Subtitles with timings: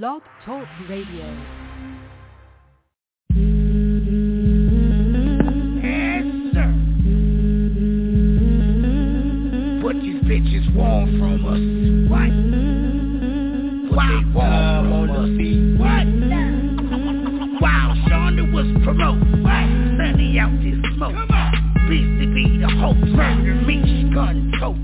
[0.00, 1.26] Blog Talk Radio.
[5.82, 6.24] Yes.
[9.84, 11.60] What these bitches want from us.
[12.08, 12.32] What?
[13.94, 15.28] What they want from us.
[15.78, 16.06] What?
[17.60, 19.20] Wow, Shonda was promote.
[19.42, 19.66] What?
[19.98, 21.12] Sunny out this smoke.
[21.12, 21.52] Come on.
[21.90, 22.96] Beastie be the hope.
[22.96, 24.81] Murder me, gun tote.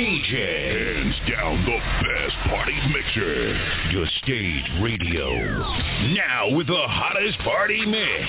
[0.00, 0.32] DJ.
[0.32, 3.52] Hands down the best party mixer.
[3.92, 5.28] Your stage radio.
[6.16, 8.24] Now with the hottest party mix.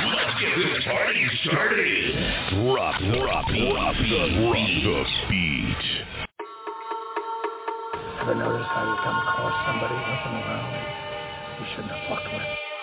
[0.00, 2.14] Let's get this party started.
[2.56, 5.84] Drop, drop, drop the, drop the beat.
[8.22, 12.73] Ever notice how you come across somebody looking around and you shouldn't have fucked with?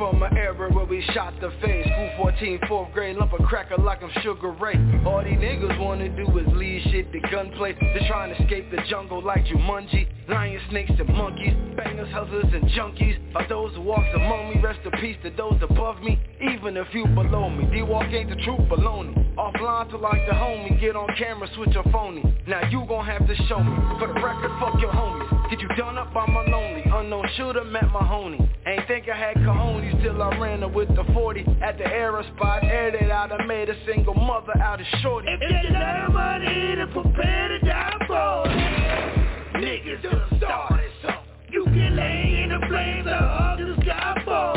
[0.00, 1.84] From an era where we shot the face.
[1.84, 4.72] School 14, 4th grade, lump of cracker like I'm Sugar Ray.
[5.04, 7.76] All these niggas wanna do is lead shit to gunplay.
[7.78, 10.08] They're trying to escape the jungle like Jumanji.
[10.26, 11.52] Lions, snakes, and monkeys.
[11.76, 13.18] Bangers, hustlers, and junkies.
[13.36, 16.18] Are those who walks among me Rest in peace to those above me.
[16.40, 17.66] Even if you below me.
[17.66, 19.12] D-Walk ain't the truth, baloney.
[19.36, 20.80] Offline to like the homie.
[20.80, 22.24] Get on camera, switch your phony.
[22.46, 23.76] Now you gon' have to show me.
[23.98, 26.84] For the record, fuck your homies Get you done up by my lonely?
[26.84, 28.38] Unknown shooter, met my honey
[28.68, 32.24] Ain't think I had cojones till I ran her with the 40 At the era
[32.36, 35.26] spot, aired it out I made a single mother out of shorty.
[35.28, 41.18] If you love money to prepare to die for Niggas done started something.
[41.50, 44.54] You can lay in the flames of the sky for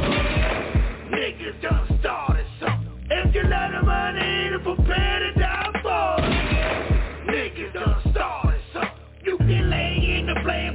[1.09, 3.07] Niggas done started something.
[3.09, 8.91] If you love the money to prepare to die for Niggas done started something.
[9.25, 9.82] You can lay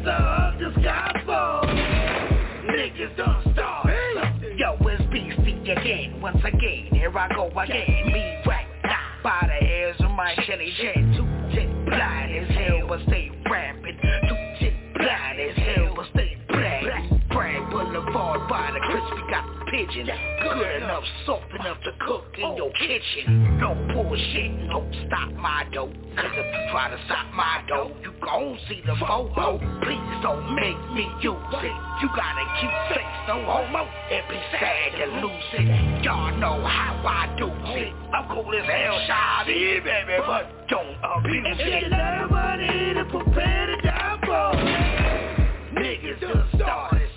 [0.08, 6.20] in the flames of the sky for Niggas done started something Yo, it's Beastie again,
[6.20, 8.98] once again Here I go again, me right now.
[9.22, 10.94] By the hairs of my Shelly jet.
[11.16, 13.27] Two jet blind as hell, but stay
[19.78, 20.06] pigeon.
[20.42, 23.58] Good enough, soft enough to cook in your kitchen.
[23.58, 25.92] No bullshit, no stop my dough.
[26.16, 30.56] Cause if you try to stop my dough You gon' see the photo Please don't
[30.56, 31.76] make me use it.
[32.02, 33.86] You got a cute face, no homo.
[34.10, 38.66] It be sad to lose it Y'all know how I do it I'm cool as
[38.66, 41.68] hell, shy baby But don't abuse it.
[41.68, 47.07] If you love money to prepare to die for Niggas done started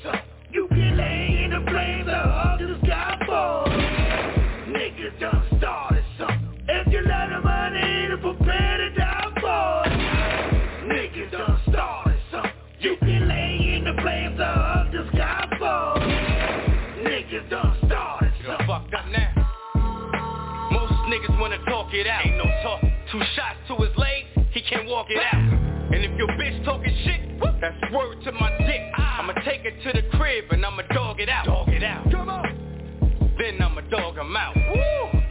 [25.12, 25.94] it out.
[25.94, 28.82] And if your bitch talking shit, that's word to my dick.
[28.98, 31.46] I'ma take it to the crib and I'ma dog it out.
[31.46, 32.10] Dog it out.
[32.12, 33.36] Come on.
[33.38, 34.56] Then I'ma dog him out.
[34.56, 35.22] Woo!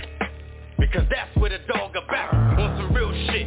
[0.78, 2.34] Because that's what a dog about.
[2.34, 3.46] On some real shit?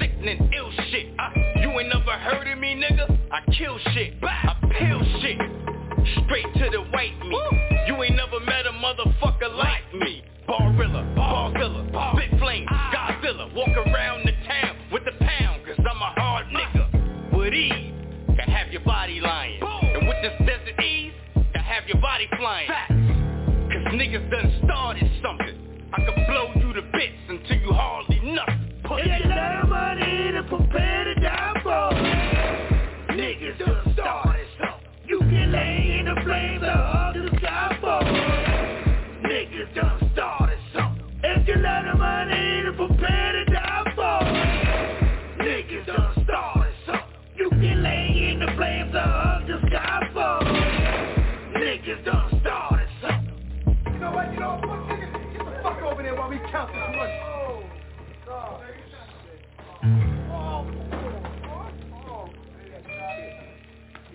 [0.00, 1.08] Sickening ill shit.
[1.18, 3.18] Uh, You ain't never heard of me nigga?
[3.30, 4.14] I kill shit.
[4.22, 4.55] I
[21.88, 22.68] your body flying.
[22.68, 25.45] Cause niggas done started something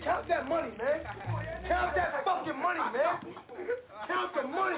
[0.04, 1.00] Count that money, man.
[1.68, 3.34] Count that fucking money, man.
[4.08, 4.76] Count the money.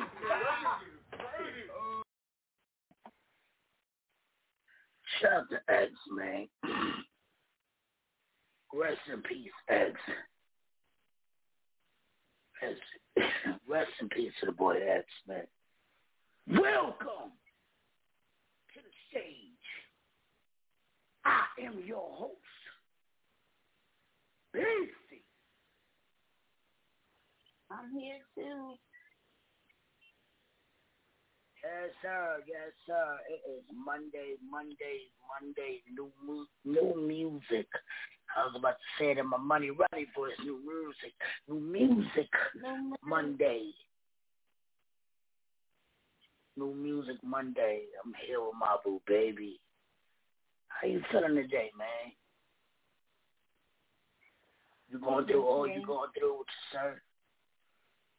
[5.21, 6.49] Chapter X, man.
[8.75, 10.01] Rest in peace, eggs.
[12.61, 12.81] Rest,
[13.69, 15.47] rest in peace to the boy X, man.
[16.49, 17.33] Welcome
[21.25, 22.35] I am your host,
[24.55, 25.23] Lucy.
[27.71, 28.75] I'm here too.
[31.65, 32.37] Yes, sir.
[32.47, 33.19] Yes, sir.
[33.31, 35.09] It is Monday, Monday,
[35.41, 35.81] Monday.
[35.93, 37.67] New mu- new music.
[38.37, 40.33] I was about to say it in my money running voice.
[40.45, 41.15] New music.
[41.49, 42.29] New music.
[43.03, 43.71] Monday.
[46.57, 47.81] New music Monday.
[48.05, 49.59] I'm here with my boo baby.
[50.81, 52.13] How you feeling today, man?
[54.91, 57.01] You going through all you going through with your sir?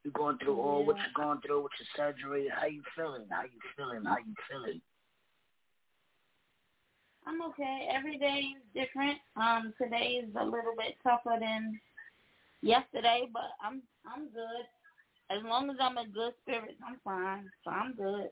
[0.04, 2.48] You going through all what you're going through with your surgery?
[2.54, 3.25] How you feeling?
[3.30, 4.04] How you feeling?
[4.06, 4.81] How you feeling?
[7.28, 7.90] I'm okay.
[7.92, 9.18] Every day is different.
[9.36, 11.80] Um, today is a little bit tougher than
[12.62, 14.66] yesterday, but I'm I'm good.
[15.31, 17.50] As long as I'm in good spirits, I'm fine.
[17.63, 18.30] So I'm good.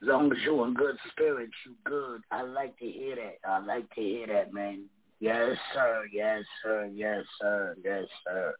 [0.00, 2.20] As long as you're in good spirits, you good.
[2.30, 3.48] I like to hear that.
[3.48, 4.84] I like to hear that, man.
[5.18, 6.04] Yes, sir.
[6.12, 6.88] Yes, sir.
[6.92, 7.74] Yes, sir.
[7.84, 8.54] Yes, sir.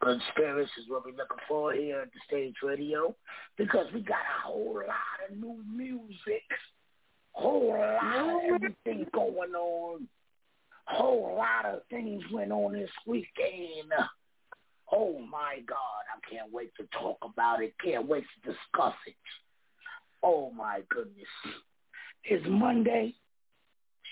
[0.00, 3.14] Good spirits is what we're looking for here at the Stage Radio
[3.58, 6.44] because we got a whole lot of new music,
[7.32, 10.08] whole lot of everything going on,
[10.86, 13.92] whole lot of things went on this weekend.
[14.90, 17.74] Oh my God, I can't wait to talk about it.
[17.84, 19.14] Can't wait to discuss it.
[20.22, 21.28] Oh my goodness.
[22.24, 23.14] It's Monday.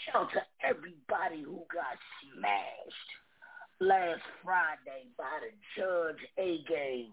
[0.07, 3.11] Shout to everybody who got smashed
[3.81, 7.13] last Friday by the Judge A game.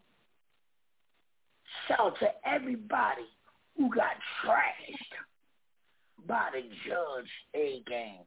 [1.87, 3.27] Shout to everybody
[3.77, 5.13] who got trashed
[6.27, 8.25] by the Judge A game.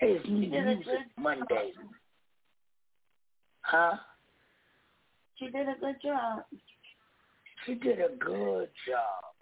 [0.00, 1.72] It's You did a Music Monday.
[3.62, 3.96] Huh?
[5.38, 6.44] She did a good job.
[7.64, 9.33] She did a good job.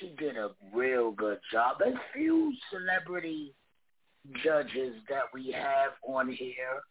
[0.00, 1.78] She did a real good job.
[1.86, 3.54] As few celebrity
[4.44, 6.82] judges that we have on here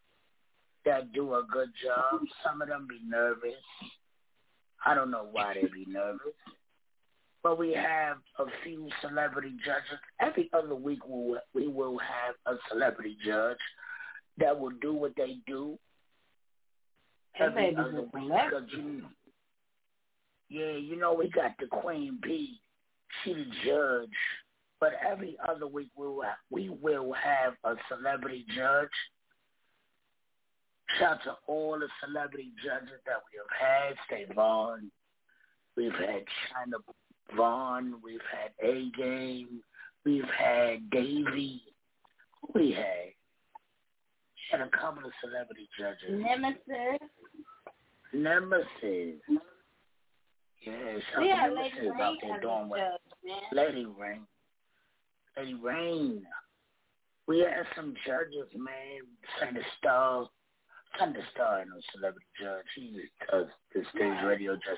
[0.86, 2.21] that do a good job.
[2.44, 3.54] Some of them be nervous.
[4.86, 6.33] I don't know why they be nervous.
[7.44, 10.00] But we have a few celebrity judges.
[10.19, 13.57] Every other week we will, we will have a celebrity judge
[14.38, 15.77] that will do what they do.
[17.39, 18.31] Every other week.
[18.71, 19.03] you,
[20.50, 22.60] yeah, you know we got the Queen Bee.
[23.24, 24.09] She the judge.
[24.80, 28.89] But every other week we will we will have a celebrity judge.
[31.00, 33.95] Shout to all the celebrity judges that we have had.
[34.06, 34.92] Stay Vaughn.
[35.75, 36.77] We've had China
[37.36, 37.95] Vaughn.
[38.04, 39.62] We've had A Game.
[40.06, 41.62] We've had Davey.
[42.42, 43.13] Who we had?
[44.51, 46.24] Had a couple of celebrity judges.
[46.24, 47.10] Nemesis.
[48.13, 49.20] Nemesis.
[50.71, 52.91] Out there as doing a well.
[52.91, 53.65] judge, man.
[53.65, 54.21] Lady Rain.
[55.38, 56.24] Lady Rain.
[57.27, 59.01] We had some judges, man.
[59.39, 60.27] Thunder Star.
[60.97, 62.65] Thunder Star and a celebrity judge.
[62.75, 64.77] He just the stage radio judge.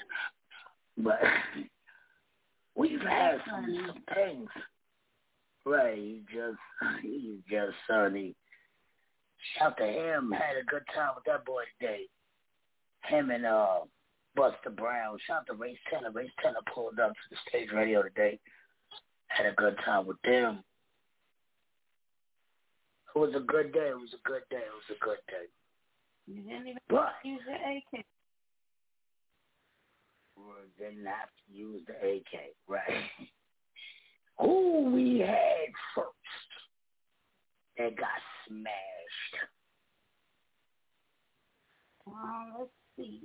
[0.97, 1.19] But
[2.75, 4.49] we've had some, some things.
[5.65, 6.57] Right, he just
[7.01, 8.35] he's just sunny.
[9.57, 12.03] Shout to him, had a good time with that boy today.
[13.05, 13.79] Him and uh
[14.35, 15.17] Buster Brown.
[15.27, 16.11] Shout to Ray Taylor.
[16.11, 18.39] Ray Taylor pulled up to the stage radio today.
[19.27, 20.63] Had a good time with them.
[23.15, 23.89] It was a good day.
[23.89, 24.57] It was a good day.
[24.57, 25.47] It was a good day.
[26.27, 28.05] You didn't even But use your AK.
[30.37, 30.53] we
[30.85, 33.03] didn't have to use the AK, right?
[34.39, 36.07] Who we had first
[37.77, 38.07] that got
[38.47, 39.49] smashed?
[42.07, 43.21] Um, let's see.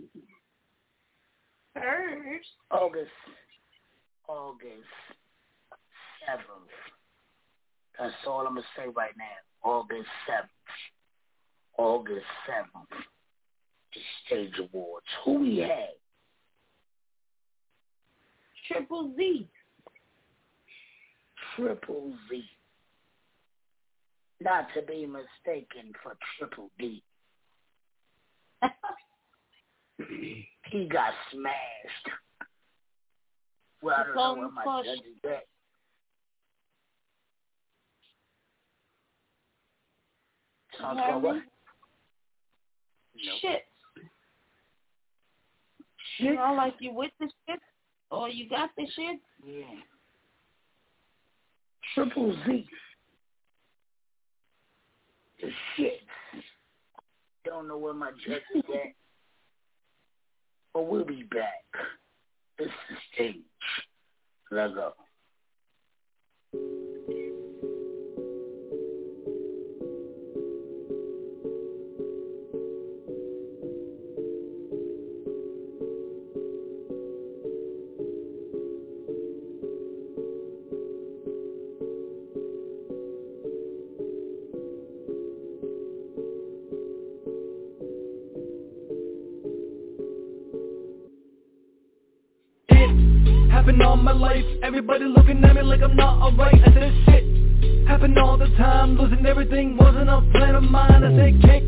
[1.74, 3.10] First, August,
[4.28, 4.94] August
[6.24, 6.70] seventh.
[7.98, 9.70] That's all I'm gonna say right now.
[9.70, 10.50] August seventh.
[11.76, 12.88] August seventh.
[13.92, 15.06] The stage awards.
[15.24, 15.94] Who we had?
[18.68, 19.48] Triple Z.
[21.56, 22.44] Triple Z.
[24.40, 27.02] Not to be mistaken for Triple D.
[30.70, 32.08] he got smashed.
[33.82, 35.44] Well, I don't know where my judge is at.
[40.80, 41.28] Sounds You heard like me?
[41.28, 41.34] what?
[43.16, 43.38] Nope.
[43.40, 43.62] Shit.
[46.18, 47.60] You know, like you with the shit
[48.10, 49.20] or you got the shit.
[49.44, 49.64] Yeah.
[51.94, 52.66] Triple Z.
[55.40, 56.00] The shit.
[57.44, 59.03] Don't know where my judge is at.
[60.74, 61.64] But we'll be back.
[62.58, 63.36] This is stage.
[64.50, 64.92] Let go.
[93.54, 94.44] It happened all my life.
[94.64, 96.56] Everybody looking at me like I'm not alright.
[96.56, 98.98] I said shit happened all the time.
[98.98, 101.04] Losing everything wasn't a plan of mine.
[101.04, 101.62] I said kick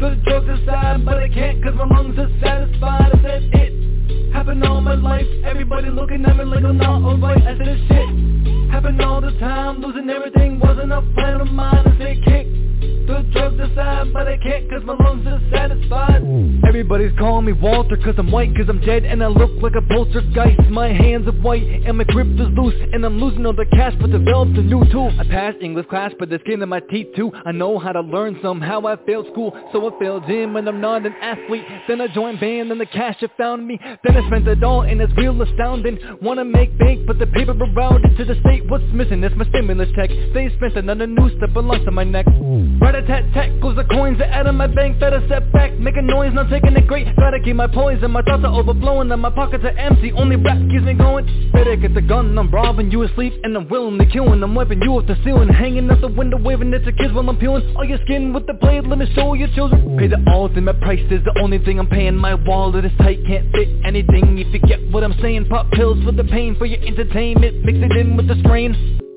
[0.00, 3.12] the drugs aside, but I can't cause my lungs are satisfied.
[3.12, 5.26] I said it happened all my life.
[5.44, 7.42] Everybody looking at me like I'm not alright.
[7.42, 9.82] I said shit happened all the time.
[9.82, 11.84] Losing everything wasn't a plan of mine.
[11.84, 12.46] I said kick
[12.80, 16.22] the drugs aside, but I can't cause my lungs are satisfied.
[16.66, 19.82] Everybody's calling me Walter cause I'm white cause I'm dead and I look like a
[19.82, 20.70] poltergeist.
[20.70, 23.94] My hands are white and my grip is loose and I'm losing all the cash
[24.00, 25.12] but developed a new tool.
[25.18, 27.32] I passed English class but there's skin in my teeth too.
[27.46, 30.80] I know how to learn somehow I failed school so I failed gym and I'm
[30.80, 31.64] not an athlete.
[31.88, 33.80] Then I joined band and the cash have found me.
[34.04, 35.98] Then I spent it all and it's real astounding.
[36.22, 39.48] Wanna make bank but the paper around it to the state what's missing is my
[39.48, 40.10] stimulus check.
[40.34, 42.26] They spent another noose that belongs to my neck.
[42.28, 42.67] Right
[42.98, 45.72] a tat tat goes the coins that out of my bank I set back.
[45.78, 47.06] Making noise not taking it great.
[47.16, 50.10] Gotta keep my poise and my thoughts are overflowing and my pockets are empty.
[50.12, 51.50] Only rap keeps me going.
[51.52, 54.42] Better get the gun, I'm robbing you asleep and I'm willingly killing.
[54.42, 57.28] I'm wiping you off the ceiling, hanging out the window, waving at your kids while
[57.28, 58.84] I'm peeling all your skin with the blade.
[58.86, 59.96] Let me show your children.
[59.98, 62.16] Pay the ultimate price is the only thing I'm paying.
[62.16, 64.38] My wallet is tight, can't fit anything.
[64.38, 67.64] If you get what I'm saying, pop pills for the pain, for your entertainment.
[67.64, 69.07] Mix it in with the strain.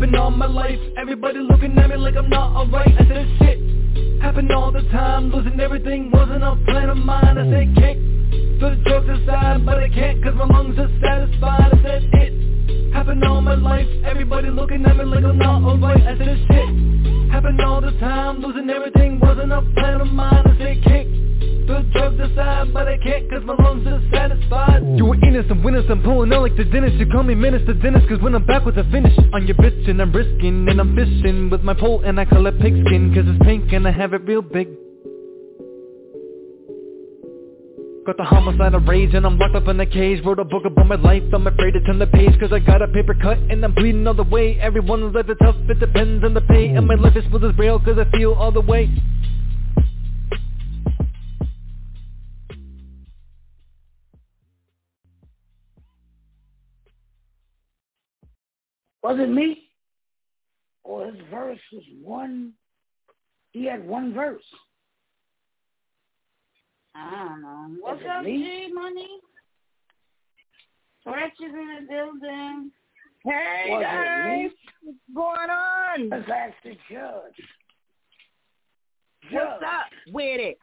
[0.00, 0.78] Happened all my life.
[0.96, 2.88] Everybody looking at me like I'm not alright.
[2.88, 5.30] I said shit happened all the time.
[5.30, 7.36] Losing everything wasn't a plan of mine.
[7.36, 7.98] I said kick
[8.60, 11.74] the drugs aside, but I can't cause my lungs are satisfied.
[11.74, 12.49] I said it
[12.92, 13.88] happened all my life.
[14.04, 16.02] Everybody looking at me like I'm not alright.
[16.02, 18.40] I said shit happened all the time.
[18.40, 20.42] Losing everything wasn't a plan of mine.
[20.44, 21.06] I said kick
[21.70, 24.82] the drugs aside, but I can't cause my lungs are satisfied.
[24.96, 26.96] You were innocent, winners, I'm pulling out like the dentist.
[26.96, 29.88] You call me Minister Dennis, cause when I'm back with the finish, on your bitch
[29.88, 33.24] and I'm risking, and I'm fishing with my pole and I call it pigskin, cause
[33.26, 34.68] it's pink and I have it real big.
[38.06, 40.64] Got the homicide of rage and I'm locked up in a cage Wrote a book
[40.64, 43.36] about my life, I'm afraid to turn the page Cause I got a paper cut
[43.36, 46.68] and I'm bleeding all the way Everyone's life is tough, it depends on the pay
[46.68, 48.88] And my life is smooth as braille cause I feel all the way
[59.02, 59.68] Was it me?
[60.84, 62.52] Or his verse was one,
[63.52, 64.42] he had one verse.
[67.00, 67.76] I don't know.
[67.80, 68.24] What's up.
[68.24, 69.08] G Money?
[71.06, 72.70] Is in the building.
[73.24, 74.50] Hey Was guys,
[74.82, 76.08] what's going on?
[76.10, 77.46] Let's ask the judge.
[79.30, 80.58] What's up with it?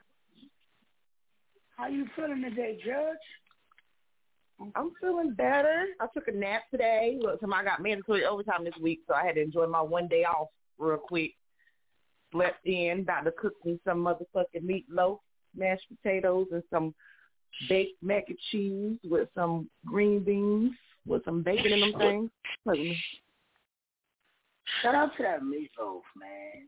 [1.76, 3.18] How you feeling today, Judge?
[4.76, 5.86] I'm feeling better.
[6.00, 7.20] I took a nap today.
[7.22, 10.24] Look, I got mandatory overtime this week, so I had to enjoy my one day
[10.24, 10.48] off
[10.80, 11.34] real quick.
[12.32, 15.20] Slept in, about to cook me some motherfucking meatloaf,
[15.56, 16.94] mashed potatoes, and some
[17.70, 20.74] baked mac and cheese with some green beans
[21.08, 22.30] with some bacon in them things.
[22.66, 22.98] Look at me.
[24.82, 26.68] Shout out to that meatloaf, man.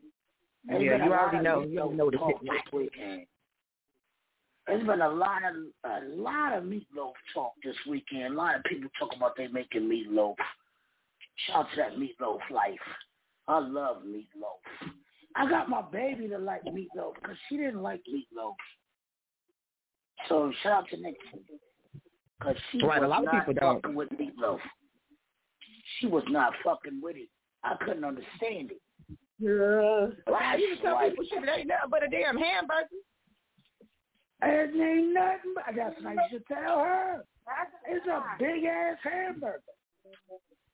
[0.66, 1.62] There's Yeah, you already know.
[1.62, 3.26] You meatloaf already know what talk this weekend.
[4.66, 8.34] There's been a lot of a lot of meatloaf talk this weekend.
[8.34, 10.36] A lot of people talking about they making meatloaf.
[11.46, 12.78] Shout out to that meatloaf life.
[13.48, 14.90] I love meatloaf.
[15.36, 18.54] I got my baby to like meatloaf because she didn't like meatloaf.
[20.28, 21.40] So shout out to Nixon
[22.38, 23.82] because she Right, a was lot of not people don't.
[23.82, 24.58] fucking with meatloaf.
[25.98, 27.28] She was not fucking with it.
[27.62, 28.80] I couldn't understand it.
[29.38, 30.08] Yeah.
[30.32, 31.10] Right, you can tell right.
[31.10, 32.88] people shit, it ain't nothing but a damn hamburger.
[34.42, 37.24] It ain't nothing but that's what I should tell her.
[37.88, 39.60] It's a big ass hamburger.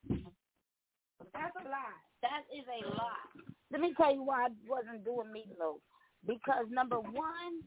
[0.09, 1.99] That's a lie.
[2.23, 3.56] That is a lie.
[3.73, 5.79] Let me tell you why I wasn't doing meatloaf.
[6.27, 7.63] Because number one,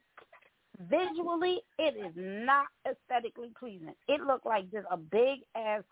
[0.90, 3.94] visually, it is not aesthetically pleasing.
[4.08, 5.84] It looked like just a big ass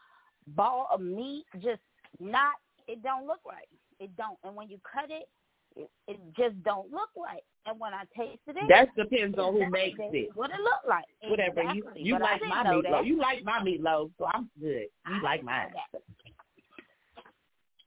[0.47, 1.81] ball of meat, just
[2.19, 2.53] not.
[2.87, 3.67] It don't look right.
[3.99, 4.37] It don't.
[4.43, 5.27] And when you cut it,
[5.75, 7.43] it, it just don't look right.
[7.65, 10.29] And when I tasted it, that depends on who makes it.
[10.35, 11.05] What it look like?
[11.25, 11.81] Whatever exactly.
[11.95, 12.83] you you but like my meatloaf.
[12.85, 13.05] meatloaf.
[13.05, 14.87] You like my meatloaf, so I'm good.
[15.07, 15.67] You I like mine.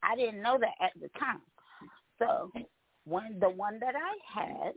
[0.03, 1.41] I didn't know that at the time.
[2.21, 2.53] So
[3.05, 4.73] when the one that I had,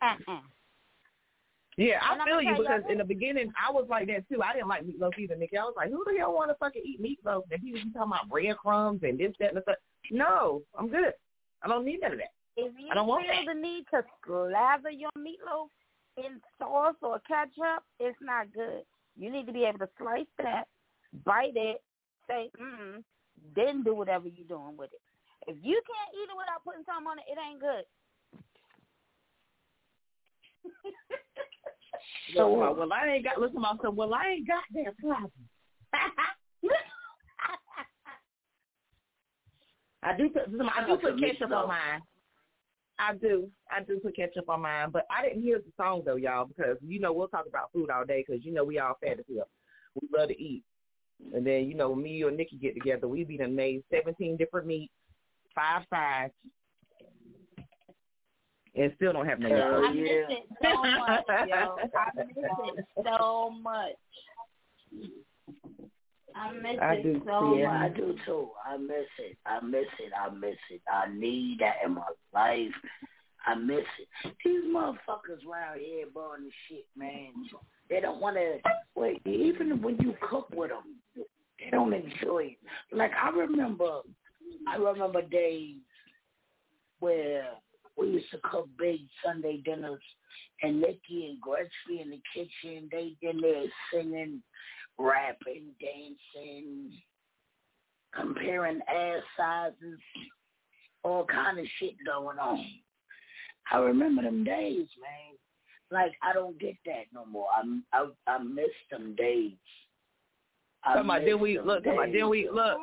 [0.00, 0.40] uh-uh.
[1.76, 4.42] Yeah, I And feel you because in the beginning I was like that too.
[4.42, 5.56] I didn't like meatloaf either, Nikki.
[5.56, 7.42] I was like, who the hell want to fucking eat meatloaf?
[7.52, 9.76] And people be talking about breadcrumbs and this, that, and the stuff.
[10.10, 11.12] No, I'm good.
[11.62, 12.32] I don't need none of that.
[12.56, 15.68] If you I don't want feel the need to slather your meatloaf
[16.16, 18.82] in sauce or ketchup, it's not good.
[19.16, 20.64] You need to be able to slice that,
[21.24, 21.80] bite it,
[22.28, 23.04] say, mm,
[23.54, 25.00] then do whatever you're doing with it.
[25.48, 27.84] If you can't eat it without putting something on it, it ain't good.
[32.36, 33.94] So uh, well, I ain't got listen to myself.
[33.94, 35.32] Well, I ain't got that problem.
[40.02, 40.42] I do put
[40.76, 42.02] I do put ketchup on mine.
[42.98, 43.48] I do.
[43.70, 46.76] I do put ketchup on mine, but I didn't hear the song though, y'all, because
[46.86, 49.24] you know we'll talk about food all day because you know we all fat as
[49.34, 49.48] hell.
[50.00, 50.62] We love to eat,
[51.34, 54.66] and then you know me or Nikki get together, we be done made seventeen different
[54.66, 54.92] meats,
[55.54, 56.32] five sides,
[58.74, 60.36] and still don't have no Hell I miss yeah.
[60.36, 61.76] it so much, yo.
[61.96, 63.92] I miss it so much.
[66.34, 68.48] I miss I it do, so yeah, I do too.
[68.64, 69.36] I miss it.
[69.44, 70.12] I miss it.
[70.14, 70.80] I miss it.
[70.90, 72.02] I need that in my
[72.32, 72.72] life.
[73.46, 74.34] I miss it.
[74.44, 77.32] These motherfuckers around here blowing the shit, man.
[77.88, 78.58] They don't want to
[78.94, 79.22] wait.
[79.26, 81.24] Even when you cook with them,
[81.58, 82.58] they don't enjoy it.
[82.92, 84.00] Like I remember,
[84.68, 85.76] I remember days
[87.00, 87.48] where
[87.96, 90.00] we used to cook big Sunday dinners,
[90.62, 94.42] and Nikki and Gretzky in the kitchen, they in there singing,
[94.98, 96.92] rapping, dancing,
[98.14, 99.98] comparing ass sizes,
[101.02, 102.64] all kind of shit going on.
[103.70, 105.36] I remember them days, man.
[105.90, 107.46] Like I don't get that no more.
[107.54, 107.62] I
[107.98, 109.52] I, I miss them days.
[110.84, 111.84] I about miss then we look.
[111.84, 112.78] Come about then we look.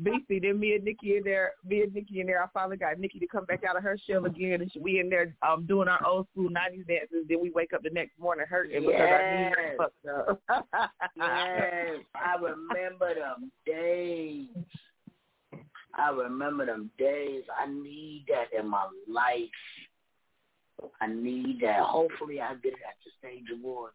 [0.00, 2.42] BC, then me and Nikki in there, me and Nikki in there.
[2.42, 5.00] I finally got Nikki to come back out of her shell again, and she, we
[5.00, 7.26] in there um doing our old school '90s dances.
[7.28, 10.42] Then we wake up the next morning hurting because our knees fucked up.
[11.16, 14.46] Yes, I remember them days.
[15.94, 17.42] I remember them days.
[17.60, 19.36] I need that in my life.
[21.02, 21.80] I need that.
[21.80, 23.94] Hopefully, I get it at the stage awards.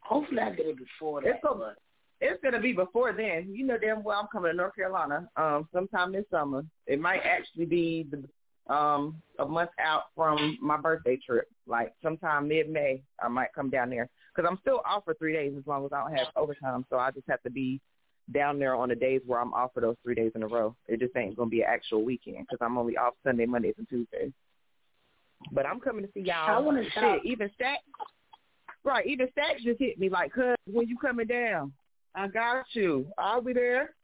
[0.00, 1.28] Hopefully, I get it before that.
[1.28, 1.76] It's a- but
[2.24, 3.48] It's gonna be before then.
[3.52, 6.64] You know damn well I'm coming to North Carolina um sometime this summer.
[6.86, 12.46] It might actually be the um a month out from my birthday trip, like sometime
[12.46, 13.02] mid May.
[13.20, 15.92] I might come down there because I'm still off for three days as long as
[15.92, 16.86] I don't have overtime.
[16.90, 17.80] So I just have to be
[18.32, 20.76] down there on the days where I'm off for those three days in a row.
[20.86, 23.88] It just ain't gonna be an actual weekend because I'm only off Sunday, Mondays, and
[23.88, 24.30] Tuesdays.
[25.50, 26.48] But I'm coming to see y'all.
[26.48, 27.82] I wanna Shit, shout- even Stacks.
[28.84, 31.72] Right, even Stacks just hit me like, "Cuz, when you coming down?"
[32.14, 33.06] I got you.
[33.18, 33.94] I'll be there.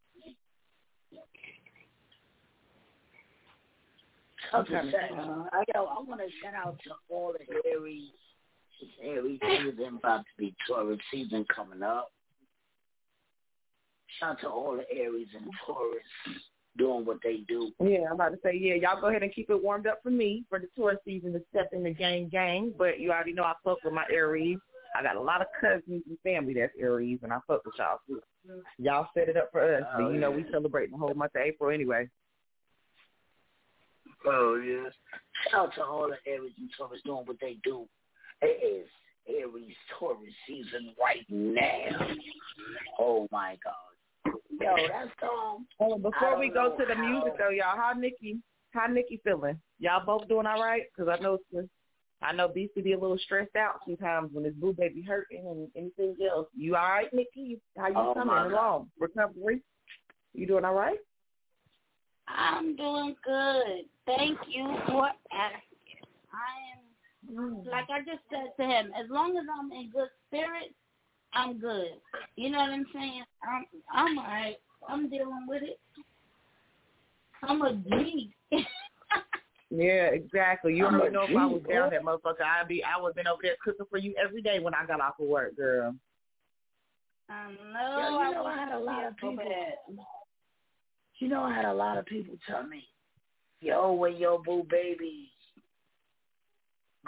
[4.54, 4.74] Okay.
[4.74, 8.10] uh, I, I want to shout out to all the Aries.
[8.80, 12.12] It's Aries season about to be Taurus season coming up.
[14.18, 16.02] Shout out to all the Aries and Taurus
[16.78, 17.72] doing what they do.
[17.80, 20.10] Yeah, I'm about to say, yeah, y'all go ahead and keep it warmed up for
[20.10, 22.72] me for the tour season to step in the gang gang.
[22.78, 24.58] But you already know I fuck with my Aries.
[24.94, 27.98] I got a lot of cousins and family that's Aries, and I fuck with y'all
[28.06, 28.20] too.
[28.78, 29.82] Y'all set it up for us.
[29.94, 30.50] Oh, but you know, we yeah.
[30.52, 32.08] celebrate the whole month of April anyway.
[34.26, 34.88] Oh yeah.
[35.50, 37.86] Shout out to all the Aries and Taurus doing what they do.
[38.42, 38.88] It is
[39.28, 42.08] Aries Taurus season right now.
[42.98, 44.34] Oh my God.
[44.60, 45.66] Yo, that song.
[45.78, 48.38] Oh, before we go to the how- music though, y'all, how Nikki,
[48.72, 49.60] how Nikki feeling?
[49.78, 50.82] Y'all both doing all right?
[50.90, 51.68] Because I know it's-
[52.20, 55.68] I know BC be a little stressed out sometimes when his boo baby hurting and
[55.76, 56.48] anything else.
[56.56, 57.60] You all right, Nikki?
[57.76, 58.52] How you Oh, coming my God.
[58.52, 58.90] along?
[58.98, 59.62] Recovery?
[60.34, 60.98] You doing all right?
[62.26, 63.84] I'm doing good.
[64.04, 65.62] Thank you for asking.
[66.32, 67.66] I am, mm.
[67.66, 70.74] like I just said to him, as long as I'm in good spirits,
[71.32, 71.92] I'm good.
[72.36, 73.22] You know what I'm saying?
[73.42, 74.56] I'm, I'm all right.
[74.88, 75.78] I'm dealing with it.
[77.42, 78.34] I'm a G.
[79.70, 80.74] Yeah, exactly.
[80.74, 83.00] You I'm already a know if I G, was down that motherfucker, I'd be I
[83.00, 85.26] would have been over there cooking for you every day when I got off of
[85.26, 85.94] work, girl.
[87.28, 87.98] I know.
[87.98, 89.36] Yo, you know, I I had a lot of people.
[89.36, 89.96] bad.
[91.18, 92.84] You know, I had a lot of people tell me,
[93.60, 95.30] "Yo, when your boo baby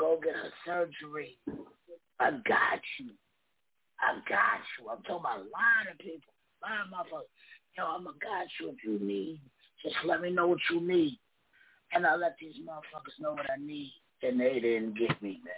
[0.01, 1.37] go get her surgery.
[2.19, 3.11] I got you.
[4.01, 4.89] I got you.
[4.89, 6.33] I'm talking about a lot of people.
[6.65, 7.29] A lot of motherfuckers.
[7.77, 9.41] Yo, I'm going to got you if you need.
[9.83, 11.19] Just let me know what you need.
[11.93, 13.93] And I let these motherfuckers know what I need.
[14.23, 15.55] And they didn't get me, man.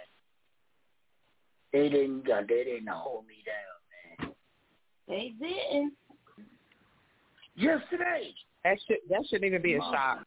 [1.71, 4.35] They didn't, uh, they didn't hold me down, man.
[5.07, 5.93] They didn't.
[7.55, 8.33] Yesterday.
[8.63, 10.25] That should that shouldn't even be a shock.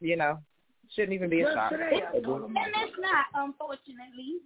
[0.00, 0.38] You know,
[0.94, 1.70] shouldn't even be a Just shock.
[1.70, 4.38] today, And told them, it's not, unfortunately.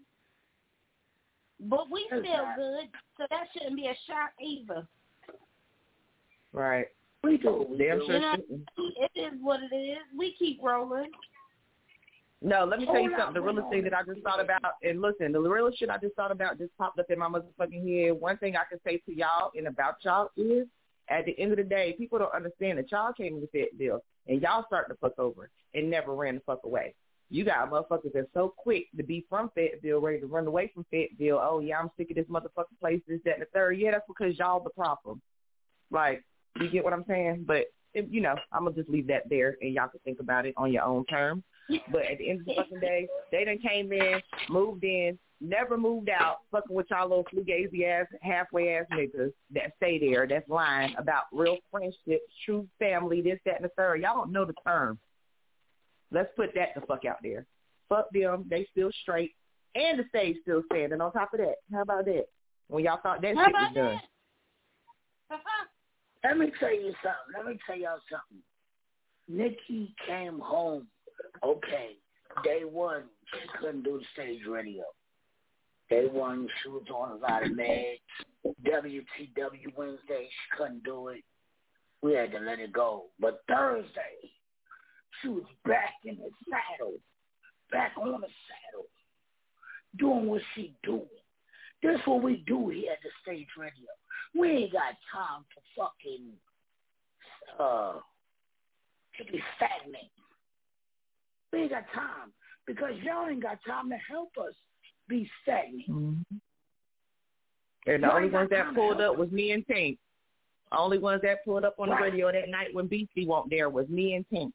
[1.61, 2.57] But we It's feel not.
[2.57, 4.87] good, so that shouldn't be a shock either.
[6.53, 6.87] Right.
[7.27, 8.07] We do we Damn do.
[8.07, 8.69] sure shouldn't.
[8.77, 9.99] it is what it is.
[10.17, 11.11] We keep rolling.
[12.43, 13.35] No, let me tell you something.
[13.35, 16.15] The realest thing that I just thought about, and listen, the realest shit I just
[16.15, 18.21] thought about just popped up in my motherfucking head.
[18.21, 20.67] One thing I can say to y'all and about y'all is,
[21.09, 24.43] at the end of the day, people don't understand that y'all came into Fayetteville and
[24.43, 26.95] y'all started to fuck over and never ran the fuck away.
[27.31, 30.85] You got motherfuckers that's so quick to be from Fayetteville, ready to run away from
[30.91, 31.41] Fayetteville.
[31.43, 33.79] Oh yeah, I'm sick of this motherfucking place, this, that, and the third.
[33.79, 35.21] Yeah, that's because y'all the problem.
[35.91, 36.25] Like,
[36.61, 37.45] you get what I'm saying?
[37.47, 40.47] But if, you know, I'm gonna just leave that there, and y'all can think about
[40.47, 41.43] it on your own terms.
[41.91, 45.77] But at the end of the fucking day, they done came in, moved in, never
[45.77, 50.49] moved out, fucking with y'all little flugazy ass, halfway ass niggas that stay there, that's
[50.49, 54.01] lying about real friendships, true family, this, that, and the third.
[54.01, 54.99] Y'all don't know the term.
[56.13, 57.47] Let's put that the fuck out there.
[57.89, 59.35] Fuck them, they still straight,
[59.75, 61.57] and the stage still standing on top of that.
[61.73, 62.27] How about that?
[62.69, 64.01] When y'all thought that How shit was about done.
[66.27, 67.37] Let me tell you something.
[67.37, 68.43] Let me tell y'all something.
[69.29, 70.89] Nikki came home.
[71.45, 71.99] Okay.
[72.43, 74.83] Day one, she couldn't do the stage radio.
[75.89, 78.01] Day one, she was on a lot of meds.
[78.45, 81.23] WTW Wednesday, she couldn't do it.
[82.03, 83.05] We had to let it go.
[83.21, 84.31] But Thursday,
[85.23, 86.95] she was back in the saddle,
[87.71, 88.87] back on the saddle,
[89.97, 91.07] doing what she doing.
[91.87, 93.87] This what we do here at the stage radio.
[94.35, 96.33] We ain't got time to fucking
[97.61, 98.01] uh
[99.19, 100.11] to be stagnant.
[101.53, 102.33] We ain't got time
[102.67, 104.55] because y'all ain't got time to help us
[105.09, 105.89] be stagnant.
[105.89, 106.37] Mm-hmm.
[107.87, 109.99] And the Y'all only ones that pulled up was me and Tink.
[110.77, 113.89] Only ones that pulled up on the radio that night when BC won't there was
[113.89, 114.51] me and Tink.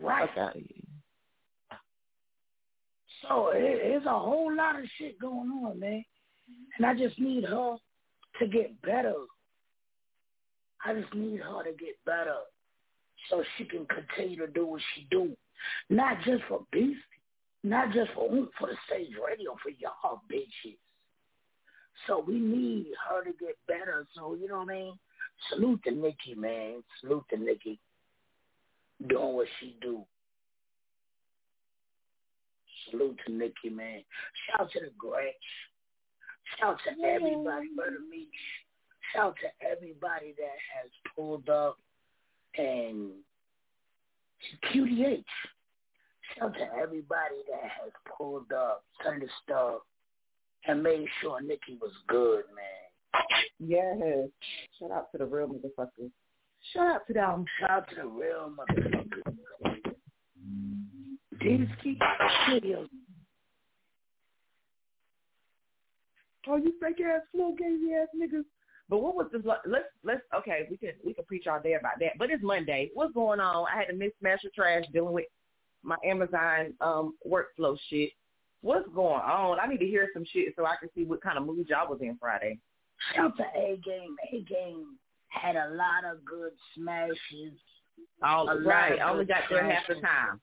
[0.00, 0.28] Right.
[0.28, 0.81] Fuck out of here.
[3.22, 6.04] So it, there's a whole lot of shit going on, man.
[6.76, 7.76] And I just need her
[8.40, 9.14] to get better.
[10.84, 12.34] I just need her to get better
[13.30, 15.36] so she can continue to do what she do.
[15.90, 16.98] Not just for Beastie,
[17.62, 20.76] not just for for the stage radio, for y'all bitches.
[22.06, 24.06] So we need her to get better.
[24.14, 24.98] So you know what I mean?
[25.50, 26.82] Salute to Nikki, man.
[27.00, 27.78] Salute to Nikki
[29.08, 30.04] doing what she do.
[32.90, 34.02] Salute to Nikki, man.
[34.46, 35.34] Shout out to the Gretch.
[36.58, 38.28] Shout to everybody, Murder Meech.
[39.14, 41.78] Shout to everybody that has pulled up
[42.56, 43.10] and
[44.72, 45.24] QDH.
[46.38, 49.80] Shout to everybody that has pulled up, turned the stuff,
[50.66, 53.24] and made sure Nikki was good, man.
[53.58, 54.28] Yes.
[54.78, 56.10] Shout out to the real motherfuckers.
[56.72, 57.44] Shout out to them.
[57.60, 59.71] Shout out to the real motherfuckers.
[61.42, 61.98] Keep
[62.50, 62.88] videos.
[66.48, 68.44] Oh, you fake ass, slow gazy ass niggas.
[68.88, 69.42] But what was this?
[69.44, 70.66] Let's let's okay.
[70.70, 72.18] We can we can preach all day about that.
[72.18, 72.90] But it's Monday.
[72.94, 73.66] What's going on?
[73.72, 75.26] I had to mismatch the trash dealing with
[75.82, 78.10] my Amazon um workflow shit.
[78.60, 79.58] What's going on?
[79.60, 81.88] I need to hear some shit so I can see what kind of mood y'all
[81.88, 82.58] was in Friday.
[83.14, 84.16] Shout to A Game.
[84.32, 87.58] A Game had a lot of good smashes.
[88.22, 90.40] All right, only got there half the time.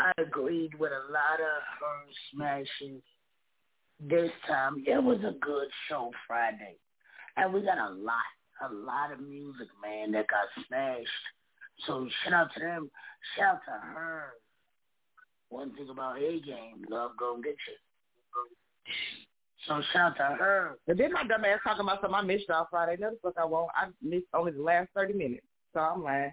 [0.00, 3.02] I agreed with a lot of um, her smashes
[4.00, 4.82] this time.
[4.86, 6.76] It was a good show Friday.
[7.36, 8.14] And we got a lot,
[8.68, 11.08] a lot of music, man, that got smashed.
[11.86, 12.90] So shout out to them.
[13.36, 14.24] Shout out to her.
[15.50, 18.94] One thing about A Game, love gonna get you.
[19.66, 20.78] So shout out to her.
[20.88, 22.96] And then my dumb ass talking about something I missed off Friday.
[23.00, 23.70] No, the fuck I won't.
[23.74, 25.46] I missed only the last thirty minutes.
[25.74, 26.32] So I'm lying.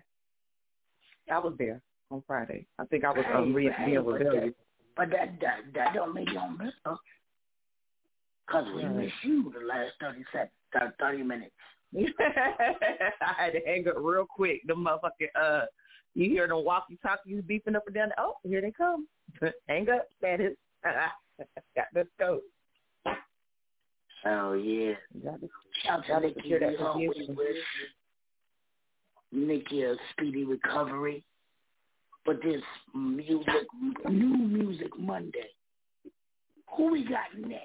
[1.30, 2.66] I was there on Friday.
[2.80, 4.54] I think I was um, re- being but rebellious.
[4.96, 6.96] But that that that don't make you on miss her.
[8.50, 8.96] Cause we Right.
[8.96, 11.52] miss you the last thirty sec thir- thirty minutes.
[11.96, 14.62] I had to hang up real quick.
[14.68, 15.66] The motherfucking uh,
[16.16, 18.10] you hear them walkie talkies beeping up and down.
[18.18, 19.08] Oh, here they come.
[19.68, 20.54] hang up, status.
[21.76, 22.44] Got the scope.
[24.26, 24.94] Oh yeah.
[25.24, 25.50] Got the,
[25.86, 26.54] Shout got to Nikki.
[26.60, 27.58] that We we wish
[29.32, 31.24] Nikki a speedy recovery.
[32.28, 32.62] For this
[32.94, 33.46] music,
[34.10, 35.48] new music Monday.
[36.76, 37.64] Who we got next?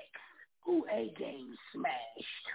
[0.64, 2.48] Who A game smashed?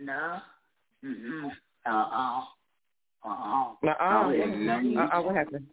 [0.00, 0.38] No.
[1.04, 1.50] Mm-mm.
[1.86, 2.40] Uh-uh.
[3.24, 3.74] Uh-uh.
[3.84, 3.88] Uh-uh.
[3.88, 4.96] I oh, don't hear none.
[4.98, 5.22] Uh-uh.
[5.22, 5.66] What happened?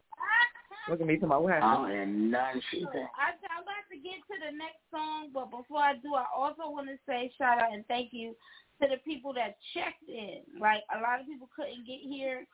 [0.88, 1.16] Look at me.
[1.16, 1.42] Come on.
[1.42, 1.70] What happened?
[1.70, 2.62] I don't hear none.
[2.70, 3.06] She said.
[3.16, 6.62] I, I'm about to get to the next song, but before I do, I also
[6.70, 8.34] want to say shout out and thank you
[8.80, 10.42] to the people that checked in.
[10.60, 12.44] Like a lot of people couldn't get here,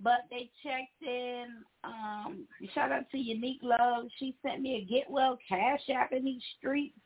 [0.00, 1.46] but they checked in.
[1.84, 4.06] Um, shout out to Unique Love.
[4.18, 6.98] She sent me a get well cash app in these streets.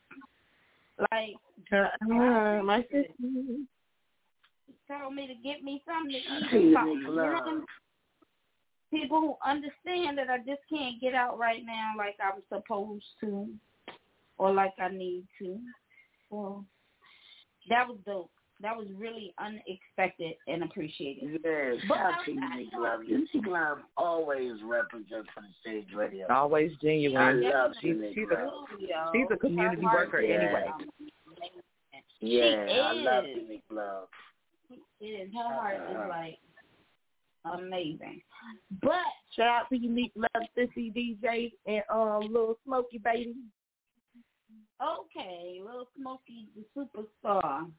[1.13, 1.37] Like
[1.73, 3.13] uh, my sister
[4.89, 6.13] told me to get me something
[6.51, 6.77] to eat.
[6.77, 7.09] Unique.
[7.09, 7.63] Love.
[8.91, 13.49] People who understand that I just can't get out right now like I'm supposed to,
[14.39, 15.59] or like I need to.
[16.31, 16.65] Well,
[17.69, 18.31] that was dope
[18.63, 21.41] that was really unexpected and appreciated.
[21.43, 23.05] Yes, But shout I- to Unique Love.
[23.05, 26.27] Unique Love always represents for the stage radio.
[26.29, 27.43] always I genuine.
[27.43, 28.53] love She's she's Love.
[28.79, 30.35] a she's a community Her worker Yeah.
[30.35, 30.71] anyway.
[32.21, 33.37] Yeah, She I love is.
[33.37, 34.09] Unique Love.
[35.01, 35.35] It is.
[35.35, 36.09] Her heart is uh-huh.
[36.11, 36.39] like
[37.45, 38.23] amazing.
[38.83, 43.37] But Shout out to Unique Love, Sissy DJ, and um Little Smokey Baby.
[44.83, 47.71] okay, Little Smokey the superstar.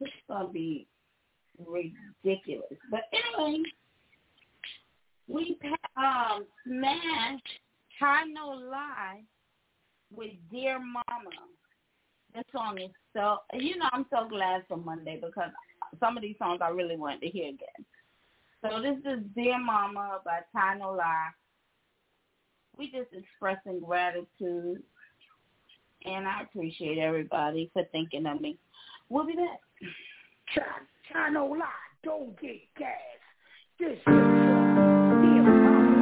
[0.00, 0.88] This is gonna be
[1.64, 2.78] ridiculous.
[2.90, 3.62] But anyway,
[5.28, 5.56] we
[5.96, 7.48] um smashed
[8.00, 9.22] High No Lie
[10.12, 11.30] with Dear Mama.
[12.34, 15.50] This song is so you know I'm so glad for Monday because
[16.00, 17.86] some of these songs I really wanted to hear again.
[18.70, 21.28] So this is Dear Mama by Ty No Lie.
[22.76, 24.82] We just expressing gratitude
[26.04, 28.58] and I appreciate everybody for thinking of me.
[29.08, 29.60] We'll be back.
[30.54, 30.64] Try,
[31.10, 31.66] try no lie.
[32.04, 32.90] Don't get gas.
[33.78, 33.98] This is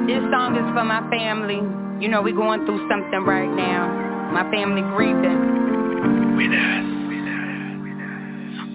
[0.07, 1.61] This song is for my family.
[2.03, 4.33] You know, we're going through something right now.
[4.33, 6.37] My family grieving.
[6.37, 6.86] With us.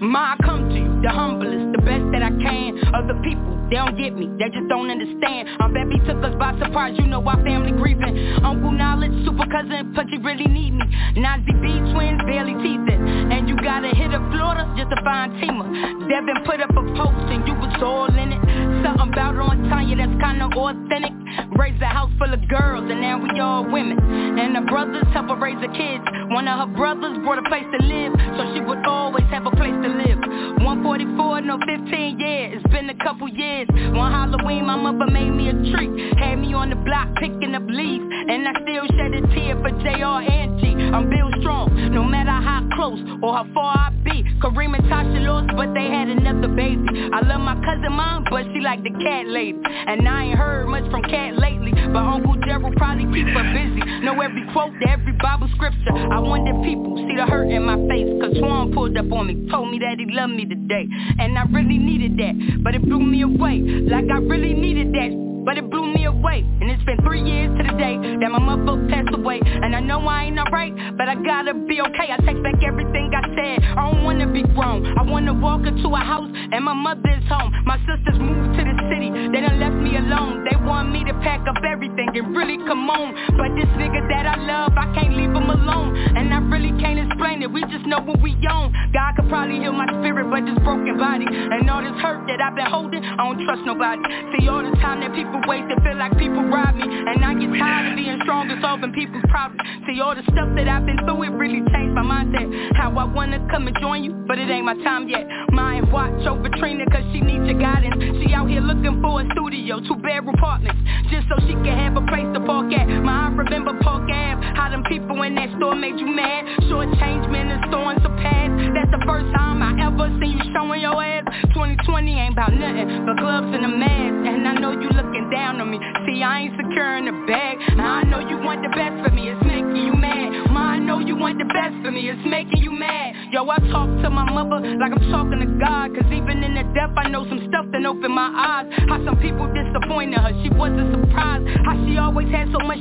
[0.02, 2.74] Ma, I come to you, the humblest, the best that I can.
[2.90, 5.46] Other people, they don't get me, they just don't understand.
[5.62, 8.18] I'm baby took us by surprise, you know our family grieving.
[8.42, 10.90] Uncle Knowledge, super cousin, Pudgy really need me.
[11.22, 12.98] Nazi B twins, barely teething.
[13.30, 15.70] And you gotta hit up Florida just to find Tima.
[16.10, 18.42] Devin put up a post and you was all in it.
[18.82, 21.14] Something about on Tanya that's kinda authentic.
[21.54, 24.02] Raised a house full of girls and now we all women.
[24.02, 26.02] And her brothers help her raise the kids.
[26.34, 29.50] One of her brothers brought a place to live, so she would always have a
[29.52, 30.18] place to live.
[30.62, 33.68] 144, no 15, yeah, it's been a couple years.
[33.92, 36.16] One Halloween, my mother made me a treat.
[36.18, 38.04] Had me on the block picking up leaves.
[38.28, 40.72] And I still shed a tear for JR and G.
[40.92, 44.24] I'm built strong, no matter how close or how far I be.
[44.40, 46.86] Kareem and Tasha lost, but they had another baby.
[47.12, 49.58] I love my cousin mom, but she like the cat lady.
[49.62, 51.72] And I ain't heard much from cat lately.
[51.72, 53.82] But Uncle Gerald probably keep her busy.
[54.02, 55.94] Know every quote to every Bible scripture.
[55.94, 58.08] I wonder people see the hurt in my face.
[58.22, 60.88] Cause Swan pulled up on me, told me that he loved me today.
[61.18, 63.60] And I really needed that, but it blew me away.
[63.60, 65.21] Like I really needed that.
[65.44, 66.46] But it blew me away.
[66.62, 69.40] And it's been three years to the day That my mother passed away.
[69.42, 72.14] And I know I ain't alright But I gotta be okay.
[72.14, 73.58] I take back everything I said.
[73.74, 74.86] I don't wanna be grown.
[74.98, 77.50] I wanna walk into a house And my mother's home.
[77.66, 79.10] My sisters moved to the city.
[79.10, 80.46] They done left me alone.
[80.46, 83.10] They want me to pack up everything And really come on.
[83.34, 85.96] But this nigga that I love I can't leave him alone.
[86.16, 87.50] And I really can't explain it.
[87.50, 88.70] We just know what we own.
[88.94, 92.38] God could probably heal my spirit But this broken body And all this hurt that
[92.38, 94.02] I've been holding I don't trust nobody.
[94.38, 96.84] See all the time that people waste It feel like people rob me.
[96.84, 99.62] And I get tired of being strong and solving people's problems.
[99.88, 102.76] See all the stuff that I've been through It really changed my mindset.
[102.76, 105.24] How I wanna come and join you But it ain't my time yet.
[105.52, 107.96] Mind watch over Trina Cause she needs your guidance.
[108.20, 111.96] She out here looking for a studio Two bedroom apartments Just so she can have
[111.96, 112.88] a place to park at.
[113.02, 116.42] My I remember Park Ave How them people in that store made you mad.
[116.66, 118.50] Short change men and storing some pads.
[118.74, 121.22] That's the first time I ever seen you showing your ass.
[121.54, 124.26] 2020 ain't about nothing But gloves and a mask.
[124.26, 125.78] And I know you looking down on me.
[126.06, 127.58] See I ain't securing the bag.
[127.78, 129.30] I know you want the best for me.
[129.30, 130.50] It's making you mad.
[130.50, 132.08] Ma, I know you want the best for me.
[132.08, 133.14] It's making you mad.
[133.32, 135.94] Yo, I talk to my mother like I'm talking to God.
[135.94, 138.66] Cause even in the death I know some stuff that opened my eyes.
[138.88, 140.32] How some people disappointed her.
[140.42, 141.46] She wasn't surprised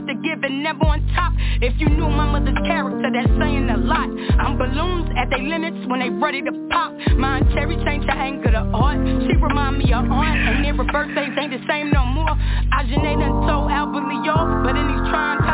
[0.07, 1.33] to give and never on top.
[1.61, 4.09] If you knew my mother's character That's saying a lot.
[4.39, 6.93] I'm balloons at their limits when they ready to pop.
[7.17, 8.97] Mine cherry change her anger to art.
[9.25, 12.33] She remind me of aunt And their birthdays ain't the same no more.
[12.73, 15.50] Ajane done told Albert Leo But in these trying times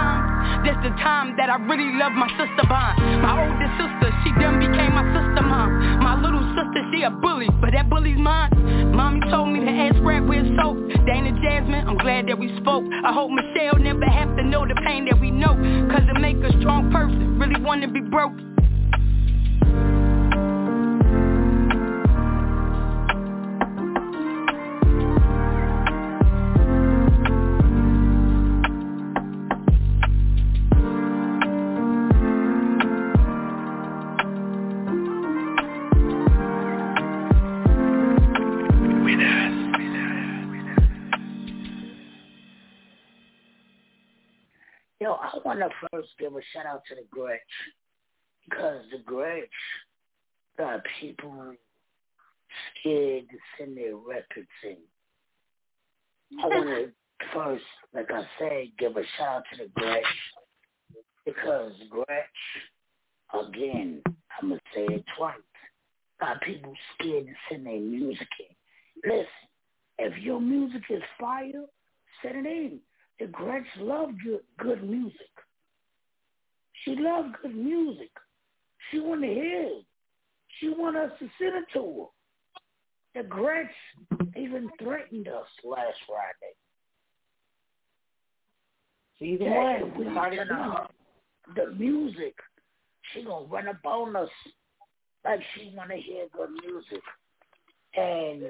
[0.67, 2.99] That's the time that I really love my sister bond.
[3.23, 6.03] My oldest sister, she done became my sister mom.
[6.03, 8.51] My little sister, she a bully, but that bully's mine.
[8.91, 10.75] Mommy told me to ask Rap where soap.
[11.07, 12.83] Dana Jasmine, I'm glad that we spoke.
[12.83, 15.55] I hope Michelle never have to know the pain that we know.
[15.87, 18.35] Cause it make a strong person, really wanna be broke.
[45.47, 47.39] Want to first give a shout out to the Gretsch
[48.43, 49.47] because the Gretsch
[50.57, 51.53] got people
[52.81, 54.77] scared to send their records in.
[56.43, 56.91] I want to
[57.33, 60.03] first, like I said, give a shout out to the Gretsch
[61.25, 64.01] because Gretsch, again,
[64.41, 65.35] I'm going to say it twice,
[66.19, 69.09] got people scared to send their music in.
[69.09, 69.27] Listen,
[69.97, 71.63] if your music is fire,
[72.21, 72.79] send it in.
[73.19, 75.36] The Gretsch love good, good music.
[76.87, 78.11] She loved good music.
[78.89, 79.85] She want to hear it.
[80.59, 82.07] She want us to send it to
[83.13, 83.21] her.
[83.21, 83.67] The Gretsch
[84.37, 86.55] even threatened us last Friday.
[89.19, 90.47] She's yeah, in we started
[91.55, 92.35] the music.
[93.13, 94.29] She gonna run up on us
[95.25, 97.01] like she wanna hear good music.
[97.97, 98.43] And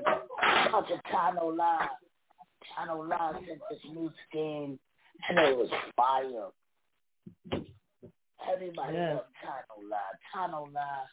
[0.66, 1.90] shout to Tano Live.
[2.78, 4.78] Tano Live sent this music in
[5.28, 6.52] and it was fire.
[8.52, 9.14] Everybody Yeah.
[9.16, 9.34] loved
[10.34, 11.10] Tano Live,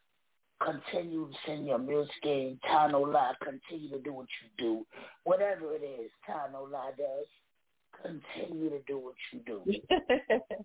[0.61, 2.59] continue to send your music in.
[2.65, 4.87] Tano Live, continue to do what you do.
[5.25, 7.27] Whatever it is Tano Live does,
[8.03, 9.63] continue to do what you do.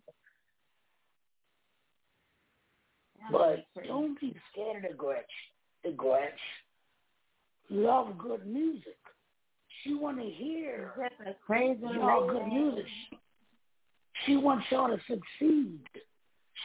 [3.32, 5.24] But don't be scared of the Gretsch.
[5.84, 6.32] The Gretsch
[7.70, 8.98] love good music.
[9.84, 10.94] She want to hear
[11.46, 12.86] crazy y'all good music.
[14.26, 15.80] She wants y'all to succeed.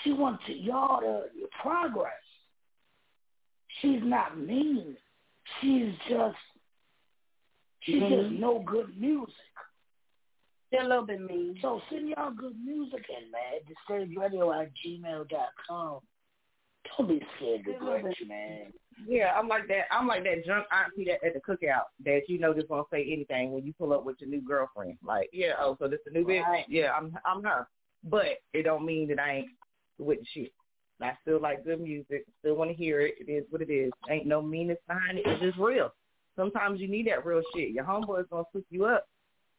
[0.02, 1.24] She wants y'all to
[1.62, 2.12] progress.
[3.80, 4.96] She's not mean.
[5.60, 6.36] She's just
[7.82, 8.38] she just Mhm.
[8.38, 9.34] know good music.
[10.70, 11.58] She's a little bit mean.
[11.60, 14.16] So send y'all good music in, man.
[14.16, 16.00] Radio at gmail dot com.
[16.96, 18.72] Don't be scared to Gretsch, man.
[19.06, 19.86] Yeah, I'm like that.
[19.90, 23.04] I'm like that drunk auntie that at the cookout that you know just won't say
[23.04, 24.98] anything when you pull up with your new girlfriend.
[25.02, 26.64] Like, yeah, oh, so this the new bitch?
[26.68, 27.68] Yeah, I'm I'm her.
[28.04, 29.50] But it don't mean that I ain't
[29.98, 30.52] with the shit.
[31.00, 32.24] I still like good music.
[32.38, 33.14] Still want to hear it.
[33.20, 33.92] It is what it is.
[34.08, 35.26] Ain't no meanness behind it.
[35.26, 35.92] It's just real.
[36.36, 37.70] Sometimes you need that real shit.
[37.70, 39.06] Your homeboy's gonna swoop you up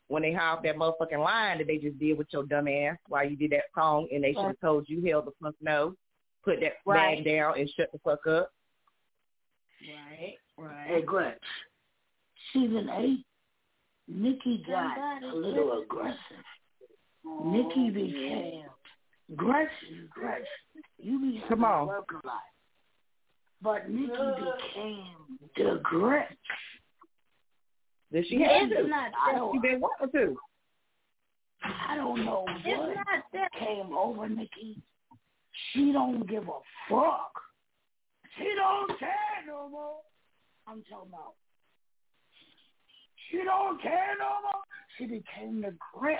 [0.07, 2.97] when they hire off that motherfucking line that they just did with your dumb ass
[3.07, 5.95] while you did that song, and they should have told you hell the fuck no,
[6.43, 7.17] put that Right.
[7.17, 8.51] bag down and shut the fuck up.
[9.81, 10.87] Right, right.
[10.87, 11.37] Hey, Gretsch,
[12.53, 13.25] season eight,
[14.07, 16.17] Nikki got a little aggressive.
[17.25, 18.65] Oh, Nikki became
[19.33, 19.67] Gretsch,
[20.11, 20.45] Gretch,
[20.99, 21.87] you be Come on.
[21.87, 22.41] work a lot.
[23.61, 26.27] But Nikki became the Gretch.
[28.11, 28.87] Did she Yeah, have it's to?
[28.87, 29.49] not that.
[29.51, 30.37] She been wanting to.
[31.63, 33.51] I don't know It's what not that.
[33.57, 34.77] came over Nikki.
[35.71, 36.59] She don't give a
[36.89, 37.31] fuck.
[38.37, 39.09] She don't care
[39.47, 39.97] no more.
[40.67, 41.33] I'm talking about.
[43.31, 44.61] She don't care no more.
[44.97, 46.19] She became the Gretch.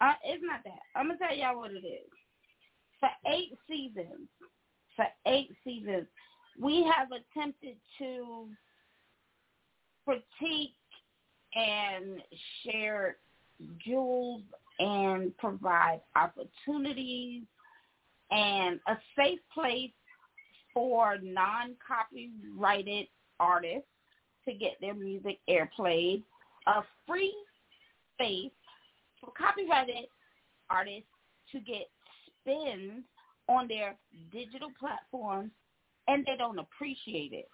[0.00, 0.80] Uh, it's not that.
[0.96, 2.10] I'm gonna tell y'all what it is.
[3.00, 4.28] For eight seasons,
[4.96, 6.06] for eight seasons,
[6.60, 8.48] we have attempted to
[10.04, 10.74] critique
[11.54, 12.22] and
[12.62, 13.16] share
[13.84, 14.42] jewels
[14.78, 17.42] and provide opportunities
[18.30, 19.90] and a safe place
[20.72, 23.06] for non-copyrighted
[23.38, 23.88] artists
[24.46, 26.22] to get their music airplayed,
[26.66, 27.34] a free
[28.14, 28.52] space
[29.20, 30.06] for copyrighted
[30.68, 31.08] artists
[31.52, 31.88] to get
[32.26, 33.02] spins
[33.48, 33.96] on their
[34.32, 35.50] digital platforms
[36.08, 37.48] and they don't appreciate it.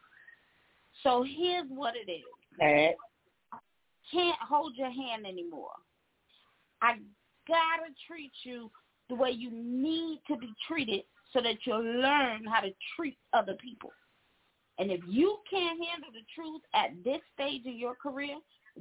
[1.03, 2.25] So here's what it is.
[2.59, 2.95] That
[4.11, 5.73] Can't hold your hand anymore.
[6.83, 6.97] I
[7.49, 8.71] gotta treat you
[9.09, 11.03] the way you need to be treated
[11.33, 13.91] so that you'll learn how to treat other people.
[14.79, 18.37] And if you can't handle the truth at this stage of your career,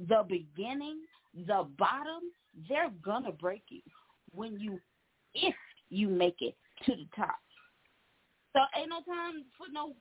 [0.08, 1.00] the beginning,
[1.34, 2.22] the bottom,
[2.68, 3.82] they're gonna break you
[4.32, 4.80] when you
[5.34, 5.54] if
[5.90, 6.54] you make it
[6.84, 7.36] to the top.
[8.52, 9.92] So ain't no time for no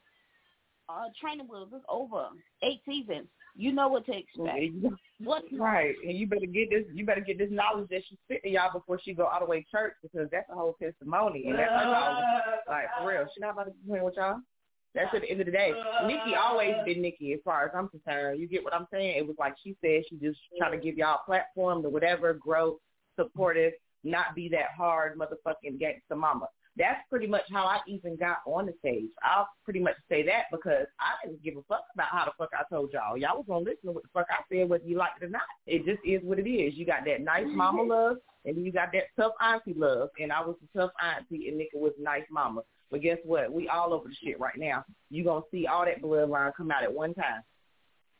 [0.87, 2.27] uh, Training Wheels It's over.
[2.63, 3.27] Eight seasons.
[3.57, 4.95] You know what to expect.
[5.19, 5.95] What's right?
[6.05, 6.83] And you better get this.
[6.93, 9.61] You better get this knowledge that she's spitting y'all before she go all the way
[9.61, 11.45] to church because that's a whole testimony.
[11.47, 13.25] And that's like, like for real.
[13.33, 14.39] She not about to be playing with y'all.
[14.95, 15.73] That's at the end of the day.
[16.07, 18.39] Nikki always been Nikki as far as I'm concerned.
[18.39, 19.17] You get what I'm saying?
[19.17, 22.33] It was like she said she just trying to give y'all a platform to whatever,
[22.33, 22.79] grow,
[23.17, 23.73] supportive,
[24.05, 26.47] not be that hard motherfucking gangster mama.
[26.77, 29.09] That's pretty much how I even got on the stage.
[29.23, 32.49] I'll pretty much say that because I didn't give a fuck about how the fuck
[32.53, 33.17] I told y'all.
[33.17, 35.29] Y'all was gonna listen to what the fuck I said, whether you like it or
[35.29, 35.43] not.
[35.67, 36.75] It just is what it is.
[36.75, 40.09] You got that nice mama love, and you got that tough auntie love.
[40.19, 42.61] And I was the tough auntie, and Nika was nice mama.
[42.91, 43.51] But guess what?
[43.51, 44.85] We all over the shit right now.
[45.09, 47.41] You gonna see all that bloodline come out at one time,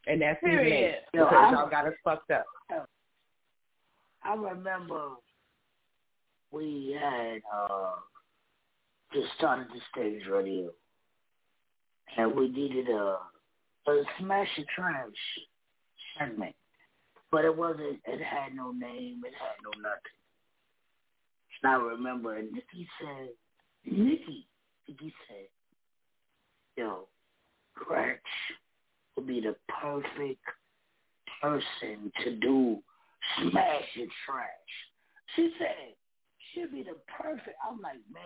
[0.07, 2.45] and that's eight because y'all got us fucked up.
[4.23, 5.09] I remember
[6.51, 7.91] we had uh
[9.13, 10.71] just started the stage radio,
[12.17, 13.17] and we needed a
[13.87, 15.05] a smash and trash
[16.17, 16.55] segment,
[17.31, 17.99] but it wasn't.
[18.05, 19.21] It had no name.
[19.25, 20.15] It had no nothing.
[21.63, 23.29] And I remember Nikki said,
[23.85, 24.47] Nikki,
[24.87, 25.47] Nikki said,
[26.77, 27.07] "Yo,
[27.75, 28.19] Gretch
[29.15, 30.43] would be the perfect
[31.41, 32.83] person to do
[33.37, 34.73] smash and trash."
[35.35, 35.95] She said
[36.53, 37.57] she'd be the perfect.
[37.67, 38.21] I'm like, man,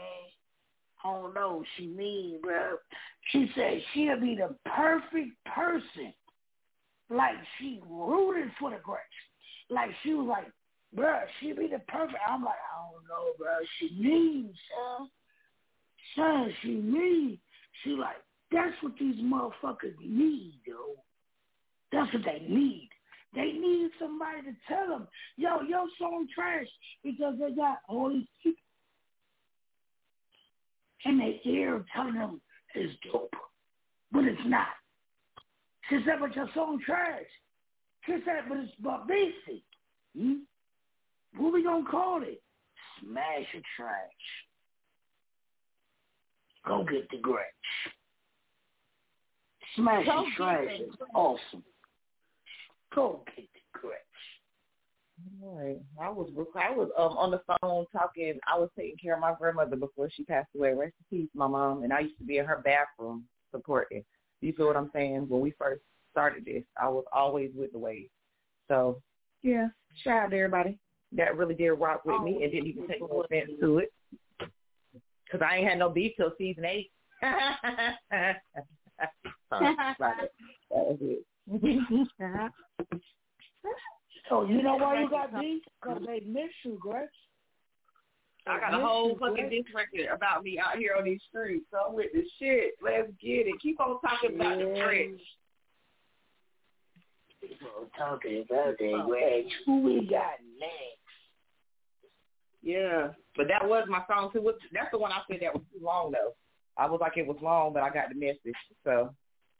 [1.03, 1.57] I don't know.
[1.57, 2.77] what She mean, bro.
[3.31, 6.13] She said she'll be the perfect person.
[7.09, 9.05] Like she rooted for the Gretchen.
[9.69, 10.51] Like she was like,
[10.93, 12.19] bro, she be the perfect.
[12.27, 13.55] I'm like, I don't know, bro.
[13.79, 15.09] She mean, son.
[16.15, 17.39] Son, she mean.
[17.83, 18.17] She like,
[18.51, 20.75] that's what these motherfuckers need, yo.
[21.91, 22.89] That's what they need.
[23.35, 25.07] They need somebody to tell them,
[25.37, 26.67] yo, your song trash
[27.03, 28.63] because they got all these people
[31.05, 32.41] in their ear telling them
[32.73, 33.33] it's dope,
[34.11, 34.67] but it's not.
[35.89, 37.23] She said, but your song trash.
[38.05, 39.63] She said, but it's but basic.
[40.17, 40.39] Hmm?
[41.37, 42.41] What we gonna call it?
[43.01, 44.48] Smash or trash.
[46.67, 47.45] Go get the Gretch.
[49.75, 50.81] Smash Go and get trash it.
[50.83, 51.63] is awesome.
[52.93, 53.95] Go get the Gretch.
[55.41, 55.77] Right.
[56.01, 58.39] I was I was um on the phone talking.
[58.47, 60.73] I was taking care of my grandmother before she passed away.
[60.73, 61.83] Rest in peace, my mom.
[61.83, 64.03] And I used to be in her bathroom supporting.
[64.41, 65.27] You feel what I'm saying?
[65.27, 65.81] When we first
[66.11, 68.09] started this, I was always with the wave.
[68.67, 69.01] So
[69.41, 69.67] yeah,
[70.03, 70.77] shout out to everybody
[71.13, 73.91] that really did rock with me and didn't even take no offense to it.
[75.31, 76.91] Cause I ain't had no beef till season eight.
[77.21, 78.35] Sorry,
[79.99, 79.99] right.
[79.99, 80.29] That
[80.71, 81.25] was it.
[84.29, 85.63] So oh, you know why you got beef?
[85.81, 87.09] Because they miss you, Gretch.
[88.47, 91.65] I got a whole fucking diss record about me out here on these streets.
[91.71, 92.73] So I'm with the shit.
[92.81, 93.61] Let's get it.
[93.61, 95.21] Keep on talking about the French.
[97.41, 99.51] People talking about that Gretch.
[99.65, 100.98] Who we got next?
[102.61, 104.51] Yeah, but that was my song too.
[104.73, 106.33] That's the one I said that was too long though.
[106.77, 109.13] I was like it was long, but I got the message, so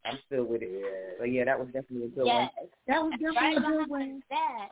[0.06, 1.16] I'm still with it.
[1.18, 2.50] So yeah, that was definitely a good Yes.
[2.58, 2.70] one.
[2.88, 4.24] That was right definitely a good one.
[4.30, 4.68] that,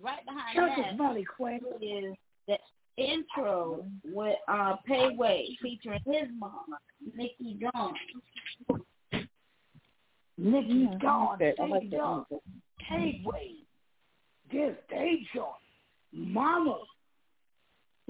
[0.00, 1.60] right behind Shut that this Molly Quinn.
[1.80, 2.14] is
[2.46, 2.58] the
[2.96, 6.66] intro with uh Payway featuring his mom,
[7.16, 7.94] Nikki Dawn.
[10.38, 11.28] Nikki I gone.
[11.30, 11.54] like that.
[11.60, 11.66] I
[14.86, 15.26] Stay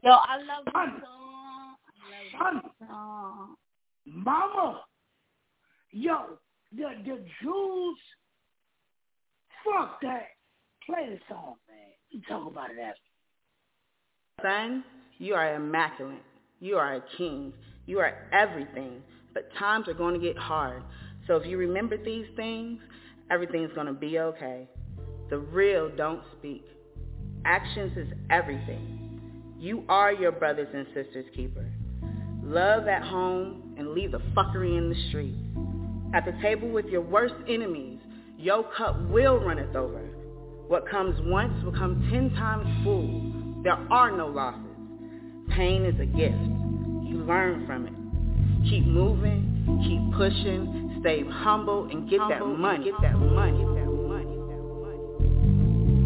[0.02, 1.02] Yo, I love this Son.
[1.02, 1.76] song.
[2.32, 2.62] Son.
[2.88, 3.54] song.
[4.04, 4.82] Mama.
[5.92, 6.38] Yo,
[6.72, 7.98] the the Jews.
[9.64, 10.26] Fuck that.
[10.86, 11.78] Play the song, man.
[12.12, 13.00] We talk about it after.
[14.42, 14.82] Son,
[15.18, 16.22] you are immaculate.
[16.58, 17.52] You are a king.
[17.86, 19.02] You are everything.
[19.34, 20.82] But times are going to get hard.
[21.28, 22.80] So if you remember these things,
[23.30, 24.68] everything's going to be okay.
[25.30, 26.64] The real don't speak.
[27.44, 29.01] Actions is everything.
[29.62, 31.64] You are your brothers and sisters keeper.
[32.42, 35.36] Love at home and leave the fuckery in the street.
[36.12, 38.00] At the table with your worst enemies,
[38.36, 40.00] your cup will runneth over.
[40.66, 43.62] What comes once will come ten times full.
[43.62, 44.66] There are no losses.
[45.54, 46.34] Pain is a gift.
[47.08, 48.68] You learn from it.
[48.68, 52.18] Keep moving, keep pushing, stay humble, and get.
[52.18, 52.86] Get that money.
[52.86, 53.81] Get that money.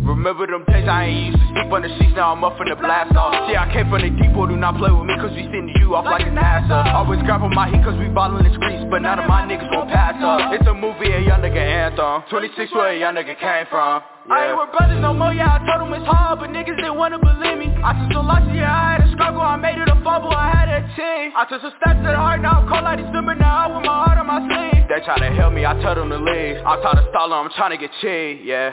[0.06, 2.70] Remember them days I ain't used to sleep on the sheets, now I'm up from
[2.70, 3.34] the blast off.
[3.50, 5.98] See I came from the deep, do not play with me cause we send you
[5.98, 6.94] off like a NASA.
[6.94, 9.90] Always grabbing my heat cause we ballin' the streets, but none of my niggas gon'
[9.90, 10.54] pass up.
[10.54, 12.22] It's a movie, a young nigga anthem.
[12.30, 14.06] 26 where a young nigga came from.
[14.30, 16.94] I ain't with brothers no more, yeah, I told them it's hard, but niggas didn't
[16.94, 17.74] wanna believe me.
[17.82, 20.54] I took some losses, yeah, I had a struggle, I made it a fumble, I
[20.54, 21.34] had a team.
[21.34, 23.82] I took some steps to the heart, now I'm cold like December, now I with
[23.82, 24.86] my heart on my sleeve.
[24.86, 26.62] They try to help me, I tell them to leave.
[26.62, 28.70] I'm tired of stalling, I'm trying to get cheap, yeah.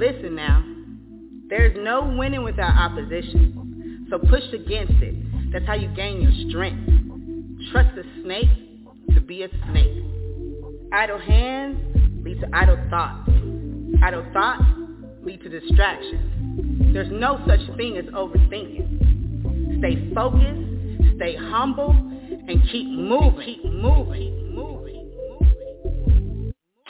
[0.00, 0.64] Listen now,
[1.50, 4.06] there's no winning without opposition.
[4.08, 5.52] So push against it.
[5.52, 6.90] That's how you gain your strength.
[7.70, 8.48] Trust a snake
[9.12, 10.04] to be a snake.
[10.90, 11.76] Idle hands
[12.24, 13.28] lead to idle thoughts.
[14.02, 14.64] Idle thoughts
[15.22, 16.94] lead to distractions.
[16.94, 19.80] There's no such thing as overthinking.
[19.80, 24.14] Stay focused, stay humble, and keep moving, keep moving.
[24.14, 24.89] Keep moving.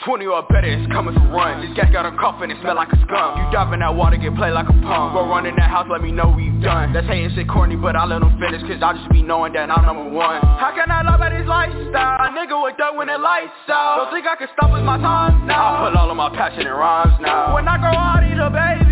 [0.05, 1.61] 20 or better, it's coming to run.
[1.61, 3.37] This gas got a cough and it smell like a skunk.
[3.37, 5.13] You dive in that water, get played like a punk.
[5.13, 6.93] Go run in that house, let me know we done.
[6.93, 9.69] That's hating shit corny, but I let them finish Cause I just be knowing that
[9.69, 10.41] I'm number one.
[10.41, 12.17] How can I love at this lifestyle?
[12.25, 14.05] A nigga with dirt when the lights out.
[14.05, 15.85] Don't think I can stop with my time now.
[15.85, 17.53] I put all of my passion in rhymes now.
[17.53, 18.90] When I grow out, eat a baby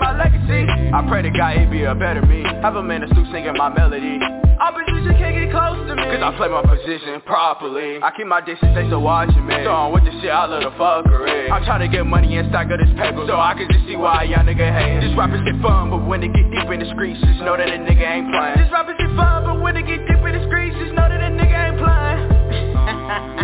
[0.00, 0.64] my legacy.
[0.90, 2.42] I pray to God he be a better me.
[2.64, 4.18] Have a man in a suit singing my melody.
[4.60, 6.04] Opposition can't get close to me.
[6.04, 8.00] Cause I play my position properly.
[8.02, 9.56] I keep my distance, they still watching me.
[9.64, 11.48] So I'm with the shit, I love the fuckery.
[11.52, 13.96] I'm trying to get money and stack of this paper So I can just see
[13.96, 16.88] why y'all nigga hate This rappers get fun, but when they get deep in the
[16.92, 18.56] streets Just know that a nigga ain't playing.
[18.60, 21.20] This rappers get fun, but when they get deep in the streets Just know that
[21.20, 22.28] a nigga ain't playing.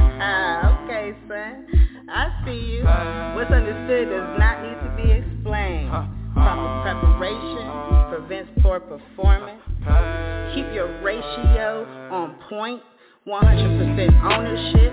[0.86, 1.66] Okay, son.
[2.08, 2.84] I see you.
[3.34, 4.35] What's understood does
[8.80, 9.60] poor performance.
[10.54, 12.82] Keep your ratio on point.
[13.26, 14.92] 100% ownership,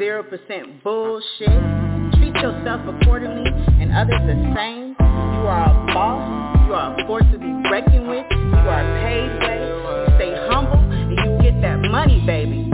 [0.00, 2.18] 0% bullshit.
[2.18, 3.50] Treat yourself accordingly
[3.80, 4.96] and others the same.
[4.98, 6.66] You are a boss.
[6.66, 8.26] You are a force to be reckoned with.
[8.30, 9.60] You are a paid way.
[9.68, 12.67] You stay humble and you get that money, baby.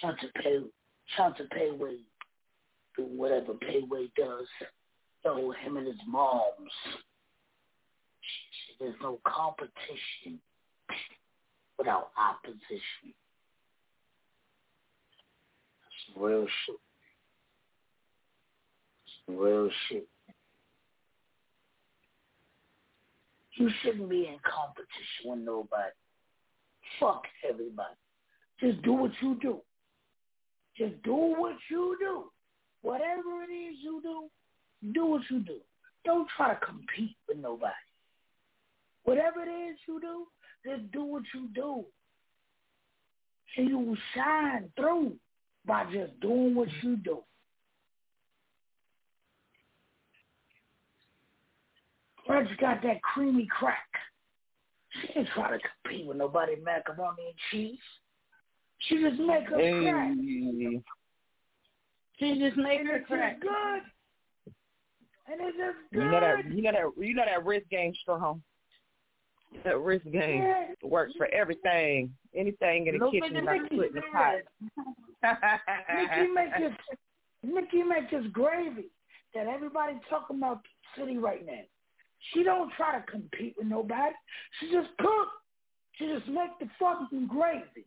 [0.00, 0.58] Shout to pay,
[1.16, 1.98] shout to Payway,
[2.96, 4.46] do whatever Payway does.
[5.24, 6.72] Yo, him and his moms.
[8.78, 10.38] There's no competition
[11.78, 13.14] without opposition.
[15.82, 16.76] That's real shit.
[19.28, 20.08] That's real shit.
[23.54, 25.90] You shouldn't be in competition with nobody.
[27.00, 27.94] Fuck everybody.
[28.60, 29.60] Just do what you do.
[30.78, 32.24] Just do what you do.
[32.82, 34.28] Whatever it is you do,
[34.92, 35.58] do what you do.
[36.04, 37.72] Don't try to compete with nobody.
[39.04, 40.26] Whatever it is you do,
[40.68, 41.84] just do what you do.
[43.56, 45.14] And you will shine through
[45.64, 47.22] by just doing what you do.
[52.28, 53.88] Reg got that creamy crack.
[54.90, 57.78] She ain't try to compete with nobody macaroni and cheese.
[58.80, 60.12] She just make her crack.
[62.18, 63.34] She just make And her it's crack.
[63.34, 63.82] just good.
[65.28, 65.98] And it's just good.
[66.02, 68.42] You know that you know that you know that wrist game strong.
[69.64, 70.66] That wrist game Yeah.
[70.82, 72.14] works for everything.
[72.34, 74.34] Anything in the Look kitchen the like Nikki put in the pot.
[75.94, 76.72] Nikki make this
[77.42, 78.90] Nikki make this gravy
[79.34, 80.60] that everybody talking about
[80.98, 81.62] city right now.
[82.32, 84.14] She don't try to compete with nobody.
[84.60, 85.28] She just cook.
[85.98, 87.86] She just make the fucking gravy.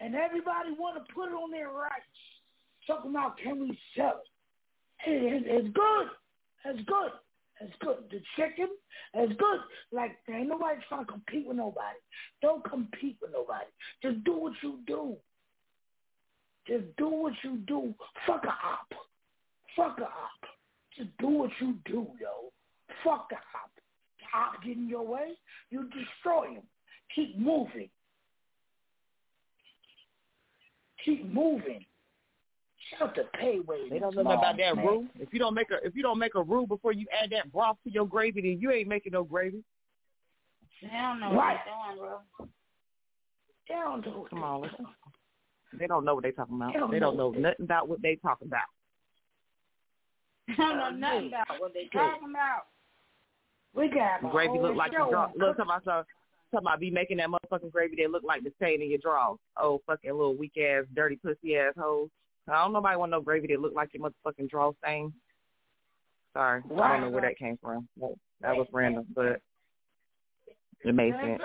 [0.00, 2.18] And everybody want to put it on their rights.
[2.86, 4.22] Talking about can we sell
[5.04, 5.10] it?
[5.10, 6.08] It- it- It's good.
[6.64, 7.12] It's good.
[7.60, 8.08] It's good.
[8.10, 8.68] The chicken
[9.14, 9.60] is good.
[9.90, 11.98] Like ain't nobody trying to compete with nobody.
[12.40, 13.66] Don't compete with nobody.
[14.02, 15.16] Just do what you do.
[16.66, 17.94] Just do what you do.
[18.26, 18.94] Fuck a op.
[19.74, 20.46] Fuck a op.
[20.96, 22.52] Just do what you do, yo.
[23.04, 23.70] Fuck the op.
[24.18, 25.32] The op get in your way,
[25.70, 26.62] you destroy him.
[27.14, 27.88] Keep moving.
[31.04, 31.84] Keep moving.
[32.98, 33.90] Shout to Payway.
[33.90, 35.06] They don't know nothing about that roux.
[35.18, 37.52] If you don't make a if you don't make a roux before you add that
[37.52, 39.62] broth to your gravy, then you ain't making no gravy.
[40.80, 41.56] They don't know Right.
[41.56, 42.48] what they're doing, bro.
[43.68, 44.26] They don't know.
[44.30, 44.86] Come on, listen.
[45.78, 46.72] They don't know what they're talking about.
[46.72, 47.30] They don't They don't know.
[47.30, 48.62] know nothing about what they talking about.
[50.48, 52.62] They don't know nothing about what they talking about.
[53.74, 55.24] We got Gravy look like show you draw.
[55.24, 56.04] on Look, talking about some-
[56.50, 59.38] talking about be making that motherfucking gravy that look like the stain in your drawers.
[59.56, 62.08] Oh, fucking little weak ass, dirty pussy ass hoes.
[62.48, 65.12] I don't nobody want no gravy that look like your motherfucking draw stain.
[66.34, 67.88] Sorry, I don't know where that came from.
[68.00, 69.40] That, that was random, but
[70.84, 71.40] it made sense.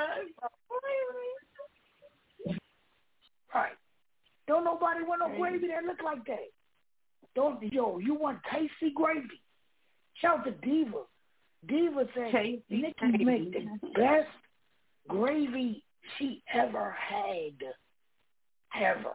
[3.53, 3.71] Right.
[4.47, 6.49] Don't nobody want no gravy that look like that.
[7.35, 9.41] Don't yo, you want tasty gravy.
[10.21, 11.03] Shout out to Diva.
[11.67, 14.27] Diva said Tasty Nikki make the best
[15.07, 15.83] gravy
[16.17, 17.53] she ever had.
[18.81, 19.13] Ever.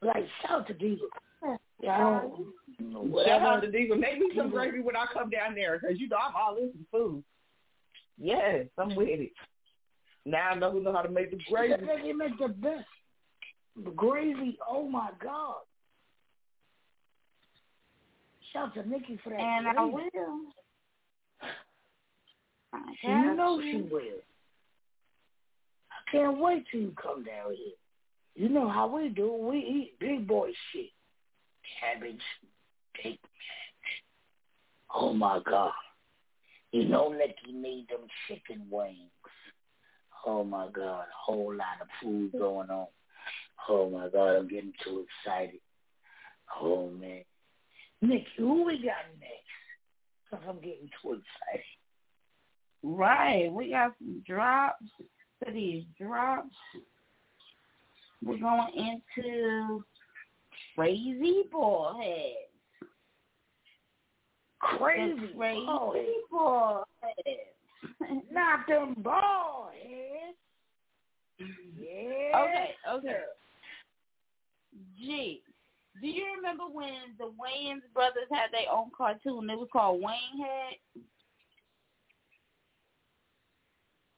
[0.00, 1.02] Like shout to Diva.
[1.82, 3.96] Yeah, I Shout out to Diva.
[3.96, 6.78] Make me some gravy when I come down there, cause you know I'm all into
[6.90, 7.24] food.
[8.18, 8.98] Yes, I'm mm-hmm.
[8.98, 9.32] with it.
[10.24, 11.74] Now I know who know how to make the She gravy.
[11.80, 12.86] said they make the best
[13.96, 14.58] gravy.
[14.68, 15.56] Oh my God.
[18.52, 19.40] Shout to Nikki for that.
[19.40, 20.02] And I will.
[22.72, 24.20] I You know she will.
[25.90, 27.74] I can't wait till you come down here.
[28.34, 29.32] You know how we do.
[29.32, 30.90] We eat big boy shit.
[31.80, 32.22] Cabbage,
[32.94, 33.92] big cabbage.
[34.94, 35.72] Oh my God.
[36.70, 38.96] You know Nikki need them chicken wings.
[40.26, 41.02] Oh my God.
[41.02, 42.86] A whole lot of food going on.
[43.68, 44.36] Oh my God.
[44.36, 45.60] I'm getting too excited.
[46.60, 47.24] Oh man.
[48.00, 49.52] Nikki, who we got next?
[50.24, 51.64] Because I'm getting too excited.
[52.82, 53.50] Right.
[53.52, 54.84] We got some drops.
[55.44, 56.54] For these drops,
[58.24, 59.84] we're going into
[60.76, 62.34] Crazy Boy
[64.62, 65.66] Crazy The Crazy.
[66.30, 66.82] Boy
[68.32, 71.50] Not them ball heads.
[71.76, 72.38] Yeah.
[72.38, 73.20] Okay, okay.
[74.98, 75.42] G,
[76.00, 79.50] do you remember when the Wayans brothers had their own cartoon?
[79.50, 80.78] It was called Waynehead.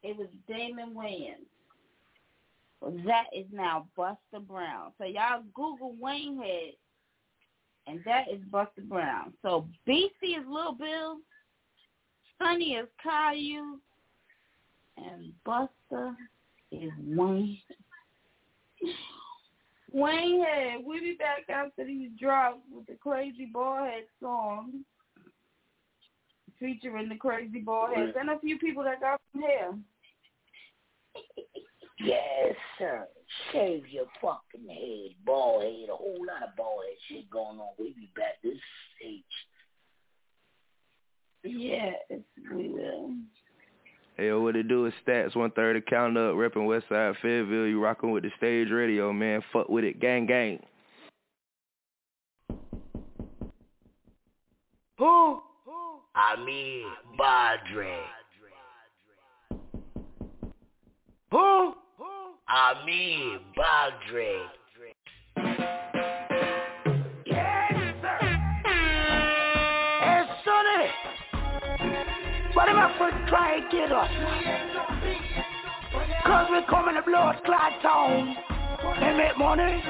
[0.04, 1.46] It was Damon Wayans.
[3.06, 4.92] That is now Buster Brown.
[4.98, 6.74] So y'all Google Waynehead,
[7.86, 9.32] and that is Buster Brown.
[9.40, 11.16] So BC is Little Bill,
[12.38, 13.78] Sonny is Caillou,
[14.98, 16.14] and Buster
[16.70, 17.58] is Wayne.
[19.94, 24.84] Waynehead, we'll be back after these drops with the Crazy Ballhead song
[26.60, 29.72] featuring the Crazy Ballheads and a few people that got from hair.
[31.98, 33.06] Yes, sir.
[33.52, 37.68] Shave your fucking head, bald head, a whole lot of bald head shit going on.
[37.78, 38.58] We'll be back this
[38.96, 39.22] stage.
[41.42, 41.94] Yes,
[42.54, 43.10] we will.
[44.16, 47.66] Hey, yo, what it do is stats one thirty count up, repping Westside Fayetteville.
[47.66, 49.42] You rocking with the stage radio, man.
[49.52, 50.60] Fuck with it, gang gang.
[54.98, 55.40] Who?
[56.14, 56.84] I mean,
[57.18, 57.42] Badre.
[57.74, 57.74] Who?
[57.74, 57.98] I mean, Badre.
[67.26, 68.18] Yes, sir.
[70.00, 70.86] Hey, Sonny.
[72.54, 74.10] What am I for try and get us?
[76.24, 78.36] Cause we're coming to blow a clot town
[79.02, 79.82] and make money.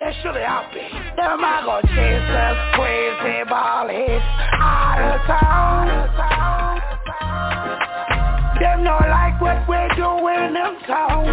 [0.00, 0.86] That should be happy.
[1.16, 5.70] Them I go chase us crazy ball hits out of town.
[8.60, 11.24] Them not like what we do in them town.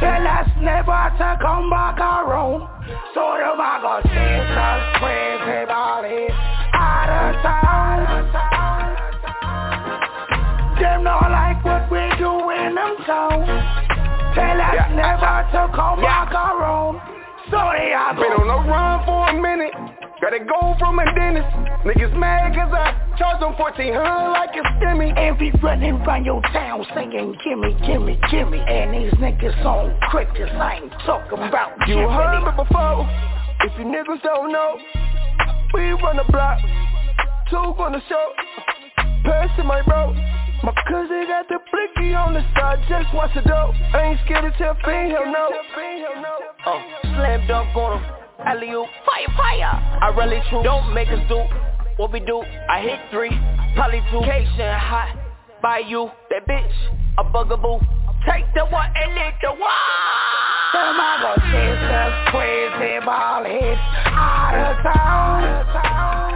[0.00, 2.64] Tell us never to come back around.
[3.12, 6.08] So them I go chase us crazy ball
[6.72, 7.98] out of town.
[10.80, 13.44] Them not like what we do in them town.
[14.34, 16.96] Tell us never to come back around.
[17.50, 19.87] So they are Been on the run for a minute.
[20.20, 21.46] Gotta go from a dentist.
[21.86, 23.94] Niggas mad cause I charge them 1400
[24.34, 25.16] like a stimmy.
[25.16, 28.58] And be running round your town singing gimme, gimme, gimme.
[28.58, 32.12] And these niggas on crickets, I ain't talking about You Jiminy.
[32.12, 33.06] heard me before.
[33.62, 34.78] If you niggas don't know,
[35.74, 36.58] we run the block.
[37.50, 38.26] Two on the show.
[39.24, 40.12] Passing my bro.
[40.64, 43.74] My cousin got the blicky on the side, just watch the dope.
[43.94, 45.50] I ain't scared to tell Fiend, hell no.
[46.66, 46.82] Uh,
[47.14, 48.27] slam dunk on him.
[48.38, 49.98] Alley fire, fire.
[50.00, 50.62] I really true.
[50.62, 51.42] Don't make us do
[51.96, 52.40] what we do.
[52.70, 53.34] I hit three,
[53.74, 54.20] probably two.
[54.22, 55.10] Cation hot
[55.60, 56.08] by you.
[56.30, 56.70] That bitch,
[57.18, 57.80] a bugaboo.
[58.30, 59.60] Take the one and lick the one.
[60.72, 66.30] Go chase us crazy ball hits out of town.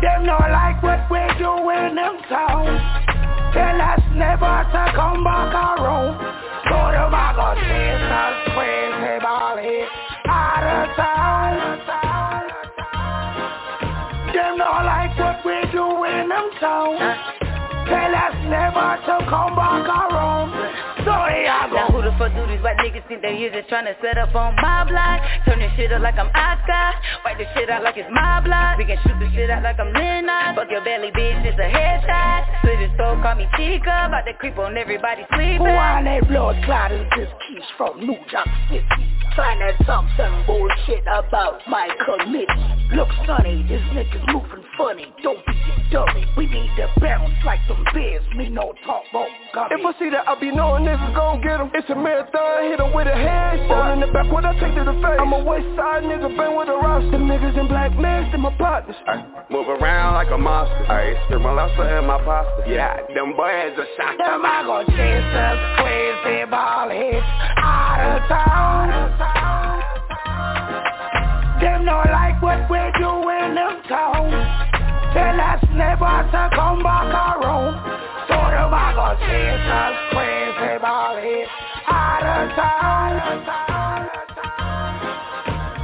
[0.00, 2.64] Them not like what we do in them town.
[3.52, 6.16] Tell us never to come back around.
[6.64, 10.13] So go chase us crazy ball hits
[10.96, 11.80] town.
[14.32, 16.98] Them not like what we do in them town.
[17.86, 20.63] Tell us never to come back around.
[21.04, 21.76] Sorry, I go.
[21.76, 24.16] Now who the fuck do these white niggas think they here just trying to set
[24.16, 25.20] up on my block?
[25.44, 26.96] Turn this shit up like I'm Oscar.
[27.24, 28.78] Wipe this shit out like it's my block.
[28.78, 30.56] We can shoot this shit out like I'm Leonard.
[30.56, 32.64] Fuck your belly, bitch, it's a headshot.
[32.64, 34.08] Slit his throat, call me Chica.
[34.08, 35.60] About to creep on everybody sleeping.
[35.60, 37.04] Who are they blood clotters?
[37.16, 39.04] This keeps from New York City.
[39.34, 42.46] Trying to talk some bullshit about my committee.
[42.94, 45.12] Look, Sonny, this nigga's moving funny.
[45.22, 46.24] Don't be a dummy.
[46.36, 48.22] We need to bounce like some bears.
[48.36, 49.74] Me no talk about gummy.
[49.74, 51.70] If I see that, I'll be knowing niggas gon' get him.
[51.74, 53.94] It's a marathon, hit him with a headshot.
[53.94, 55.18] in the back, what I take to the face.
[55.18, 57.10] I'm a west side nigga, bang with a roster.
[57.10, 58.96] Them niggas in black masks, they my partners.
[59.50, 60.86] Move around like a monster.
[60.90, 62.64] I still my lobster in my pasta.
[62.70, 64.18] Yeah, them boys are shot.
[64.18, 67.26] Them I go chasers, crazy ball hits
[67.58, 68.84] out of town.
[71.60, 74.83] Them don't like what we do in them town.
[75.14, 77.74] Tell us never to come back around.
[78.26, 81.50] So them I go chasers, crazy ball hits
[81.86, 83.14] out of town.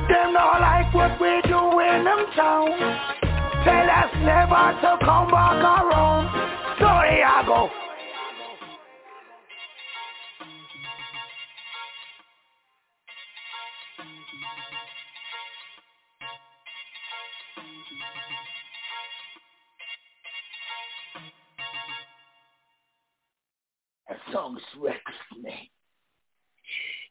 [0.08, 2.74] Them not like what we do in them town.
[3.62, 6.26] Tell us never to come back around.
[6.80, 7.89] Sorry, I go.
[24.10, 24.98] That song's wrecked
[25.40, 25.70] me.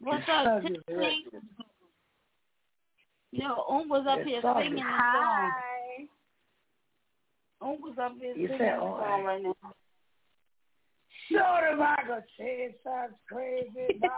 [0.01, 1.25] What's up, song is Tiffany?
[3.31, 5.51] Yo, Um was up That here singing a song.
[7.61, 9.53] Um was up here You singing a song right now.
[11.31, 14.11] Show them I go chase us crazy ball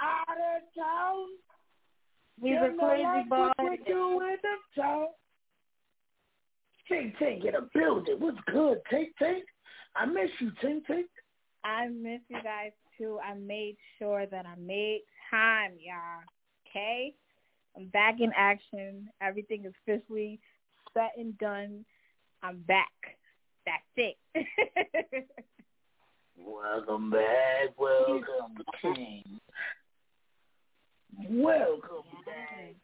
[0.00, 1.26] out of town.
[2.40, 3.50] He's a crazy boy.
[3.56, 5.06] What we do in them town.
[6.88, 8.16] Tink Tink in a building.
[8.20, 9.40] What's good, Tink Tink?
[9.96, 11.06] I miss you, Tink Tink.
[11.64, 13.18] I miss you guys too.
[13.24, 16.22] I made sure that I made time, y'all.
[16.68, 17.14] Okay?
[17.76, 19.08] I'm back in action.
[19.20, 20.38] Everything is officially
[20.92, 21.84] set and done.
[22.42, 22.92] I'm back.
[23.64, 24.16] That's it.
[26.36, 29.40] Welcome back, welcome King.
[31.30, 32.74] Welcome back.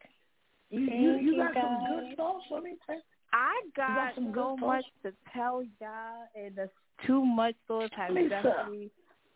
[0.70, 3.00] You, you, you you, got some good thoughts for me, Tink?
[3.32, 4.62] I got, got some good so thoughts?
[4.62, 6.70] much to tell y'all, and the
[7.06, 8.28] too much thoughts has Lisa.
[8.28, 8.90] definitely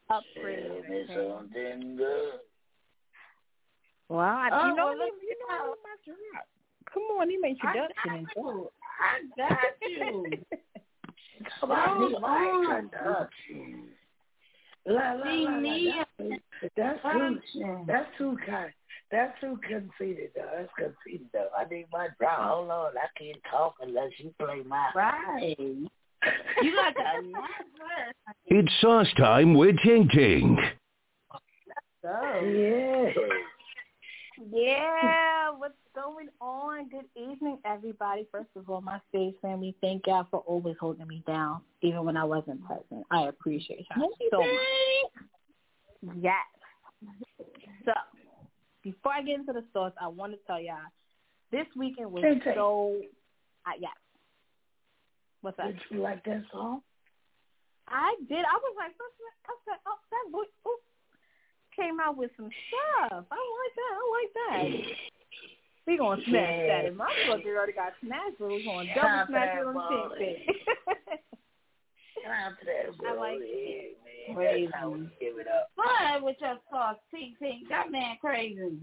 [0.09, 0.71] Tell upgraded.
[0.71, 1.33] me everything.
[1.39, 2.33] something good.
[4.09, 6.13] Well, I, Oh, you know, well, you, you know, I'm about to.
[6.93, 8.67] Come on, need my introduction and stuff.
[9.01, 10.39] I got you.
[11.61, 13.89] Come on, need my introduction.
[14.87, 16.05] La, la, la, la,
[16.77, 17.03] that's, that's
[17.55, 18.71] too, that's too kind.
[19.11, 20.51] That's too conceited, though.
[20.55, 21.49] That's conceited, though.
[21.57, 22.57] I need my brow.
[22.57, 24.91] Hold on, I can't talk unless you play my.
[24.95, 25.89] Right.
[26.63, 28.15] You got the nice
[28.47, 30.59] It's sauce time with Ting Ting.
[32.07, 32.41] Oh.
[32.45, 33.11] Yeah.
[34.53, 36.89] Yeah, what's going on?
[36.89, 38.27] Good evening, everybody.
[38.33, 42.17] First of all, my stage family, thank y'all for always holding me down, even when
[42.17, 43.07] I wasn't present.
[43.11, 46.17] I appreciate y'all so much.
[46.21, 46.35] Yes.
[47.85, 47.93] So,
[48.83, 50.79] before I get into the source, I want to tell y'all,
[51.53, 52.53] this weekend was Tay Tay.
[52.55, 52.97] so,
[53.67, 53.93] uh, yes.
[55.45, 55.67] What's up?
[55.67, 56.81] Did you like that song?
[57.87, 58.41] I did.
[58.49, 60.81] I was like, I said, oh, that boy ooh,
[61.77, 63.29] came out with some stuff.
[63.29, 63.93] I like that.
[63.93, 64.65] I like that.
[65.87, 66.67] We gonna smash Yeah.
[66.81, 66.85] that.
[66.89, 69.81] And my fucker already got smashed, but we gonna double Shout smash it on to
[69.85, 70.41] the that thing.
[72.25, 73.05] Shout out to that boy.
[73.05, 74.37] I like yeah, man.
[74.41, 74.65] Crazy.
[74.73, 75.69] That's how we give it up.
[75.77, 77.69] Fun with your sauce, Tink Tink.
[77.69, 78.81] That man crazy.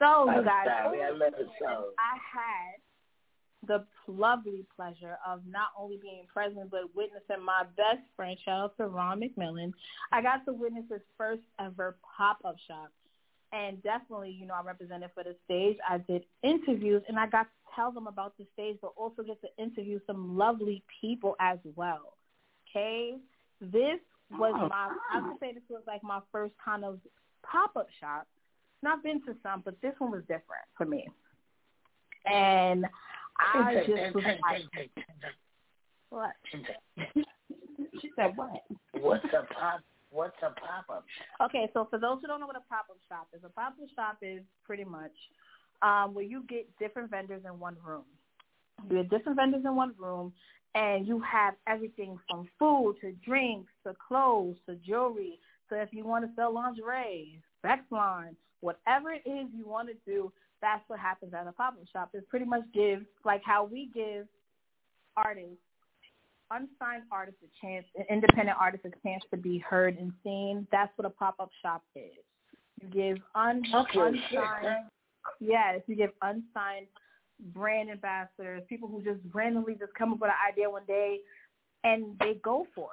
[0.00, 1.94] So, I'm you guys, sorry, I love the song.
[2.02, 2.82] I had
[3.66, 9.20] the lovely pleasure of not only being present but witnessing my best friend, to Ron
[9.20, 9.72] McMillan.
[10.10, 12.90] I got to witness his first ever pop-up shop.
[13.52, 15.76] And definitely, you know, I represented for the stage.
[15.88, 19.40] I did interviews and I got to tell them about the stage, but also get
[19.42, 22.16] to interview some lovely people as well.
[22.70, 23.16] Okay?
[23.60, 24.00] This
[24.30, 24.68] was Oh.
[24.68, 26.98] my, I would say this was like my first kind of
[27.42, 28.26] pop-up shop.
[28.82, 31.06] And I've been to some, but this one was different for me.
[32.24, 32.86] And
[33.38, 34.90] I just was like,
[36.10, 36.32] what?
[38.00, 38.62] She said what?
[39.00, 39.80] What's a pop?
[40.10, 41.04] What's a pop up?
[41.42, 44.18] Okay, so for those who don't know what a pop-up shop is, a pop-up shop
[44.20, 45.12] is pretty much
[45.80, 48.04] um, where you get different vendors in one room.
[48.90, 50.32] You get different vendors in one room,
[50.74, 55.38] and you have everything from food to drinks to clothes to jewelry.
[55.70, 59.94] So if you want to sell lingerie, sex line, whatever it is you want to
[60.06, 60.30] do,
[60.62, 62.10] that's what happens at a pop-up shop.
[62.14, 64.26] It's pretty much give, like how we give
[65.16, 65.58] artists
[66.50, 70.66] unsigned artists a chance, independent artists a chance to be heard and seen.
[70.70, 72.12] That's what a pop up shop is.
[72.80, 74.86] You give un- Okay, unsigned,
[75.40, 76.86] yes, you give unsigned
[77.54, 81.18] brand ambassadors, people who just randomly just come up with an idea one day
[81.84, 82.90] and they go for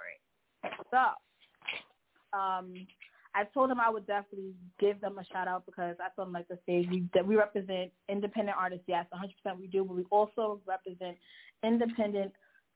[0.64, 0.72] it.
[0.92, 2.74] So, um,
[3.40, 6.34] I told him I would definitely give them a shout out because I told him
[6.34, 8.84] like the stage we that we represent independent artists.
[8.86, 11.16] Yes, 100% we do, but we also represent
[11.64, 12.34] independent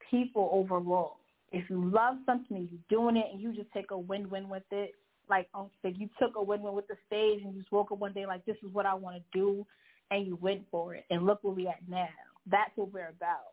[0.09, 1.17] people overall.
[1.51, 4.63] If you love something and you're doing it and you just take a win-win with
[4.71, 4.91] it,
[5.29, 7.99] like um, like you took a win-win with the stage and you just woke up
[7.99, 9.65] one day like this is what I want to do,
[10.11, 11.03] and you went for it.
[11.09, 12.07] And look where we at now.
[12.49, 13.51] That's what we're about.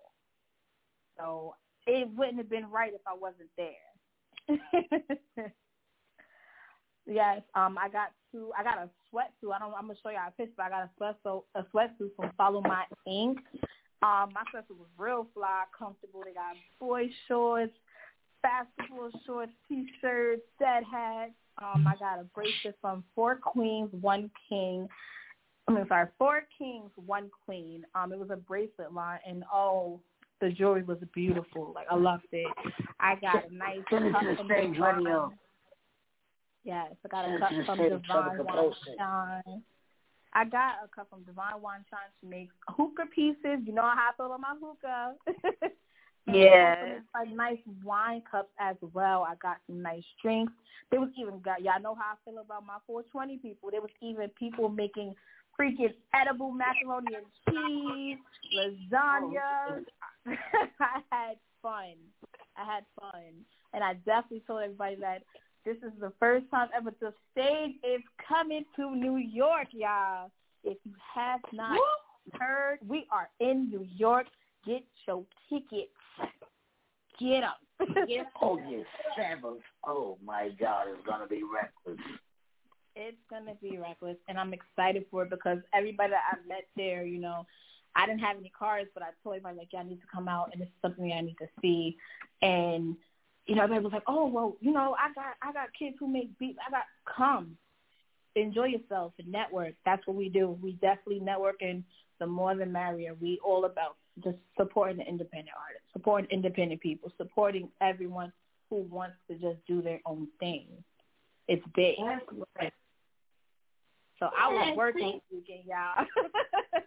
[1.18, 1.56] So
[1.88, 5.48] it wouldn't have been right if I wasn't there.
[7.06, 8.50] yes, um, I got two.
[8.58, 9.54] I got a sweatsuit.
[9.54, 9.74] I don't.
[9.74, 10.54] I'm gonna show you a picture.
[10.56, 13.38] But I got a sweatsuit, a sweatsuit from Follow My Ink.
[14.02, 16.22] Um, my sweatsuit was real fly, comfortable.
[16.24, 17.74] They got boy shorts,
[18.42, 21.32] basketball shorts, t-shirts, dead hats.
[21.62, 24.88] Um, I got a bracelet from Four Queens, One King.
[25.68, 27.84] I mean, sorry, Four Kings, One Queen.
[27.94, 30.00] Um, it was a bracelet line, and oh,
[30.40, 31.72] the jewelry was beautiful.
[31.74, 32.46] Like I loved it.
[32.98, 34.96] I got a nice Send it cup to the from stage Divine.
[34.96, 35.32] radio.
[36.64, 38.96] Yes, I got a cup to the from stage so Divine Wine post it.
[38.98, 39.62] Shine.
[40.32, 42.10] I got a cup from Divine Wine Shine.
[42.20, 43.64] She makes hookah pieces.
[43.64, 45.14] You know how I feel about my hookah.
[46.26, 46.98] Yeah.
[47.14, 49.26] like nice wine cups as well.
[49.28, 50.52] I got some nice drinks.
[50.90, 53.70] There was even got y'all know how I feel about my 420 people.
[53.70, 55.14] There was even people making
[55.58, 58.18] freaking edible macaroni and cheese,
[58.56, 59.84] lasagna.
[60.80, 61.94] I had fun.
[62.56, 65.22] I had fun, and I definitely told everybody that
[65.64, 70.30] this is the first time ever the stage is coming to New York, y'all.
[70.64, 71.78] If you have not
[72.38, 74.26] heard, we are in New York.
[74.66, 75.90] Get your tickets.
[77.18, 77.94] Get them.
[78.08, 78.86] Get oh, August
[79.16, 79.62] seventh.
[79.86, 82.04] Oh my God, it's gonna be reckless.
[82.96, 87.04] It's gonna be reckless, and I'm excited for it because everybody that I met there,
[87.04, 87.46] you know,
[87.96, 90.50] I didn't have any cards, but I told everybody like, y'all need to come out,
[90.52, 91.96] and it's something I need to see.
[92.42, 92.96] And
[93.46, 96.06] you know, everybody was like, oh well, you know, I got I got kids who
[96.08, 96.58] make beats.
[96.66, 96.84] I got
[97.16, 97.56] come,
[98.36, 99.74] enjoy yourself and network.
[99.84, 100.56] That's what we do.
[100.62, 101.84] We definitely network, and
[102.18, 103.14] the more the merrier.
[103.20, 108.32] We all about just supporting the independent artists, supporting independent people, supporting everyone
[108.68, 110.66] who wants to just do their own thing.
[111.48, 111.96] It's big.
[114.18, 116.04] So I was working this weekend, y'all.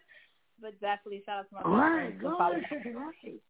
[0.61, 2.91] but definitely shout out to my Right, friends go who follow ahead, me.
[2.93, 3.41] right.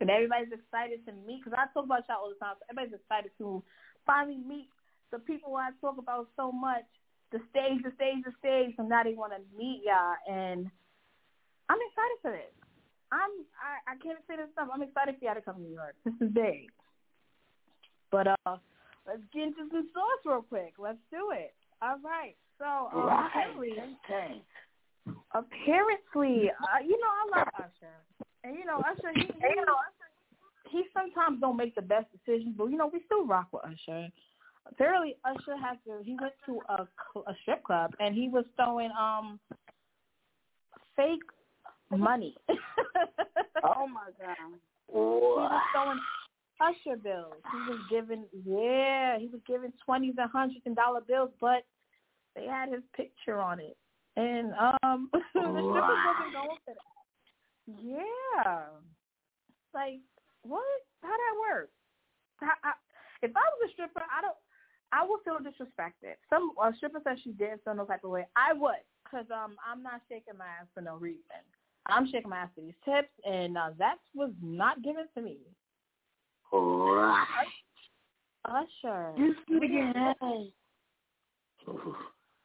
[0.00, 2.56] And everybody's excited to meet because I talk about y'all all the time.
[2.58, 3.62] So everybody's excited to
[4.04, 4.68] finally meet
[5.12, 6.84] the people I talk about so much.
[7.32, 8.74] The stage, the stage, the stage.
[8.76, 10.70] So now they want to meet y'all, and
[11.68, 12.54] I'm excited for this.
[13.10, 14.68] I'm I, I can't say this stuff.
[14.72, 15.94] I'm excited for y'all to come to New York.
[16.04, 16.70] This is big.
[18.10, 18.58] But uh,
[19.06, 20.74] let's get into some sauce real quick.
[20.78, 21.54] Let's do it.
[21.82, 22.36] All right.
[22.58, 23.26] So um, Right.
[23.30, 23.74] apparently,
[24.06, 24.42] Okay.
[25.34, 27.94] apparently, uh, you know, I love Usher,
[28.44, 32.76] and you know, Usher, he, he, he sometimes don't make the best decisions, but you
[32.76, 34.08] know, we still rock with Usher.
[34.66, 36.04] Apparently, Usher has to.
[36.04, 36.86] He went to a,
[37.20, 39.38] a strip club and he was throwing um
[40.96, 41.22] fake
[41.96, 42.36] money.
[43.66, 44.36] Oh my god.
[44.88, 45.98] he was throwing
[46.60, 47.32] Usher bills.
[47.50, 51.64] He was giving, yeah, he was giving twenties and hundreds and dollar bills, but
[52.36, 53.74] they had his picture on it,
[54.16, 56.93] and um, the strippers wasn't going for that.
[57.66, 58.68] Yeah,
[59.72, 60.00] like
[60.42, 60.62] what?
[61.02, 61.70] How that work?
[62.40, 62.72] How, I,
[63.22, 64.36] if I was a stripper, I don't.
[64.92, 66.14] I would feel disrespected.
[66.30, 68.26] Some uh, stripper said she did feel no type of way.
[68.36, 71.42] I would, cause um, I'm not shaking my ass for no reason.
[71.86, 75.38] I'm shaking my ass for these tips, and uh, that was not given to me.
[76.52, 77.46] Right.
[78.44, 79.12] Usher.
[79.16, 79.40] Just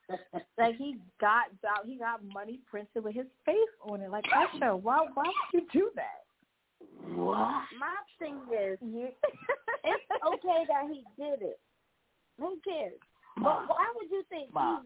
[0.10, 0.64] We get get- high.
[0.66, 4.10] like he got out, he got money printed with his face on it.
[4.10, 6.24] Like Usher, why why would you do that?
[7.16, 7.64] What?
[7.80, 9.10] My thing is, Yeah.
[9.84, 11.60] it's okay that he did it.
[12.40, 12.94] Who cares?
[13.38, 14.82] But why would you think Ma.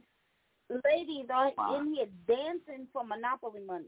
[0.69, 1.77] these ladies are Ma.
[1.79, 3.85] in here dancing for monopoly money?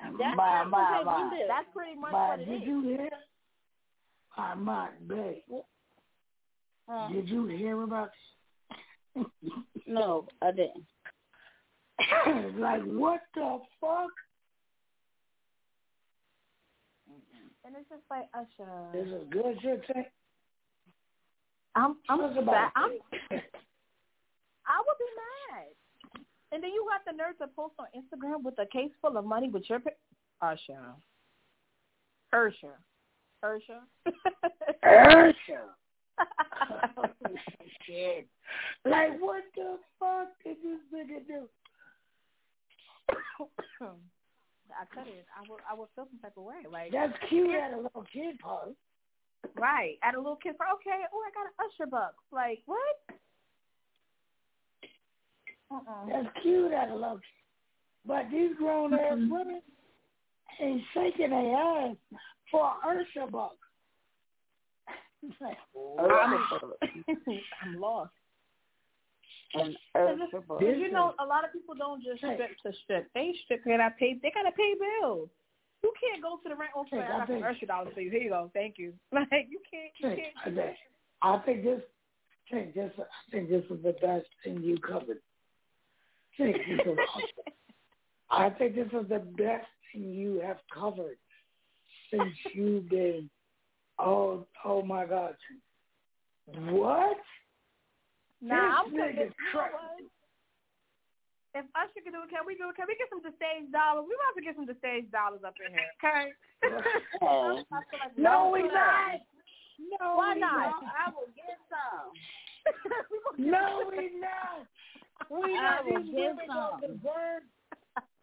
[0.00, 1.04] That's Ma, not ma, okay.
[1.04, 1.30] ma.
[1.30, 1.48] Did.
[1.48, 2.68] That's pretty much Ma, what it did is.
[2.68, 3.08] you hear?
[4.36, 5.42] My my babe,
[6.88, 8.10] Uh, did you hear about?
[9.86, 10.84] No, I didn't.
[12.58, 14.10] like what the fuck?
[17.10, 17.48] Mm-hmm.
[17.64, 18.70] And it's just like Usher.
[18.92, 19.82] This is good shit.
[19.86, 20.08] Tay?
[21.74, 22.90] I'm I'm about I'm.
[24.66, 25.68] I would be mad.
[26.52, 29.24] And then you got the nerve to post on Instagram with a case full of
[29.24, 29.98] money with your pic-
[30.42, 30.94] Usher.
[32.32, 32.78] Usher.
[33.44, 33.80] Ursha.
[37.86, 38.26] Shit.
[38.84, 41.48] Like, what the fuck did this nigga do?
[44.80, 45.24] I couldn't.
[45.36, 45.60] I would.
[45.70, 46.64] I would feel some type of way.
[46.70, 48.72] Like That's cute at a little kid party.
[49.56, 49.98] Right.
[50.02, 51.04] At a little kid for okay.
[51.12, 52.14] Oh, I got an Usher buck.
[52.30, 52.96] Like what?
[55.70, 56.06] Uh-uh.
[56.08, 57.20] That's cute at a little.
[58.06, 59.62] But these grown ass women
[60.60, 61.96] ain't shaking their ass
[62.50, 63.56] for an Ursha buck.
[65.98, 66.36] I'm,
[67.62, 68.10] I'm lost.
[69.54, 73.08] And Because you know, a lot of people don't just strip to strip.
[73.14, 73.62] They strip.
[73.64, 74.14] They gotta pay.
[74.22, 75.28] They gotta pay bills.
[75.82, 76.70] You can't go to the rent.
[76.78, 78.10] Okay, Hey, I I got some dollars for you.
[78.10, 78.50] Here you go.
[78.54, 78.92] Thank you.
[79.12, 79.92] Like you can't.
[79.98, 80.56] You I can't.
[80.56, 80.76] think-
[81.24, 81.80] I think this,
[82.50, 85.18] I think this, I think this is the best thing you covered.
[86.38, 87.54] I think this is awesome.
[88.30, 91.18] I think this is the best thing you have covered
[92.10, 93.28] since you've been.
[93.98, 95.36] Oh, oh my God!
[96.46, 97.16] What?
[98.40, 99.14] Nah, I'm This good.
[99.14, 100.12] You nigga's know what?
[101.54, 102.76] If Usher can do it, can we do it?
[102.76, 104.08] Can we get some stage dollars?
[104.08, 106.32] We about to get some stage dollars up in here, okay?
[106.64, 107.60] I oh.
[107.70, 109.20] like No, we we not.
[110.00, 110.80] No, Why we not?
[110.96, 112.12] I will get some.
[113.38, 114.66] No, we not.
[115.28, 115.84] We I not.
[115.84, 117.42] will These get women don't deserve.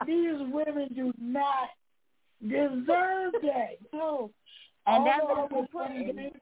[0.08, 1.70] These women do not
[2.42, 3.78] deserve that.
[3.94, 4.32] No.
[4.96, 6.16] And that's what we other put in.
[6.16, 6.36] things-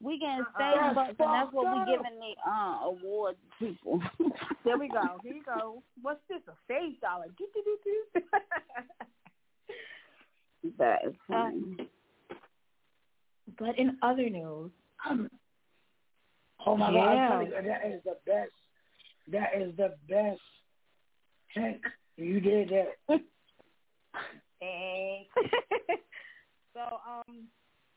[0.00, 1.86] We getting stage That's bucks, and that's what we up.
[1.88, 4.02] giving the uh award people.
[4.64, 5.18] There we go.
[5.22, 5.82] Here you go.
[6.02, 6.40] What's this?
[6.48, 7.26] A stage dollar?
[7.38, 8.22] Do, do, do, do.
[10.78, 11.50] that is Uh,
[13.58, 14.70] but in other news,
[15.08, 15.30] Um,
[16.66, 17.14] oh my God!
[17.14, 17.28] Yeah.
[17.30, 18.52] I'm you, that is the best.
[19.28, 20.40] That is the best.
[21.54, 21.82] Hank,
[22.16, 22.96] you did that.
[24.64, 25.30] Thanks.
[26.74, 27.44] so, um,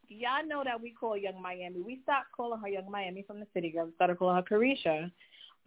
[0.08, 1.82] y'all know that we call Yung Miami.
[1.82, 3.86] We stopped calling her Yung Miami from the city girl.
[3.86, 5.12] We started calling her Caresha.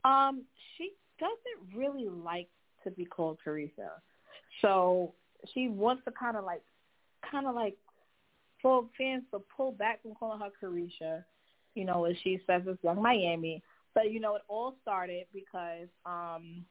[0.05, 0.43] Um,
[0.77, 2.49] she doesn't really like
[2.85, 3.91] to be called Caresha.
[4.63, 5.15] So
[5.55, 6.63] she wants to kind of like,
[7.31, 7.77] kind of like,
[8.63, 11.25] for fans to pull back from calling her Caresha.
[11.75, 13.63] You know, as she says it's Yung Miami.
[13.95, 16.65] But you know, it all started because, um,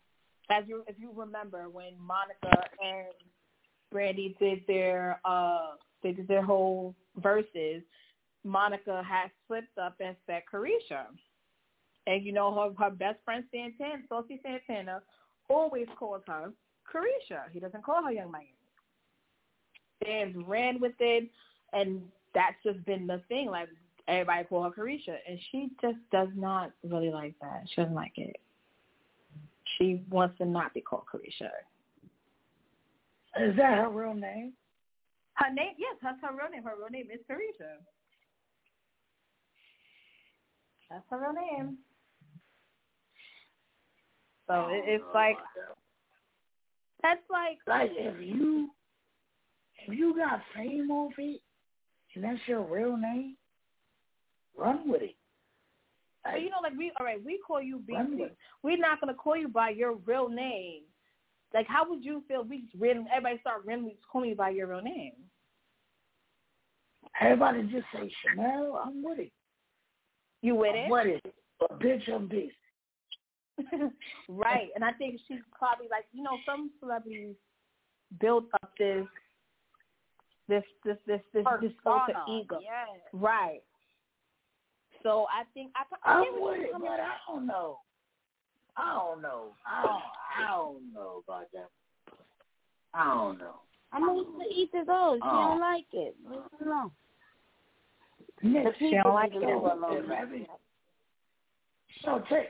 [0.50, 3.14] as you if you remember when Monica and
[3.92, 5.72] Brandy did their uh
[6.02, 7.84] they did their whole verses,
[8.44, 11.06] Monica had slipped up and said Caresha.
[12.08, 15.02] And you know her her best friend Santana, Saucy Santana,
[15.50, 16.52] always calls her
[16.92, 17.44] Caresha.
[17.52, 18.54] He doesn't call her Yung Miami.
[20.04, 21.30] Fans ran with it
[21.74, 22.02] and
[22.34, 23.48] that's just been the thing.
[23.48, 23.68] Like
[24.08, 25.18] everybody call her Caresha.
[25.28, 27.64] And she just does not really like that.
[27.70, 28.38] She doesn't like it.
[29.78, 31.50] She wants to not be called Caresha.
[33.38, 34.54] Is that her real name?
[35.36, 36.64] Her name, yes, that's her real name.
[36.64, 37.78] Her real name is Caresha.
[40.90, 41.78] That's her real name.
[44.48, 45.38] So it, it's oh, like
[47.04, 48.72] that's like Like if you
[49.88, 51.42] if you got fame off it
[52.16, 53.38] and that's your real name,
[54.58, 55.16] run with it.
[56.26, 58.32] so you know, like we all right, we call you BC.
[58.64, 60.82] We're not gonna call you by your real name.
[61.54, 62.43] Like, how would you feel?
[62.43, 65.14] We just random, everybody start randomly calling you by your real name.
[67.20, 69.32] Everybody just say Chanel, I'm with it.
[70.41, 70.89] You with I'm it?
[70.89, 71.34] with it.
[71.60, 72.52] But bitch, I'm busy.
[74.30, 74.70] right.
[74.76, 77.36] And I think she's probably like, you know, some celebrities
[78.22, 79.06] build up this
[80.47, 82.60] this this this this this alter ego.
[82.62, 83.02] yes.
[83.14, 83.62] Right.
[85.04, 87.80] So I think I, I I'm with it, but I don't know.
[88.78, 89.54] I don't know.
[89.68, 90.19] I don't, oh.
[90.38, 91.70] I don't know about that.
[92.94, 93.56] I don't know.
[93.92, 95.18] I mean, to each his own.
[95.18, 95.32] She Oh.
[95.32, 95.60] don't uh-uh.
[95.60, 96.16] like it.
[96.30, 96.92] Leave it alone.
[98.42, 99.42] Nick, She don't like it.
[99.44, 100.48] it alone.
[102.04, 102.48] So take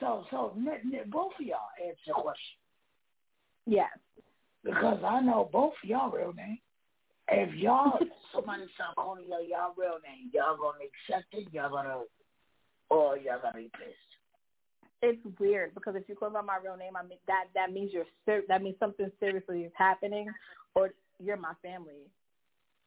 [0.00, 2.56] so so Nick, Nick, both of y'all answer the question
[3.66, 3.90] Yes.
[4.62, 6.58] because I know both of y'all real name.
[7.28, 7.98] If y'all
[8.34, 11.52] somebody start calling y'all y'all real name, y'all gonna accept it.
[11.52, 12.02] Y'all gonna
[12.90, 14.13] or y'all gonna be pissed.
[15.04, 17.92] It's weird because if you call by my real name, I mean that that means
[17.92, 20.28] you're ser- that means something seriously is happening,
[20.74, 20.90] or
[21.22, 22.08] you're my family,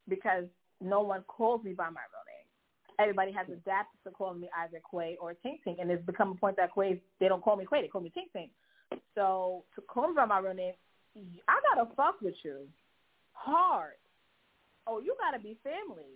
[0.10, 0.46] because
[0.82, 2.98] no one calls me by my real name.
[3.00, 6.36] Everybody has adapted to calling me either Quay or Tink Tink, and it's become a
[6.36, 8.50] point that Quay they don't call me Quay, they call me Tink Tink.
[9.14, 10.74] So to call me by my real name,
[11.48, 12.68] I gotta fuck with you
[13.34, 13.94] hard.
[14.88, 16.12] Oh, you gotta be family.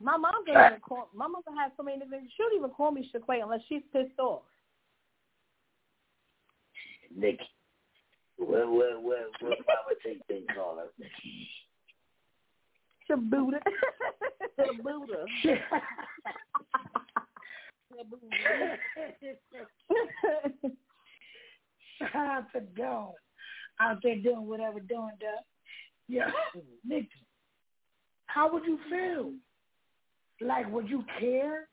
[0.00, 1.08] My mom doesn't even call.
[1.14, 2.30] My mother has so many nicknames.
[2.36, 4.42] She don't even call me Shaquay unless she's pissed off.
[7.16, 7.38] Nick,
[8.36, 10.20] what what what what Mama take
[10.54, 10.88] call her?
[13.08, 13.60] the Buddha.
[14.56, 15.26] the Buddha.
[21.98, 23.12] Shout out to Dawn
[23.80, 25.44] out there doing whatever doing does.
[26.08, 26.30] Yeah,
[26.84, 27.08] Nikki,
[28.26, 29.32] how would you feel?
[30.40, 31.68] Like, would you care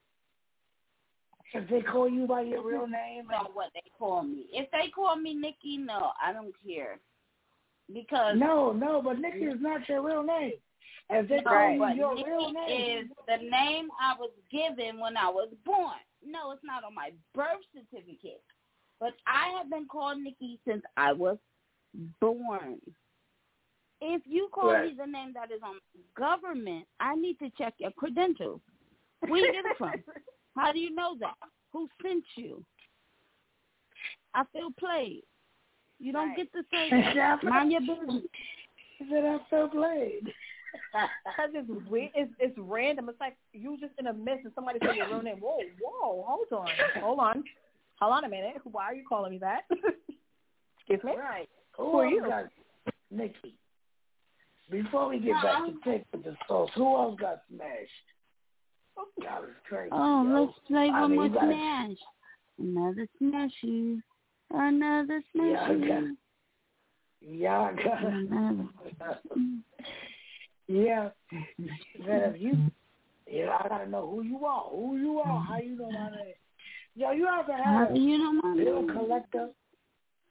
[1.53, 3.27] if they call you by your real name?
[3.29, 4.45] Know what they call me.
[4.51, 6.99] If they call me Nikki, no, I don't care.
[7.91, 10.53] Because no, no, but Nikki is not your real name.
[11.09, 15.17] If they call you your Nikki real name, is the name I was given when
[15.17, 15.99] I was born.
[16.25, 18.41] No, it's not on my birth certificate.
[18.99, 21.37] But I have been called Nikki since I was
[22.21, 22.79] born.
[24.01, 24.89] If you call Right.
[24.89, 25.79] me the name that is on
[26.15, 28.61] government, I need to check your credentials.
[29.21, 30.03] Where you get it from?
[30.55, 31.35] How do you know that?
[31.71, 32.65] Who sent you?
[34.33, 35.23] I feel played.
[35.99, 38.23] You don't get to say Yeah, I mind your business.
[38.97, 40.33] He said I feel played.
[40.93, 42.11] Because it's weird.
[42.15, 43.09] It's, it's random.
[43.09, 45.37] It's like you just in a mist and somebody said your real name.
[45.39, 46.69] Whoa, whoa, hold on,
[47.01, 47.43] hold on,
[47.99, 48.55] hold on a minute.
[48.63, 49.61] Why are you calling me that?
[50.79, 51.13] Excuse me.
[51.17, 51.49] Right.
[51.77, 52.21] Who, Who are else you?
[52.27, 52.45] got
[53.09, 53.57] Nikki?
[54.71, 58.07] Before we get back to take with the sauce, who else got smashed?
[59.23, 59.89] That was crazy.
[59.91, 60.45] Oh, yo.
[60.45, 61.97] let's play I one mean, more you gotta- smash.
[62.59, 64.01] Another smashy.
[64.51, 66.15] Another Yeah, I smashy.
[67.21, 68.67] Yeah, I got Another.
[70.67, 71.09] Yeah.
[72.07, 72.53] That if you,
[73.29, 74.69] yeah, I gotta know who you are.
[74.69, 75.43] Who you are.
[75.43, 76.33] How you know my name?
[76.95, 78.95] Yo, you ever had do you know my a bill name?
[78.97, 79.49] collector?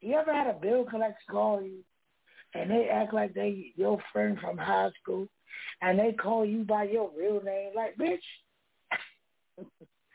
[0.01, 1.81] You ever had a bill collector call you,
[2.55, 5.27] and they act like they your friend from high school,
[5.83, 7.71] and they call you by your real name?
[7.75, 8.19] Like, bitch.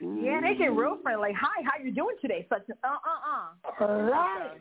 [0.01, 1.29] Yeah, they get real friendly.
[1.29, 2.45] Like, hi, how you doing today?
[2.49, 3.85] Such uh uh uh.
[3.87, 4.51] Right.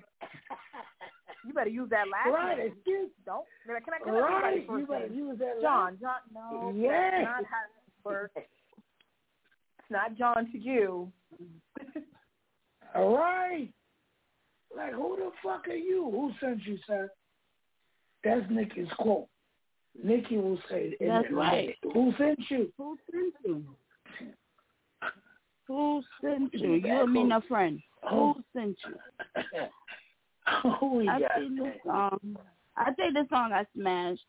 [1.45, 2.69] You better use that last Right, name.
[2.73, 3.45] excuse- Don't.
[3.67, 3.81] Can I?
[4.05, 5.99] Can I Right, you better use that John.
[6.01, 6.21] last- John.
[6.33, 6.73] No.
[6.77, 7.13] Yes.
[7.17, 8.35] That's not how it works.
[8.37, 11.13] It's not John to you.
[12.95, 13.69] All right.
[14.75, 16.09] Like, who the fuck are you?
[16.13, 17.11] Who sent you, sir?
[18.25, 19.29] That's Nikki's quote.
[20.03, 21.77] Nikki will say, That's the- right.
[21.93, 22.73] Who sent you?
[22.79, 23.65] Who sent you?
[25.69, 26.75] Who sent you?
[26.75, 27.81] You and me, no friend.
[28.11, 28.37] Who oh.
[28.53, 29.43] sent you?
[30.81, 32.37] Who we I think this song.
[32.77, 34.21] I think this song I smashed.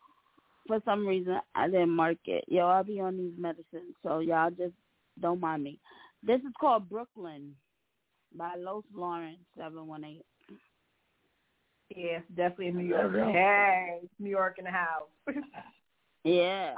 [0.67, 2.43] For some reason, I didn't mark it.
[2.47, 4.73] Yo, I'll be on these medicines, so y'all just
[5.21, 5.79] don't mind me.
[6.23, 7.53] This is called Brooklyn
[8.35, 10.25] by Los Lawrence, seven one eight.
[11.93, 13.11] Yes, definitely in New York.
[13.15, 13.31] Yeah.
[13.31, 15.09] Hey, New York in the house.
[16.25, 16.73] Yeah.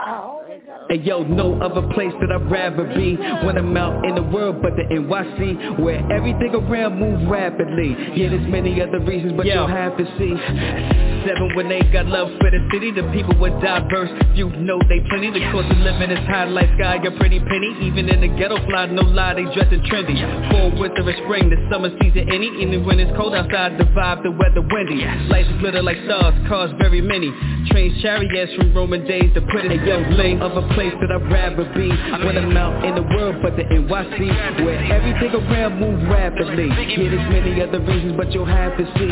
[0.89, 4.61] Hey yo, no other place that I'd rather be When I'm out in the world
[4.61, 9.65] but the NYC Where everything around moves rapidly Yeah, there's many other reasons but you'll
[9.65, 14.07] have to see Seven when they got love for the city The people were diverse,
[14.31, 17.75] you know they plenty The cost of living is high like sky, a pretty penny.
[17.83, 20.15] Even in the ghetto fly, no lie, they dressing trendy.
[20.47, 24.23] Fall, winter, and spring, the summer season any Even when it's cold outside, the vibe,
[24.23, 25.03] the weather windy.
[25.27, 27.27] Lights glitter like stars, cars very many.
[27.67, 31.27] Trains, chariots from Roman days to put in yo, lane of a place that I'd
[31.27, 31.91] rather be.
[32.23, 36.71] When I'm out in the world but the NYC Where everything around moves rapidly.
[36.71, 39.11] Yeah, there's many other reasons but you'll have to see.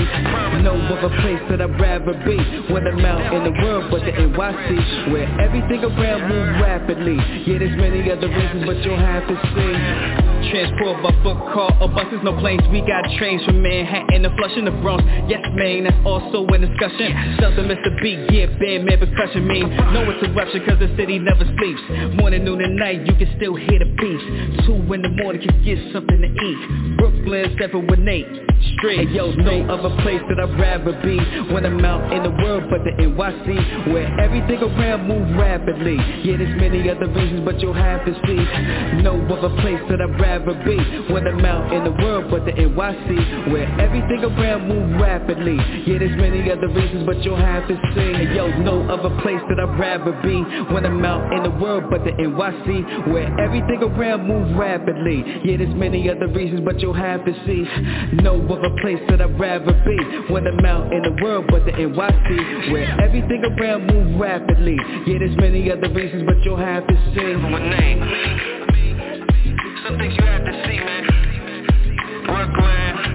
[0.63, 2.38] No other place that I'd rather be
[2.72, 7.17] When I'm out in the world but the NYC Where everything around move rapidly.
[7.47, 10.25] Yeah, there's many other reasons but you'll have to see.
[10.51, 12.62] Transport by foot, car, or buses, no planes.
[12.71, 15.04] We got trains from Manhattan to Flushing the Bronx.
[15.28, 17.09] Yes, man, that's also in discussion.
[17.42, 17.89] Something Mr.
[18.01, 21.82] B, yeah, band man percussion mean No interruption cause the city never sleeps.
[22.21, 24.66] Morning, noon, and night, you can still hear the beats.
[24.67, 26.97] Two in the morning, can get something to eat.
[26.97, 28.46] Brooklyn, seven with eight
[28.78, 31.17] Straight, hey, yo, no other place that I'd rather be.
[31.54, 35.95] When I'm out in the world but the NYC Where everything around move rapidly.
[36.25, 38.41] Yeah, there's many other reasons but you'll have to see.
[39.05, 40.78] No other place that I'd rather be.
[41.13, 45.55] When I'm out in the world but the NYC Where everything around move rapidly.
[45.86, 48.33] Yeah, there's many other reasons but you'll have to see.
[48.36, 50.41] Yo, no other place that I'd rather be.
[50.74, 55.24] When I'm out in the world but the NYC Where everything around move rapidly.
[55.45, 57.63] Yeah, there's many other reasons but you'll have to see.
[58.24, 60.33] No other place that I'd rather be.
[60.33, 65.20] When I'm out in the world but the NYC Where everything around move rapidly Yeah,
[65.20, 67.34] there's many other reasons but you'll have to see
[69.84, 71.04] Some things you have to see, man.
[72.26, 73.14] Brooklyn.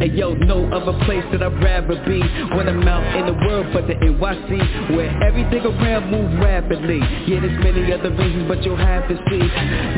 [0.00, 2.20] And yo, no other place that I'd rather be.
[2.54, 7.00] When I'm out in the world but the NYC Where everything around move rapidly.
[7.26, 9.42] Yeah, there's many other reasons but you'll have to see.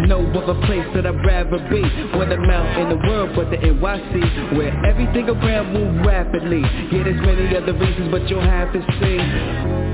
[0.06, 1.82] No other place that I'd rather be.
[2.16, 6.60] When I'm out in the world but the NYC Where everything around move rapidly.
[6.60, 9.89] Yeah, there's many other reasons but you'll have to see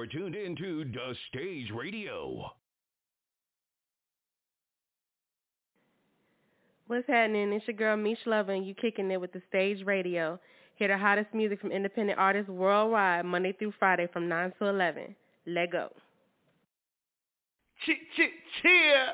[0.00, 2.50] You're tuned into The Stage Radio.
[6.86, 7.52] What's happening?
[7.52, 10.40] It's your girl Mish Lover and you kicking it with The Stage Radio.
[10.76, 15.14] Hear the hottest music from independent artists worldwide Monday through Friday from 9 to 11.
[15.46, 15.90] Let go.
[17.84, 19.06] Ch- ch- cheer!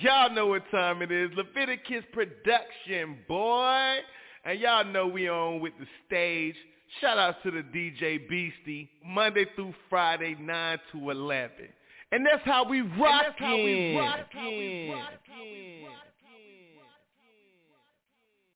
[0.00, 1.30] Y'all know what time it is.
[1.36, 3.98] Leviticus Production, boy.
[4.44, 6.56] And y'all know we on with the stage.
[7.00, 11.50] Shout out to the DJ Beastie, Monday through Friday, 9 to 11.
[12.12, 15.04] And that's how we rock that's how we rockin'.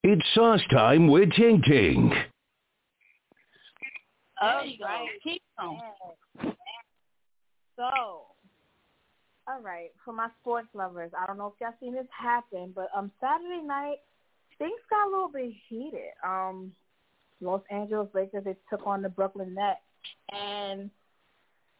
[0.04, 2.12] It's sauce time with Ting Ting.
[4.40, 5.08] Oh, right.
[5.24, 5.80] Keep on.
[7.76, 7.82] So,
[9.48, 12.88] all right, for my sports lovers, I don't know if y'all seen this happen, but
[12.96, 13.98] um, Saturday night
[14.58, 16.12] things got a little bit heated.
[16.24, 16.72] Um,
[17.40, 19.80] Los Angeles Lakers they took on the Brooklyn Nets,
[20.32, 20.90] and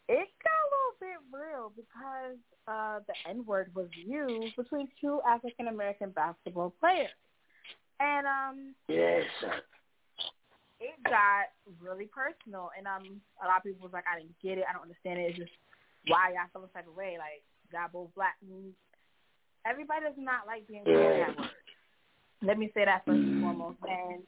[0.08, 5.20] it got a little bit real because uh, the N word was used between two
[5.28, 7.10] African American basketball players,
[8.00, 9.60] and um, Yes, sir.
[10.80, 12.70] it got really personal.
[12.76, 15.18] And um, a lot of people was like, I didn't get it, I don't understand
[15.18, 15.30] it.
[15.30, 15.52] It's just
[16.06, 17.16] why y'all feel this type of way.
[17.18, 18.36] Like y'all both black.
[19.66, 21.50] Everybody does not like being called that word.
[22.42, 23.78] Let me say that first and foremost.
[23.82, 24.22] And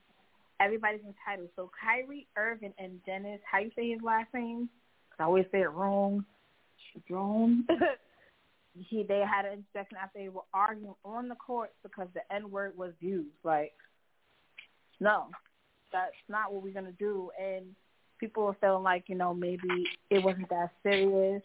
[0.60, 1.48] everybody's entitled.
[1.56, 4.68] So Kyrie Irving and Dennis, how you say his last name?
[5.18, 6.24] I always say it wrong.
[7.08, 7.64] Wrong.
[8.74, 12.50] he they had an interjection after they were arguing on the court because the N
[12.50, 13.28] word was used.
[13.44, 13.72] Like,
[15.00, 15.26] no,
[15.92, 17.30] that's not what we're gonna do.
[17.40, 17.66] And
[18.18, 21.42] people were feeling like you know maybe it wasn't that serious.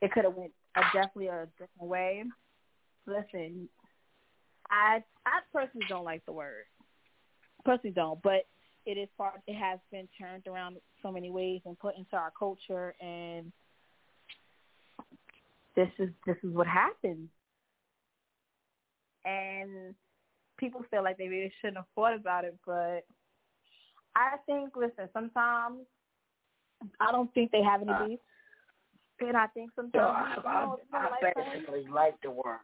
[0.00, 2.24] It could have went a, definitely a different way.
[3.06, 3.68] Listen,
[4.70, 6.64] I I personally don't like the word.
[7.64, 8.46] Personally don't, but
[8.86, 9.40] it is part.
[9.46, 13.52] It has been turned around so many ways and put into our culture, and
[15.76, 17.28] this is this is what happens.
[19.24, 19.94] And
[20.56, 23.04] people feel like they really shouldn't have thought about it, but
[24.16, 25.80] I think, listen, sometimes
[26.98, 28.20] I don't think they have any Uh, beef,
[29.20, 32.60] and I think So sometimes I, you I, people I like basically like the word.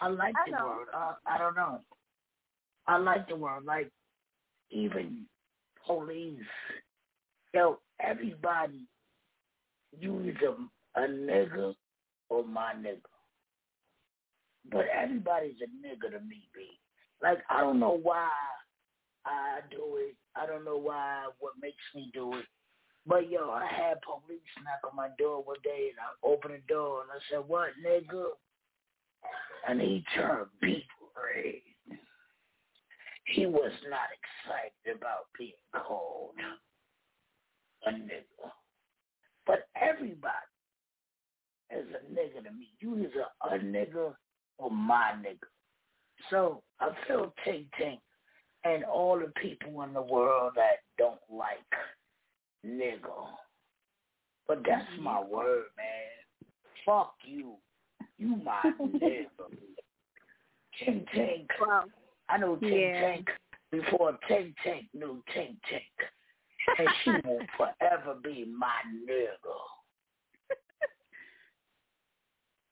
[0.00, 0.66] I like I the know.
[0.66, 0.88] word.
[0.94, 1.80] I, I don't know.
[2.86, 3.64] I like the word.
[3.64, 3.90] Like
[4.70, 5.26] even
[5.86, 6.38] police.
[7.52, 8.86] Yo, everybody
[9.98, 11.74] use a, a nigga
[12.28, 13.00] or my nigga.
[14.70, 16.66] But everybody's a nigga to me, B.
[17.22, 18.28] Like I don't know why
[19.24, 20.16] I do it.
[20.36, 22.44] I don't know why what makes me do it.
[23.06, 26.72] But yo, I had police knock on my door one day and I opened the
[26.72, 28.24] door and I said, What nigga?
[29.68, 30.84] And he turned beet
[31.14, 31.54] red.
[33.26, 36.34] He was not excited about being called
[37.86, 38.50] a nigga.
[39.46, 40.32] But everybody
[41.70, 42.68] is a nigga to me.
[42.80, 44.14] You is a, a nigga
[44.58, 45.48] or my nigga.
[46.30, 47.98] So I feel Ting Ting
[48.64, 51.58] and all the people in the world that don't like
[52.64, 53.26] nigga.
[54.46, 55.04] But that's mm-hmm.
[55.04, 56.48] my word, man.
[56.84, 57.54] Fuck you.
[58.18, 59.26] You my nigga.
[60.84, 61.46] Ting Ting.
[62.28, 63.14] I know Ting Yeah.
[63.16, 63.26] Ting
[63.70, 65.80] before Ting Ting knew Ting Ting.
[66.78, 69.56] And she will forever be my nigga.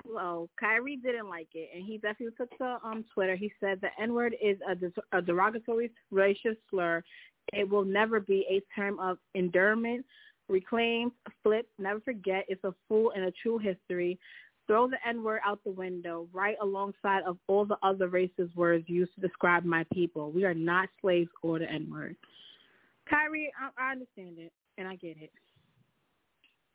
[0.04, 3.36] Well, Kyrie didn't like it, and he definitely took to um Twitter.
[3.36, 7.02] He said the N word is a, des- a derogatory racial slur.
[7.52, 10.04] It will never be a term of endearment,
[10.48, 11.12] reclaimed,
[11.42, 12.44] flipped, never forget.
[12.48, 14.18] It's a full and a true history.
[14.66, 18.84] Throw the N word out the window, right alongside of all the other racist words
[18.88, 20.30] used to describe my people.
[20.30, 22.16] We are not slaves or the N word.
[23.08, 25.32] Kyrie, I, I understand it, and I get it,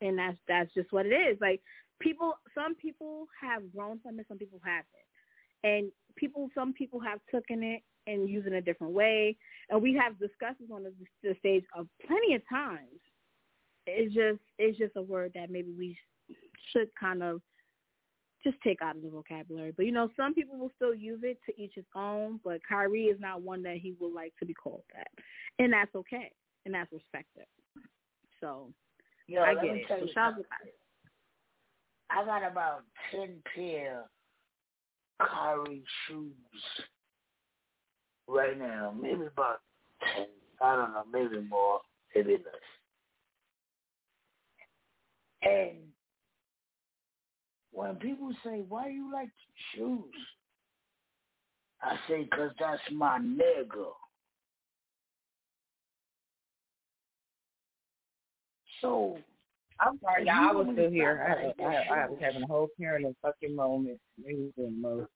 [0.00, 1.38] and that's that's just what it is.
[1.40, 1.60] Like
[2.00, 4.86] people some people have grown from it, some people haven't.
[5.64, 9.36] And people some people have taken it and used it a different way.
[9.70, 10.92] And we have discussed this on the,
[11.22, 13.00] the stage of plenty of times.
[13.86, 15.98] It's just it's just a word that maybe we
[16.72, 17.40] should kind of
[18.44, 19.72] just take out of the vocabulary.
[19.76, 22.40] But you know, some people will still use it to each his own.
[22.44, 25.08] But Kyrie is not one that he would like to be called that,
[25.58, 26.32] and that's okay,
[26.64, 27.46] and that's respected.
[28.40, 28.72] So
[29.26, 29.84] Yo, I get it.
[29.88, 30.72] So shout out to Kyrie.
[32.10, 34.04] I got about ten pair
[35.20, 36.32] Kyrie shoes
[38.26, 38.94] right now.
[38.98, 39.60] Maybe about
[40.02, 40.26] ten.
[40.62, 41.04] I don't know.
[41.12, 41.80] Maybe more.
[42.14, 42.54] Maybe less.
[45.42, 45.76] And
[47.78, 49.30] when people say, "Why you like
[49.74, 50.02] shoes?"
[51.80, 53.92] I say, "Cause that's my nigga."
[58.80, 59.16] So
[59.78, 60.48] I'm sorry, y'all.
[60.48, 61.54] I was still here.
[61.54, 64.00] stop I, I, I was having a whole parenting fucking moment.
[64.24, 65.06] It was in mode.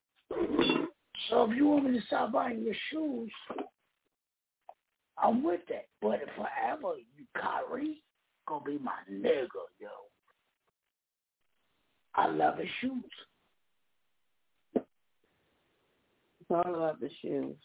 [1.29, 3.31] So if you want me to stop buying your shoes,
[5.19, 5.87] I'm with that.
[6.01, 8.03] But if forever, you Kyrie
[8.47, 9.49] gonna be my nigga,
[9.81, 9.89] yo.
[12.15, 13.05] I love his shoes.
[14.75, 17.57] It's all about the shoes.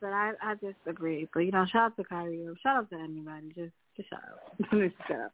[0.00, 1.28] But I I just agree.
[1.32, 2.46] But you know, shout out to Kyrie.
[2.46, 3.52] or Shout out to anybody.
[3.54, 4.70] Just just shout out.
[4.70, 5.32] just shout out.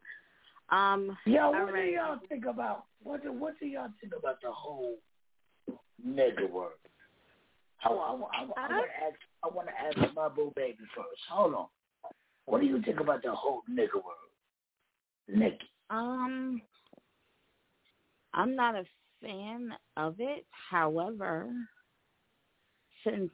[0.93, 1.17] Um.
[1.25, 4.51] Yo, all what do y'all think about what do what do y'all think about the
[4.51, 4.95] whole
[6.05, 6.71] nigga word?
[7.83, 11.21] I, I, I, I, want to ask I want to ask my boo baby first.
[11.29, 11.65] Hold on.
[12.45, 14.25] What do you think about the whole nigga word?
[15.27, 15.69] Nikki.
[15.89, 16.61] Um,
[18.35, 18.83] I'm not a
[19.21, 20.45] fan of it.
[20.69, 21.49] However,
[23.03, 23.31] since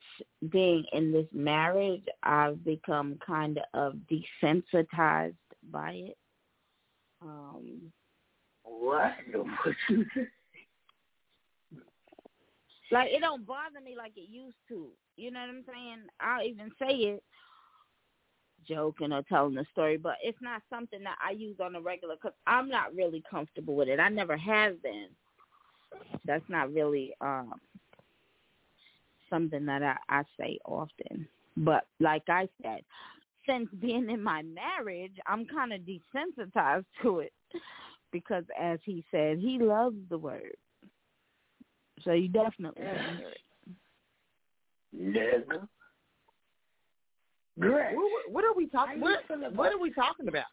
[0.49, 3.95] being in this marriage, I've become kind of
[4.43, 5.35] desensitized
[5.71, 6.17] by it.
[7.21, 7.91] Um,
[8.63, 9.13] What?
[9.33, 10.27] What you think?
[12.91, 14.87] like it don't bother me like it used to.
[15.15, 15.99] You know what I'm saying?
[16.19, 17.23] I'll even say it
[18.67, 22.15] joking or telling a story, but it's not something that I use on a regular
[22.15, 23.99] because I'm not really comfortable with it.
[23.99, 25.07] I never have been.
[26.25, 27.53] That's not really um
[29.29, 31.27] something that I, I say often.
[31.57, 32.81] But like I said,
[33.47, 37.33] since being in my marriage, I'm kind of desensitized to it
[38.11, 40.55] because, as he said, he loves the word.
[42.03, 43.37] So you definitely can hear it.
[44.95, 45.67] Nigga.
[47.59, 47.95] Greg.
[47.95, 48.99] What, what are we talking?
[49.01, 50.45] What, about- what are we talking about?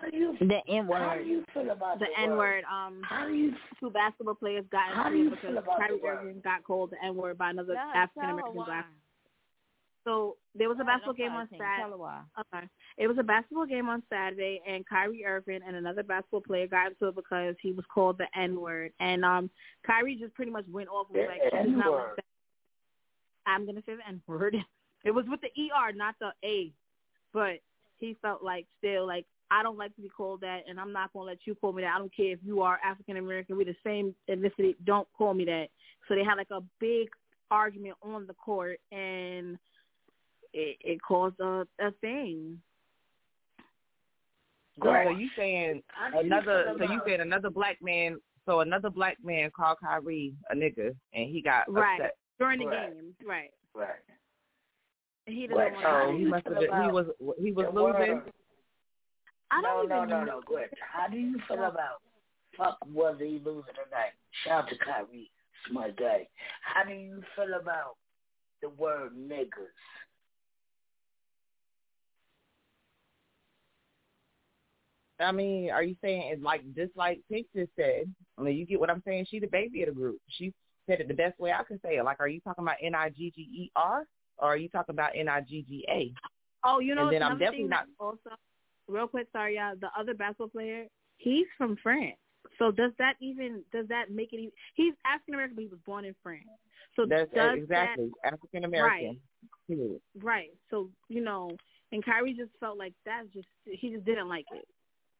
[0.00, 0.98] How do you The N word.
[0.98, 1.24] how word.
[1.24, 2.38] do you feel about the the N word?
[2.38, 2.64] word.
[2.64, 5.58] Um, How do you two basketball players got How do into you it because feel
[5.58, 6.18] about the Kyrie?
[6.18, 8.86] Irving got called the N word by another No, African American black.
[10.04, 11.82] So there was a basketball game on Saturday.
[11.82, 12.20] Tell her why.
[12.54, 12.66] Okay.
[12.96, 16.86] It was a basketball game on Saturday, and Kyrie Irving and another basketball player got
[16.92, 19.50] into it because he was called the N word, and um,
[19.86, 22.24] Kyrie just pretty much went off and was like, The not like that."
[23.46, 24.56] I'm gonna say the N word.
[25.04, 26.72] It was with the ER, not the A,
[27.32, 27.60] but
[27.98, 31.12] he felt like still like I don't like to be called that, and I'm not
[31.12, 31.94] gonna let you call me that.
[31.94, 34.76] I don't care if you are African American, we're the same ethnicity.
[34.84, 35.68] Don't call me that.
[36.06, 37.08] So they had like a big
[37.50, 39.58] argument on the court, and
[40.52, 42.60] it, it caused a, a thing.
[44.76, 45.08] So, Greg.
[45.08, 46.74] so you saying How do you another?
[46.78, 48.18] So you saying another black man?
[48.46, 52.00] So another black man called Kyrie a nigga, and he got Right.
[52.00, 52.16] upset.
[52.38, 52.90] During the Right.
[52.90, 53.50] game, right?
[53.74, 54.00] Right.
[55.28, 56.82] He doesn't Greg, want how Oh, he must have been.
[56.82, 57.06] He was.
[57.38, 58.14] He was losing.
[58.14, 58.32] word?
[59.50, 60.24] I don't no, even no, know.
[60.24, 60.70] no, Greg.
[60.80, 62.02] How do you feel about
[62.56, 64.12] fuck whether he losing tonight?
[64.44, 65.30] Shout out to Kyrie,
[65.68, 66.28] smart guy.
[66.62, 67.96] How do you feel about
[68.62, 69.48] the word niggas?
[75.20, 78.12] I mean, are you saying it's like just like Pink just said?
[78.38, 79.26] I mean, you get what I'm saying.
[79.28, 80.20] She the baby of the group.
[80.28, 80.54] She
[80.86, 82.04] said it the best way I could say it.
[82.04, 84.04] Like, are you talking about N I G G E R
[84.38, 86.12] or are you talking about N I G G A?
[86.64, 88.30] Oh, you know, And then I'm definitely not- also
[88.88, 89.28] real quick.
[89.32, 89.74] Sorry, y'all.
[89.76, 90.86] The other basketball player,
[91.18, 92.16] he's from France.
[92.58, 94.36] So does that even does that make it?
[94.36, 96.44] Even, he's African American, but he was born in France.
[96.96, 99.20] So That's does exactly African American.
[99.68, 100.00] Period.
[100.14, 100.50] that right?
[100.70, 101.50] So you know,
[101.92, 104.66] and Kyrie just felt like that's just he just didn't like it.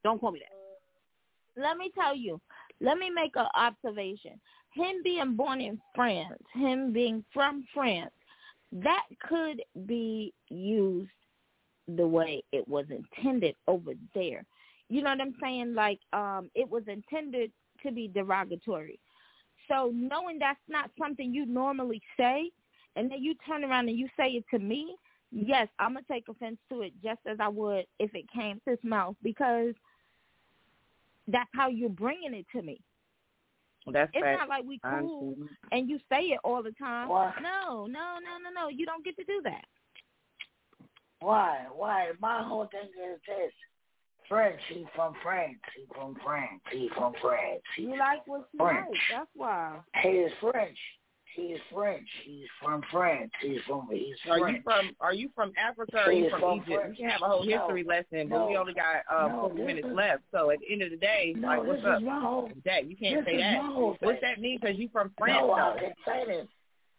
[0.03, 1.61] Don't call me that.
[1.61, 2.41] Let me tell you.
[2.81, 4.39] Let me make an observation.
[4.73, 8.11] Him being born in France, him being from France,
[8.71, 11.09] that could be used
[11.87, 14.45] the way it was intended over there.
[14.89, 15.73] You know what I'm saying?
[15.73, 17.51] Like, um, it was intended
[17.83, 18.99] to be derogatory.
[19.67, 22.51] So knowing that's not something you normally say,
[22.95, 24.95] and then you turn around and you say it to me,
[25.31, 28.71] yes, I'm gonna take offense to it just as I would if it came to
[28.71, 29.73] his mouth because
[31.27, 32.81] that's how you're bringing it to me.
[33.91, 34.39] That's It's fact.
[34.39, 35.49] not like we cool understand.
[35.71, 37.09] and you say it all the time.
[37.09, 37.33] Why?
[37.41, 38.67] No, no, no, no, no.
[38.69, 39.65] You don't get to do that.
[41.21, 41.65] Why?
[41.75, 42.11] Why?
[42.19, 43.51] My whole thing is this.
[44.27, 44.59] French.
[44.69, 45.57] He from France.
[45.75, 46.61] He from France.
[46.71, 47.61] He from France.
[47.75, 48.87] He You like what you French.
[48.91, 48.99] like.
[49.11, 49.79] That's why.
[50.03, 50.77] He is French.
[51.35, 52.07] He is French.
[52.25, 53.31] He's from France.
[53.41, 53.87] He's from.
[53.91, 54.57] He's Are French.
[54.57, 56.67] you from Are you from Africa or are you from from Egypt?
[56.81, 56.89] France.
[56.91, 57.57] We can have a whole No.
[57.59, 60.23] history lesson, but we only got uh, No, 40 this minutes is- left.
[60.31, 62.01] So at the end of the day, No, like, what's up?
[62.03, 63.61] whole- That you can't say that.
[64.01, 64.59] What's that mean?
[64.61, 65.37] Because you from France.
[65.39, 65.79] No, I though.
[65.79, 66.47] didn't say this.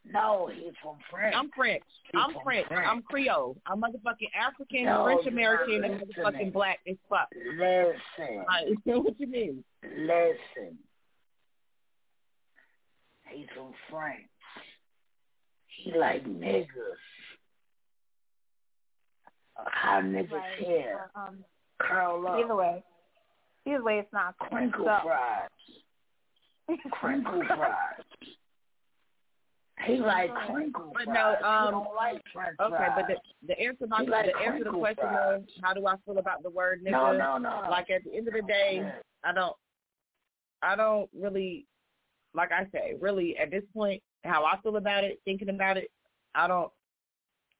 [0.07, 1.35] No, he's from France.
[1.36, 1.82] I'm French.
[2.11, 2.66] He's I'm French.
[2.69, 2.86] France.
[2.90, 3.57] I'm Creole.
[3.66, 7.28] I'm motherfucking African, No, French American, and motherfucking black as fuck.
[7.35, 8.44] Listen.
[8.47, 9.65] Like, what you mean?
[9.82, 10.78] Listen.
[13.32, 14.23] He's from France.
[15.66, 16.66] He like niggas.
[19.57, 20.59] How niggas Right.
[20.59, 21.44] here Um,
[21.78, 22.39] curl up.
[22.39, 22.82] either way,
[23.66, 25.48] either way, it's not Crinkle so, fries.
[26.93, 28.02] Crinkle fries.
[29.86, 31.39] He like crinkle But fries.
[31.43, 32.93] no, um, like french Okay, fries.
[32.97, 35.43] but the, the answer, my, like the answer to the question fries.
[35.47, 36.90] though, how do I feel about the word nigga?
[36.93, 37.66] No, no, no.
[37.70, 38.93] Like at the end of the day,
[39.24, 39.57] I don't,
[40.62, 41.66] I don't really,
[42.35, 45.90] like I say, really at this point, how I feel about it, thinking about it,
[46.35, 46.70] I don't.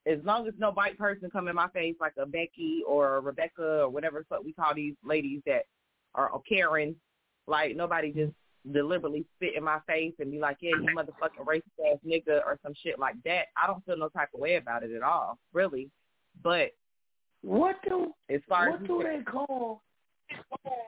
[0.07, 3.19] As long as no white person come in my face like a Becky or a
[3.19, 5.65] Rebecca or whatever the fuck we call these ladies that
[6.15, 6.95] are Karen,
[7.45, 8.33] like nobody just
[8.71, 12.59] deliberately spit in my face and be like, yeah, you motherfucking racist ass nigga or
[12.63, 13.45] some shit like that.
[13.61, 15.89] I don't feel no type of way about it at all, really.
[16.43, 16.71] But
[17.41, 19.83] What do as far what as do they call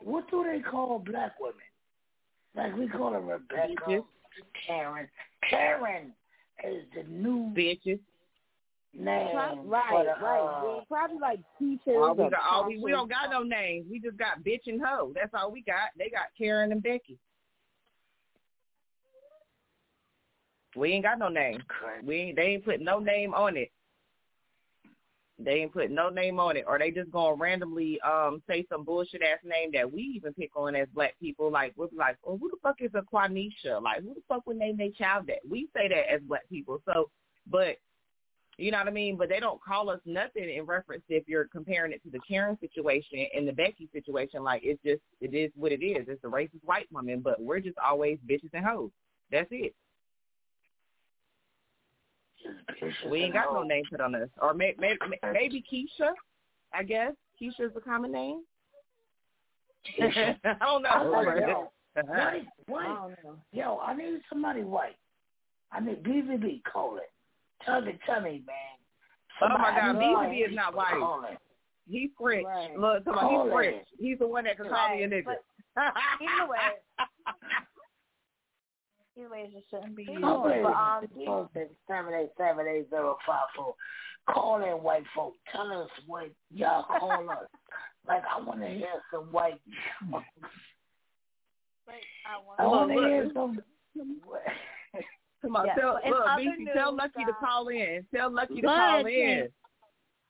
[0.03, 1.55] what do they call black women?
[2.55, 4.03] Like we call her Rebecca, Bitches.
[4.67, 5.07] Karen.
[5.49, 6.13] Karen
[6.63, 7.99] is the new bitches.
[8.93, 10.79] name right, for the, right.
[10.79, 11.97] uh, Probably like teachers.
[11.97, 13.85] All we, got, all we, we don't got no names.
[13.89, 15.11] We just got bitch and hoe.
[15.15, 15.89] That's all we got.
[15.97, 17.17] They got Karen and Becky.
[20.75, 21.61] We ain't got no name.
[22.03, 23.71] We ain't, they ain't put no name on it.
[25.39, 28.83] They ain't put no name on it, or they just gonna randomly um say some
[28.83, 31.51] bullshit ass name that we even pick on as black people.
[31.51, 33.81] Like we're like, oh, who the fuck is a Quanisha?
[33.81, 35.39] Like who the fuck would name their child that?
[35.49, 36.81] We say that as black people.
[36.85, 37.09] So,
[37.47, 37.77] but
[38.57, 39.17] you know what I mean?
[39.17, 42.57] But they don't call us nothing in reference if you're comparing it to the Karen
[42.59, 44.43] situation and the Becky situation.
[44.43, 46.05] Like it's just it is what it is.
[46.07, 48.91] It's a racist white woman, but we're just always bitches and hoes.
[49.31, 49.73] That's it.
[53.09, 54.95] We ain't got no name put on us, or may, may,
[55.31, 56.11] maybe Keisha.
[56.73, 58.41] I guess Keisha's a common name.
[60.01, 61.11] I don't I know.
[61.11, 61.71] like yo,
[62.05, 63.15] white, white.
[63.51, 64.95] Yo, I need somebody white.
[65.71, 66.61] I need BVB.
[66.71, 67.11] Call it.
[67.65, 68.55] Tell me, tell me, man.
[69.41, 70.93] Oh my God, Somebody white, BVB is not white.
[70.99, 71.25] Call.
[71.89, 72.45] He's French.
[72.45, 72.77] Right.
[72.79, 73.53] Look, come on, Call he's it.
[73.53, 73.87] French.
[73.99, 75.35] He's the one that can call me a Right, nigga.
[75.75, 76.57] Either way,
[81.53, 83.75] six seven eight seven eight zero five four.
[84.29, 85.33] Call in white folk.
[85.51, 87.37] Tell us what y'all call us.
[88.05, 89.61] Like I want to hear some white.
[92.27, 93.61] I want to hear some.
[95.41, 98.05] Come on, Yeah, tell but look, other BC, tell news, Lucky to uh, call in.
[98.13, 99.47] Tell Lucky to call in.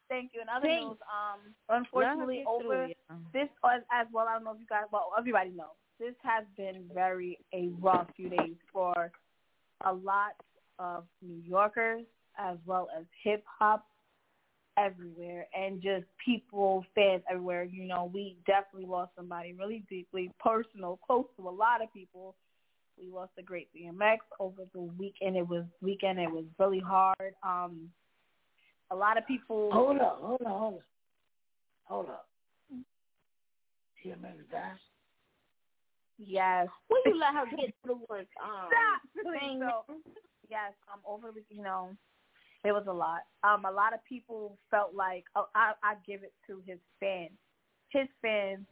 [0.07, 0.41] Thank you.
[0.41, 0.83] In other Thanks.
[0.83, 1.39] news, um,
[1.69, 3.17] unfortunately, Let over through, yeah.
[3.33, 4.27] this as, as well.
[4.29, 8.07] I don't know if you guys, well, everybody knows this has been very a rough
[8.15, 9.11] few days for
[9.85, 10.33] a lot
[10.79, 12.03] of New Yorkers
[12.37, 13.85] as well as hip hop
[14.77, 17.63] everywhere and just people, fans everywhere.
[17.63, 22.35] You know, we definitely lost somebody really deeply personal, close to a lot of people.
[22.99, 25.35] We lost the great DMX over the weekend.
[25.35, 26.19] It was weekend.
[26.19, 27.33] It was really hard.
[27.43, 27.89] Um,
[28.91, 29.69] a lot of people.
[29.71, 30.83] Hold up, hold up, hold up,
[31.85, 32.27] hold up.
[34.05, 34.77] DMX died.
[36.17, 36.67] Yes.
[36.89, 38.27] Will you let her get to the work?
[38.41, 39.33] Um, Stop.
[39.39, 39.61] thing?
[39.61, 39.95] So,
[40.49, 41.89] yes, um, over you know,
[42.63, 43.21] it was a lot.
[43.43, 47.31] Um, a lot of people felt like oh, I I give it to his fans.
[47.89, 48.65] His fans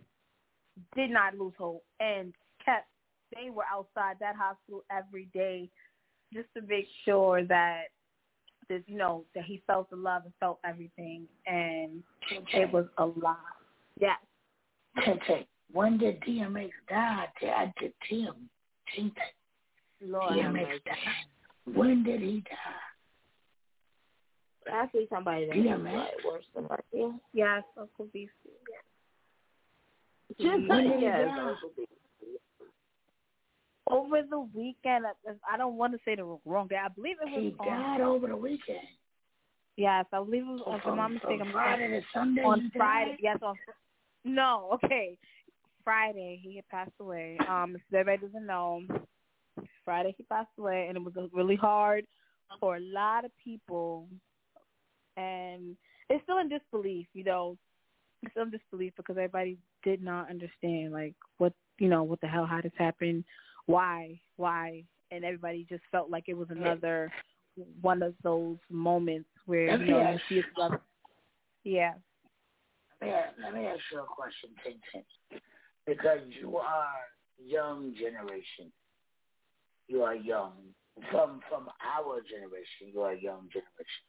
[0.96, 2.88] did not lose hope and kept.
[3.34, 5.70] They were outside that hospital every day,
[6.34, 7.84] just to make sure that
[8.68, 12.04] this you know that he felt the love and felt everything, and
[12.54, 13.38] it was a lot.
[14.00, 14.18] Yes.
[15.28, 17.26] Tay, when did DMX die?
[17.44, 18.50] I did Tim.
[18.96, 19.12] Tim.
[20.04, 21.76] Lord, DMX died.
[21.76, 22.82] When did he die?
[24.74, 25.84] I see somebody that DMX?
[25.84, 27.12] was like worse than like yeah.
[27.34, 28.30] Yes, Uncle BC.
[30.40, 31.28] Just When yes.
[31.32, 31.86] Uncle B.
[33.90, 35.06] over the weekend.
[35.52, 36.78] I don't want to say the wrong day.
[36.84, 38.80] I believe it was He on, died over the weekend.
[39.78, 40.76] Yes, I believe it was on.
[40.80, 42.44] If I'm not From- mistaken, from I'm Friday to Sunday.
[42.44, 42.72] on he died?
[42.78, 43.18] Friday.
[43.22, 43.56] Yes, on.
[43.66, 43.72] Fr-
[44.26, 45.18] No, okay.
[45.84, 47.38] Friday he had passed away.
[47.50, 48.82] Um, if everybody doesn't know,
[49.84, 52.06] Friday he passed away, and it was really hard
[52.60, 54.08] for a lot of people,
[55.18, 55.76] and
[56.10, 57.08] it's still in disbelief.
[57.14, 57.58] You know,
[58.36, 62.62] some disbelief because everybody did not understand like what you know what the hell how
[62.62, 63.24] this happened,
[63.66, 67.12] why why, and everybody just felt like it was another
[67.82, 70.46] one of those moments where you know you see it.
[70.58, 70.74] Love.
[71.64, 71.94] Yeah.
[73.02, 75.04] Let me, let me ask you a question, Tintin.
[75.86, 76.94] Because you are
[77.44, 78.72] young generation.
[79.88, 80.54] You are young.
[81.10, 84.06] From from our generation, you are young generation.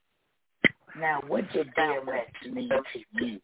[0.99, 3.41] Now, what did DMX mean to you?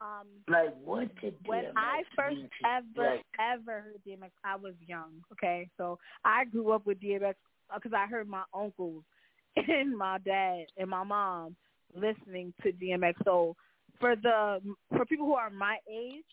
[0.00, 4.30] Um, like, what did DMX when I first mean to ever like, ever heard DMX,
[4.44, 5.10] I was young.
[5.32, 7.34] Okay, so I grew up with DMX
[7.74, 9.02] because I heard my uncles
[9.56, 11.56] and my dad and my mom
[11.94, 13.14] listening to DMX.
[13.24, 13.54] So
[14.00, 14.60] for the
[14.96, 16.24] for people who are my age,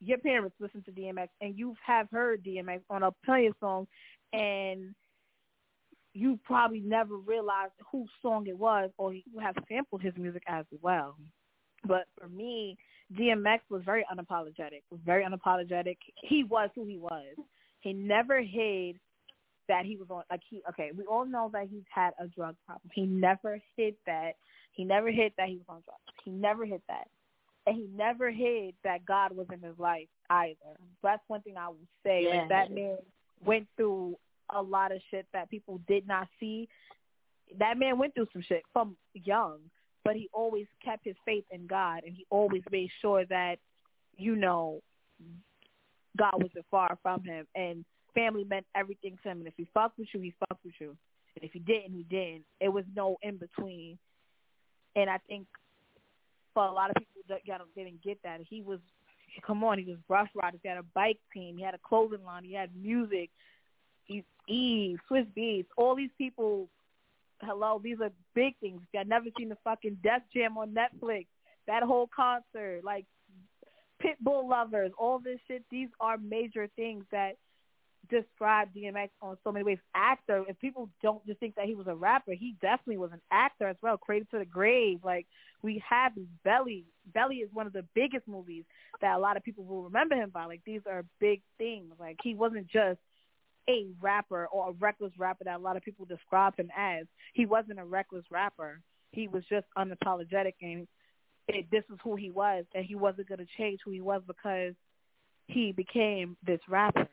[0.00, 3.88] your parents listen to DMX and you have heard DMX on a plenty of songs,
[4.32, 4.94] and
[6.12, 10.64] you probably never realized whose song it was, or you have sampled his music as
[10.80, 11.16] well.
[11.86, 12.76] But for me,
[13.18, 14.82] DMX was very unapologetic.
[14.90, 15.96] Was very unapologetic.
[16.22, 17.34] He was who he was.
[17.80, 18.98] He never hid
[19.68, 20.22] that he was on.
[20.30, 22.90] Like he, okay, we all know that he's had a drug problem.
[22.94, 24.32] He never hid that.
[24.72, 26.02] He never hid that he was on drugs.
[26.24, 27.08] He never hid that,
[27.66, 30.54] and he never hid that God was in his life either.
[31.02, 32.24] That's one thing I will say.
[32.24, 32.40] Yeah.
[32.40, 32.96] Like that man
[33.44, 34.16] went through
[34.54, 36.68] a lot of shit that people did not see.
[37.58, 39.58] That man went through some shit from young,
[40.04, 43.56] but he always kept his faith in God, and he always made sure that,
[44.16, 44.80] you know,
[46.16, 47.84] God wasn't far from him, and
[48.14, 49.38] family meant everything to him.
[49.38, 50.96] And if he fucked with you, he fucked with you,
[51.36, 52.44] and if he didn't, he didn't.
[52.60, 53.98] It was no in between.
[54.94, 55.46] And I think
[56.52, 58.80] for a lot of people that got didn't get that, he was
[59.46, 60.60] come on, he was Ruff Ryders.
[60.62, 63.30] He had a bike team, he had a clothing line, he had music.
[64.04, 66.68] He's Eve, Swizz Beatz, all these people.
[67.40, 68.80] Hello, these are big things.
[68.98, 71.26] I've never seen the fucking Def Jam on Netflix.
[71.66, 73.06] That whole concert, like
[74.02, 75.64] Pitbull lovers, all this shit.
[75.70, 77.36] These are major things that
[78.10, 79.78] describe DMX on so many ways.
[79.94, 83.20] Actor, if people don't just think that he was a rapper, he definitely was an
[83.30, 83.96] actor as well.
[83.96, 85.26] Cradle to the Grave, like
[85.62, 86.12] we have
[86.44, 86.86] Belly.
[87.12, 88.64] Belly is one of the biggest movies
[89.00, 90.44] that a lot of people will remember him by.
[90.44, 91.92] Like these are big things.
[91.98, 92.98] Like he wasn't just
[93.68, 97.06] a rapper or a reckless rapper that a lot of people describe him as.
[97.32, 98.80] He wasn't a reckless rapper.
[99.12, 100.86] He was just unapologetic and
[101.48, 104.22] it, this is who he was and he wasn't going to change who he was
[104.26, 104.74] because
[105.46, 107.08] he became this rapper.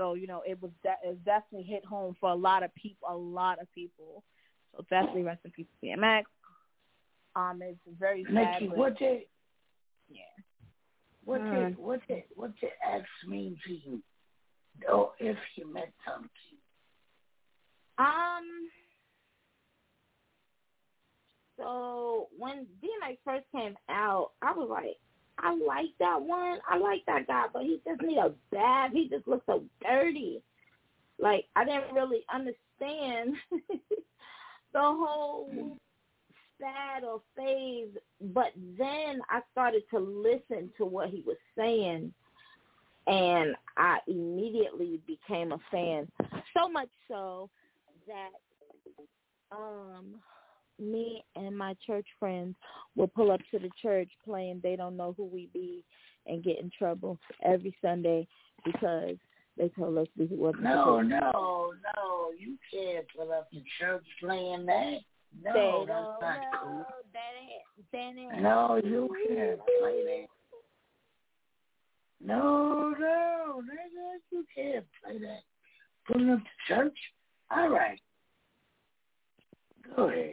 [0.00, 3.06] So, you know, it was de- it definitely hit home for a lot of people,
[3.10, 4.24] a lot of people.
[4.72, 6.22] So definitely rest in peace DMX.
[7.36, 8.32] Um, it's very sad.
[8.32, 9.24] Nikki, but- what did
[10.08, 10.22] yeah.
[11.26, 14.02] what did what did what did X mean to you?
[14.88, 16.30] Oh, if you met something.
[17.98, 18.70] Um.
[21.58, 24.96] So when DMX first came out, I was like,
[25.42, 26.58] I like that one.
[26.68, 28.90] I like that guy, but he just need a bath.
[28.92, 30.42] He just looks so dirty.
[31.18, 33.36] Like I didn't really understand
[34.72, 35.76] the whole
[36.58, 37.88] sad or phase.
[38.20, 42.12] But then I started to listen to what he was saying,
[43.06, 46.08] and I immediately became a fan.
[46.56, 47.50] So much so
[48.06, 48.30] that
[49.52, 50.20] um
[50.80, 52.56] me and my church friends
[52.96, 55.84] will pull up to the church playing they don't know who we be
[56.26, 58.26] and get in trouble every Sunday
[58.64, 59.16] because
[59.56, 62.30] they told us we wasn't No, no, no.
[62.38, 64.98] You can't pull up the church playing that.
[65.44, 66.86] No, that's know cool.
[67.12, 68.42] that ain't, that ain't.
[68.42, 70.26] No, you can't play that.
[72.22, 75.40] No, no, nigga, you can't play that.
[76.06, 76.98] Pulling up to church?
[77.50, 78.00] All right.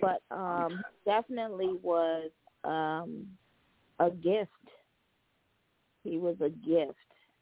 [0.01, 2.29] But um definitely was
[2.63, 3.27] um
[3.99, 4.51] a gift.
[6.03, 6.97] He was a gift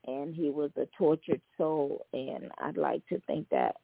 [0.08, 3.76] and he was a tortured soul and I'd like to think that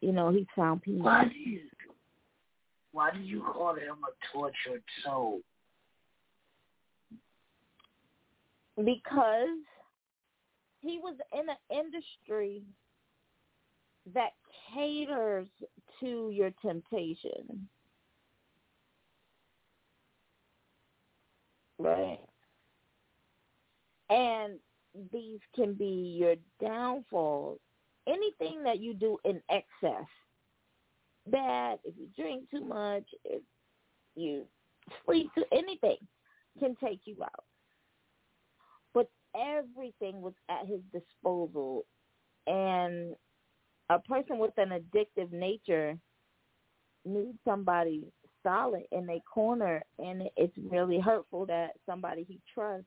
[0.00, 1.00] you know, he found peace.
[1.00, 1.60] Why do you
[2.90, 5.40] why do you call him a tortured soul?
[8.76, 9.58] because
[10.80, 12.62] he was in an industry
[14.14, 14.30] that
[14.74, 15.46] caters
[16.02, 17.68] to your temptation.
[21.78, 22.20] Right.
[24.10, 24.58] And
[25.10, 27.58] these can be your downfalls.
[28.06, 30.06] Anything that you do in excess.
[31.26, 33.42] Bad, if you drink too much, if
[34.14, 34.46] you
[35.04, 35.96] sleep too anything
[36.58, 37.44] can take you out
[38.94, 41.84] but everything was at his disposal
[42.46, 43.14] and
[43.92, 45.98] a person with an addictive nature
[47.04, 48.04] needs somebody
[48.42, 52.86] solid in their corner, and it's really hurtful that somebody he trusts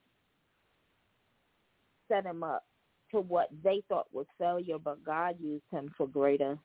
[2.07, 2.65] set him up
[3.11, 6.57] to what they thought was failure, but God used him for greater.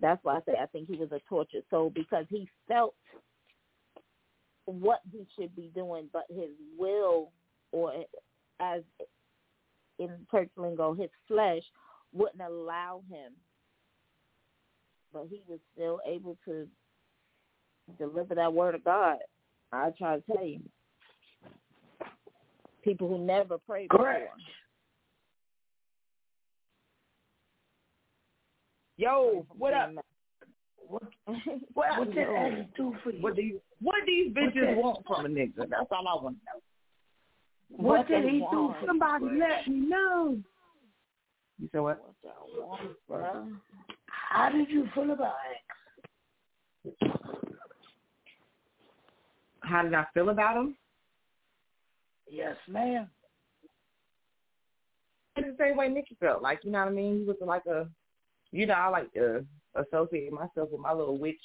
[0.00, 2.94] That's why I say I think he was a tortured soul because he felt
[4.66, 7.32] what he should be doing, but his will,
[7.72, 8.04] or
[8.60, 8.82] as
[9.98, 11.62] in church lingo, his flesh
[12.16, 13.32] wouldn't allow him.
[15.12, 16.66] But he was still able to
[17.98, 19.18] deliver that word of God.
[19.72, 20.60] I try to tell you.
[22.82, 24.30] People who never prayed Correct.
[24.36, 24.36] before.
[28.96, 29.90] Yo, what up?
[30.88, 31.02] What,
[31.74, 33.20] what what did Eddie do for you?
[33.20, 35.68] What do you, what these bitches did- want from a nigga?
[35.68, 36.60] That's all I want to know.
[37.68, 38.44] What did he do?
[38.44, 38.76] want?
[38.86, 40.38] Somebody let me know.
[41.60, 42.02] You said what?
[44.06, 45.34] How did you feel about
[46.84, 47.08] X?
[49.60, 50.76] How did I feel about him?
[52.30, 53.08] Yes, ma'am.
[55.36, 56.42] It's the same way Nikki felt.
[56.42, 57.20] Like, you know what I mean?
[57.20, 57.88] He was like a,
[58.52, 61.40] you know, I like to associate myself with my little witch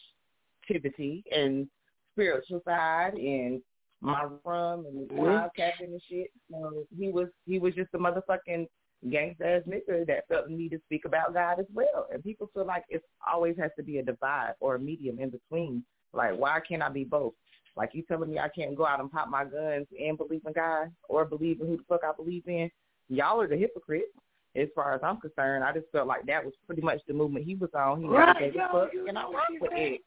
[0.63, 1.67] activity and
[2.13, 3.61] spiritual side and
[4.01, 6.31] my rum and wild capping and shit.
[6.49, 8.67] So he was he was just a motherfucking
[9.07, 12.07] gangsta ass nigga that felt the need to speak about God as well.
[12.14, 15.30] And people feel like it always has to be a divide or a medium in
[15.30, 15.84] between.
[16.14, 17.34] Like, why can't I be both?
[17.76, 20.53] Like you telling me I can't go out and pop my guns and believe in
[20.53, 22.69] God or believe in who the fuck I believe in.
[23.10, 24.07] Y'all are the hypocrites.
[24.53, 27.45] As far as I'm concerned, I just felt like that was pretty much the movement
[27.45, 28.02] he was on.
[28.02, 29.80] He Right, gave a yo, fuck, you and I rock with said?
[29.80, 30.02] it.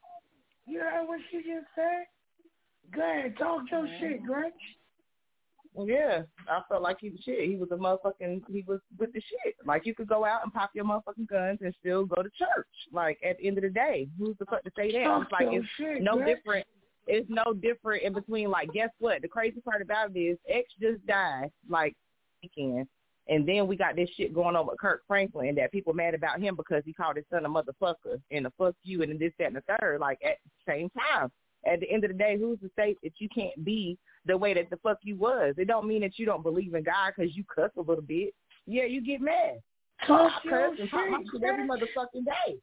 [0.67, 2.05] You heard what she just said?
[2.93, 3.99] Go ahead, talk your mm-hmm.
[3.99, 4.51] shit, Grinch.
[5.75, 7.49] Well, yeah, I felt like he was shit.
[7.49, 8.43] He was a motherfucking.
[8.49, 9.55] He was with the shit.
[9.65, 12.67] Like you could go out and pop your motherfucking guns and still go to church.
[12.93, 15.21] Like at the end of the day, who's the fuck to say that?
[15.21, 16.65] It's like it's shit, no different.
[17.07, 18.49] It's no different in between.
[18.49, 19.21] Like, guess what?
[19.21, 21.93] The crazy part about it is X just died like
[22.41, 22.87] weekend,
[23.27, 26.39] and then we got this shit going on with Kirk Franklin that people mad about
[26.39, 29.47] him because he called his son a motherfucker and a fuck you and this that
[29.47, 29.99] and the third.
[29.99, 31.29] Like at the same time.
[31.67, 34.53] At the end of the day, who's to say that you can't be the way
[34.53, 35.55] that the fuck you was?
[35.57, 38.33] It don't mean that you don't believe in God because you cuss a little bit.
[38.65, 39.61] Yeah, you get mad.
[40.07, 42.57] Talk I cuss and pop my shit, shit every motherfucking day.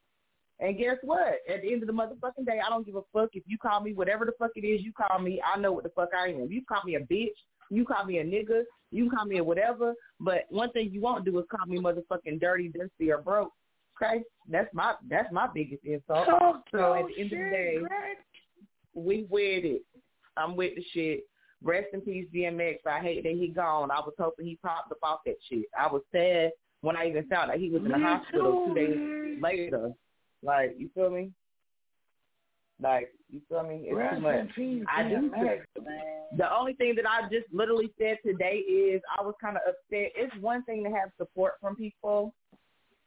[0.60, 1.38] And guess what?
[1.48, 3.80] At the end of the motherfucking day, I don't give a fuck if you call
[3.80, 5.40] me whatever the fuck it is you call me.
[5.42, 6.48] I know what the fuck I am.
[6.50, 7.34] You call me a bitch.
[7.70, 8.62] You call me a nigga.
[8.90, 9.94] You call me a whatever.
[10.20, 13.52] But one thing you won't do is call me motherfucking dirty, dusty, or broke.
[14.00, 16.26] Okay, that's my that's my biggest insult.
[16.26, 18.16] Talk so at the end of the day, Grinch.
[18.94, 19.82] we with it.
[20.36, 21.24] I'm with the shit.
[21.62, 22.78] Rest in peace, DMX.
[22.86, 23.90] I hate that he gone.
[23.90, 25.66] I was hoping he popped up off that shit.
[25.78, 28.74] I was sad when I even found out he was in the Me hospital too,
[28.74, 29.40] two days man.
[29.40, 29.92] later.
[30.42, 31.30] Like, you feel me?
[32.82, 33.82] Like, you feel me?
[33.84, 34.34] It's Rest too much.
[34.40, 35.30] in peace, I do.
[36.36, 40.10] The only thing that I just literally said today is I was kind of upset.
[40.16, 42.34] It's one thing to have support from people,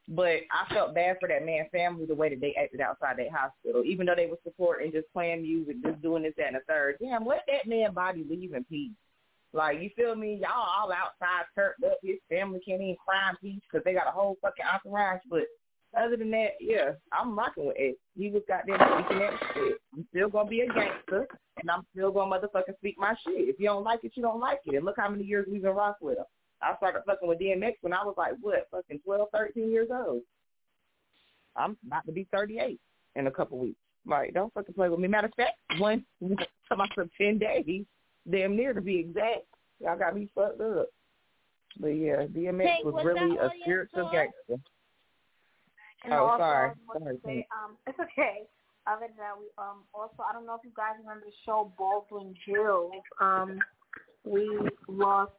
[0.07, 3.31] but I felt bad for that man's family the way that they acted outside that
[3.31, 3.83] hospital.
[3.83, 6.97] Even though they were supporting, just playing music, just doing this, that, and the third.
[7.01, 8.91] Damn, let that man body leave in peace.
[9.53, 10.39] Like, you feel me?
[10.41, 11.97] Y'all all outside turned up.
[12.03, 15.21] His family can't even cry in peace because they got a whole fucking entourage.
[15.29, 15.43] But
[15.97, 17.97] other than that, yeah, I'm rocking with it.
[18.17, 19.77] He was goddamn speaking that shit.
[19.93, 21.27] I'm still gonna be a gangster,
[21.61, 23.47] and I'm still gonna motherfucking speak my shit.
[23.49, 24.75] If you don't like it, you don't like it.
[24.75, 26.25] And look how many years we've been rocking with him.
[26.61, 30.21] I started fucking with DMX when I was like, what, fucking 12, 13 years old.
[31.55, 32.79] I'm about to be 38
[33.15, 33.79] in a couple weeks.
[34.05, 35.07] Like, don't fucking play with me.
[35.07, 36.05] Matter of fact, one,
[36.71, 37.85] about for 10 days,
[38.29, 39.45] damn near to be exact.
[39.79, 40.87] Y'all got me fucked up.
[41.79, 44.61] But yeah, DMX Hey, was really a spiritual gangster.
[46.03, 46.71] And Oh, also, sorry.
[46.87, 48.43] Want Sorry, say, um, it's okay.
[48.87, 51.73] Other than that, we um also I don't know if you guys remember the show
[51.75, 52.93] Baldwin Hills.
[53.19, 53.59] Um,
[54.23, 54.47] we
[54.87, 55.31] lost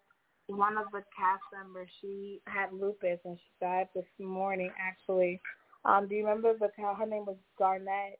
[0.48, 1.88] one of the cast members.
[2.00, 4.70] She had lupus and she died this morning.
[4.80, 5.40] Actually,
[5.84, 8.18] um, do you remember the her name was Garnett?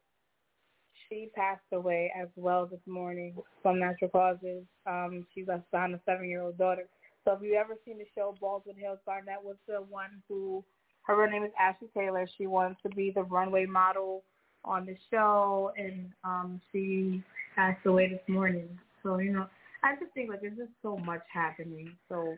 [1.09, 4.65] She passed away as well this morning from natural causes.
[4.87, 6.89] Um, she left behind a seven-year-old daughter.
[7.25, 10.65] So if you've ever seen the show Baldwin Hills, Garnett was the one who
[11.03, 12.29] her real name is Ashley Taylor.
[12.37, 14.25] She wanted to be the runway model
[14.65, 17.23] on the show, and um, she
[17.55, 18.69] passed away this morning.
[19.03, 19.47] So you know,
[19.83, 21.97] I just think like there's just so much happening.
[22.09, 22.37] So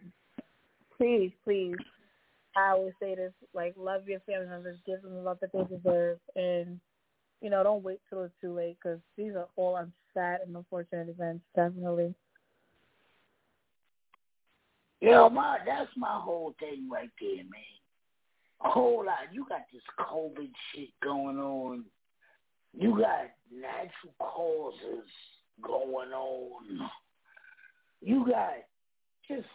[0.96, 1.76] please, please,
[2.56, 5.64] I always say this: like, love your family members, give them the love that they
[5.64, 6.80] deserve, and
[7.40, 9.78] you know, don't wait till it's too late because these are all
[10.12, 11.44] sad and unfortunate events.
[11.54, 12.14] Definitely.
[15.00, 17.78] Yo, my that's my whole thing right there, man.
[18.64, 19.32] A whole lot.
[19.32, 21.84] You got this COVID shit going on.
[22.76, 25.08] You got natural causes
[25.62, 26.90] going on.
[28.00, 28.52] You got
[29.26, 29.48] just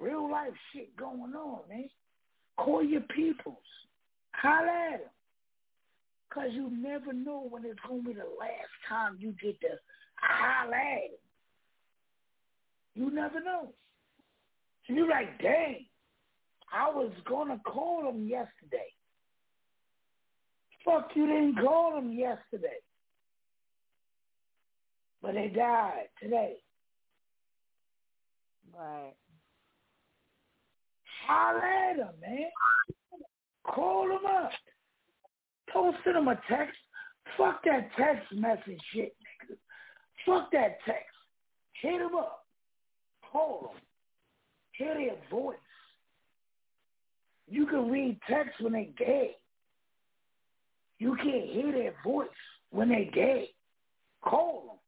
[0.00, 1.88] real life shit going on, man.
[2.56, 3.56] Call your peoples.
[4.32, 5.08] Holla at them.
[6.28, 9.68] Because you never know when it's going to be the last time you get to
[10.16, 11.18] holla at them.
[12.94, 13.72] You never know.
[14.88, 15.86] And you're like, dang,
[16.72, 18.90] I was going to call them yesterday.
[20.84, 22.78] Fuck, you didn't call them yesterday.
[25.22, 26.56] But they died today.
[28.76, 29.14] Right.
[31.26, 32.50] Holler at them, man.
[33.64, 34.50] Call them up.
[35.72, 36.76] Don't send them a text.
[37.36, 39.56] Fuck that text message shit, nigga.
[40.26, 41.14] Fuck that text.
[41.80, 42.46] Hit them up.
[43.30, 43.82] Call them.
[44.72, 45.56] Hear their voice.
[47.48, 49.36] You can read text when they gay.
[50.98, 52.28] You can't hear their voice
[52.70, 53.50] when they gay.
[54.22, 54.80] Call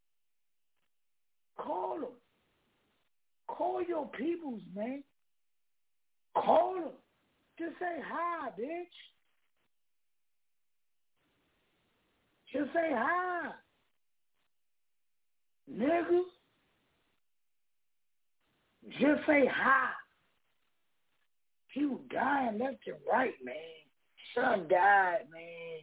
[1.58, 1.64] them.
[1.64, 2.08] Call them.
[3.52, 5.04] Call your peoples, man.
[6.34, 6.90] Call them.
[7.58, 8.84] Just say hi, bitch.
[12.52, 13.50] Just say hi.
[15.70, 16.20] Nigga.
[18.98, 19.90] Just say hi.
[21.76, 23.54] Was dying left and right, man.
[24.34, 25.80] Son died, man.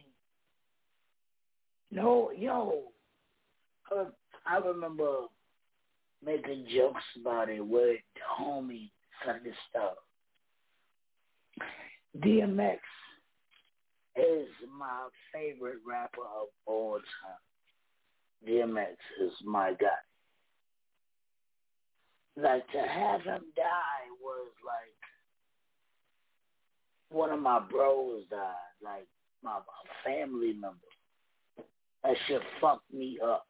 [1.90, 2.84] No, yo.
[3.94, 4.06] Uh,
[4.46, 5.26] I remember
[6.24, 8.90] making jokes about it with the homie
[9.24, 9.94] son this stuff.
[12.18, 12.78] DMX
[14.16, 14.48] is
[14.78, 18.48] my favorite rapper of all time.
[18.48, 19.86] DMX is my guy.
[22.36, 25.00] Like to have him die was like
[27.10, 29.06] one of my bros died, like
[29.42, 29.58] my
[30.04, 30.76] family member.
[32.02, 33.46] That shit fucked me up.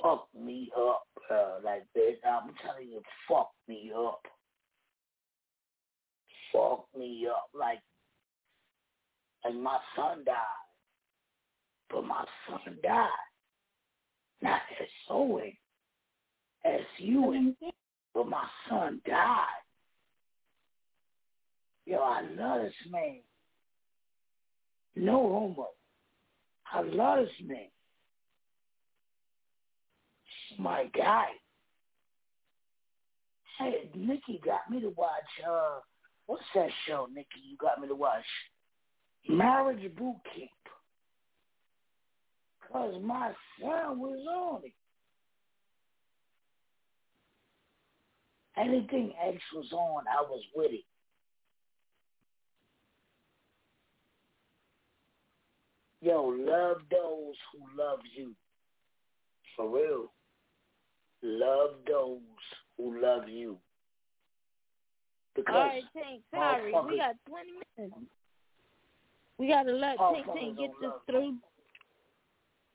[0.00, 1.58] Fuck me up, bro.
[1.64, 4.22] Like, bitch, I'm telling you, fuck me up.
[6.52, 7.48] Fuck me up.
[7.58, 7.80] Like,
[9.44, 10.34] like my son died.
[11.90, 13.08] But my son died.
[14.40, 15.52] Not as Owen,
[16.64, 17.68] as you, mm-hmm.
[18.14, 19.46] but my son died.
[21.86, 23.20] Yo, I love this man.
[24.96, 25.68] No homo.
[26.72, 27.68] I love this man.
[30.58, 31.26] My guy.
[33.58, 35.10] Hey, Nikki got me to watch,
[35.48, 35.80] uh,
[36.26, 37.40] what's that show, Nikki?
[37.48, 38.24] You got me to watch
[39.28, 40.50] Marriage Boot Camp.
[42.60, 44.72] Because my son was on it.
[48.56, 50.84] Anything X was on, I was with it.
[56.00, 58.32] Yo, love those who love you.
[59.56, 60.10] For real.
[61.22, 62.18] Love those
[62.76, 63.56] who love you.
[65.34, 66.72] Because All right, Tank, sorry.
[66.72, 67.96] We got 20 minutes.
[69.38, 71.36] We got to let Tank Tank get this through.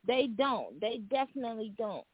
[0.06, 0.80] They don't.
[0.80, 2.06] They definitely don't.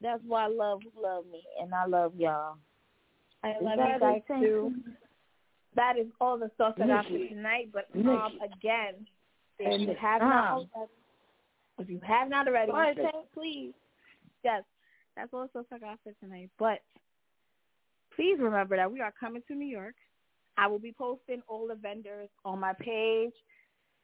[0.00, 2.56] That's why I love who love me, and I love y'all.
[3.42, 4.72] I love you guys too.
[5.76, 7.70] That is all the stuff that I have for tonight.
[7.72, 9.06] But um, again,
[9.58, 10.66] if you have not,
[11.78, 12.70] if you have not already,
[13.34, 13.72] please,
[14.44, 14.62] yes,
[15.16, 16.50] that's all the stuff I got for tonight.
[16.58, 16.80] But
[18.16, 19.94] please remember that we are coming to New York.
[20.56, 23.32] I will be posting all the vendors on my page.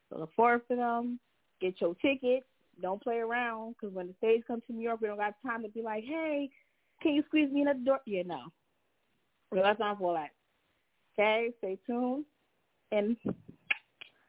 [0.09, 1.21] So look forward to them.
[1.61, 2.47] Get your tickets.
[2.81, 5.63] Don't play around because when the stage comes to New York, we don't got time
[5.63, 6.49] to be like, hey,
[7.03, 8.01] can you squeeze me in at the door?
[8.07, 8.41] Yeah, no.
[9.53, 10.31] We got time for that.
[11.19, 12.25] Okay, stay tuned.
[12.93, 13.17] And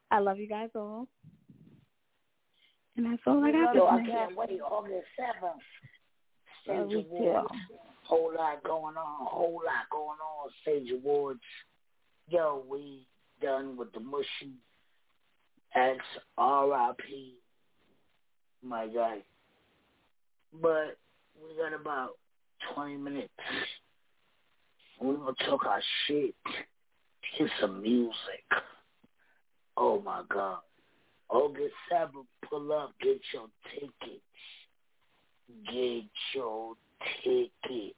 [0.09, 1.07] I love you guys all.
[2.97, 4.59] And that's all I got I can't wait.
[4.61, 5.61] August 7th.
[6.67, 7.47] We Awards.
[8.03, 9.25] Whole lot going on.
[9.27, 10.49] Whole lot going on.
[10.61, 11.39] Stage Awards.
[12.27, 13.05] Yo, we
[13.41, 14.53] done with the mushy.
[15.73, 15.99] X
[16.37, 17.35] R.I.P.
[18.63, 19.19] My guy.
[20.61, 20.97] But
[21.41, 22.11] we got about
[22.75, 23.29] 20 minutes.
[24.99, 26.35] We're going to talk our shit.
[27.39, 28.13] Get some music.
[29.77, 30.59] Oh my God.
[31.29, 34.21] August 7th, pull up, get your tickets.
[35.65, 36.75] Get your
[37.23, 37.95] tickets.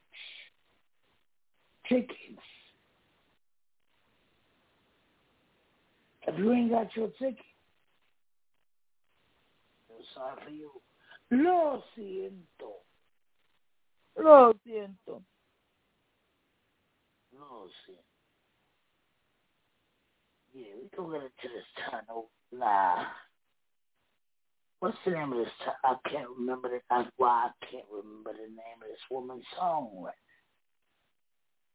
[1.90, 2.42] Tickets.
[6.26, 7.38] If you ain't got your ticket,
[9.90, 10.72] I'm sorry for you.
[11.32, 12.84] Lo siento.
[14.18, 15.22] Lo siento.
[17.34, 18.04] Lo siento.
[20.54, 22.30] Yeah, we gonna get into this tunnel.
[22.52, 23.06] Nah.
[24.84, 25.48] What's the name of this?
[25.86, 26.82] I can't remember the.
[26.90, 30.10] That's why I can't remember the name of this woman's song.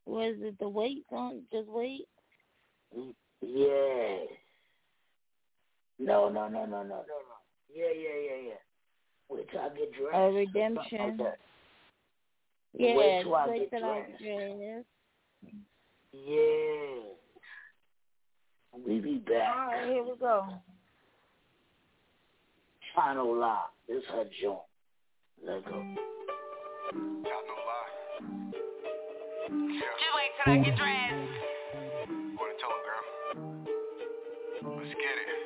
[0.05, 1.40] Was it the wait song?
[1.51, 2.06] Just wait.
[3.40, 4.18] Yeah.
[5.98, 7.02] No, no, no, no, no, no, no.
[7.74, 8.60] Yeah, yeah, yeah, yeah.
[9.30, 10.14] Wait till I get dressed.
[10.14, 11.20] A redemption.
[12.74, 14.18] Yeah, Wait till I wait get dressed.
[14.18, 14.86] get dressed.
[16.12, 17.01] Yeah.
[18.86, 19.56] We be back.
[19.56, 20.47] All right, here we go.
[22.99, 23.62] Chino Lie.
[23.89, 24.59] This her joint.
[25.47, 25.79] Let go.
[29.47, 31.15] Just wait till I get dressed.
[32.35, 33.05] What a telegram.
[34.66, 35.39] Let's get it.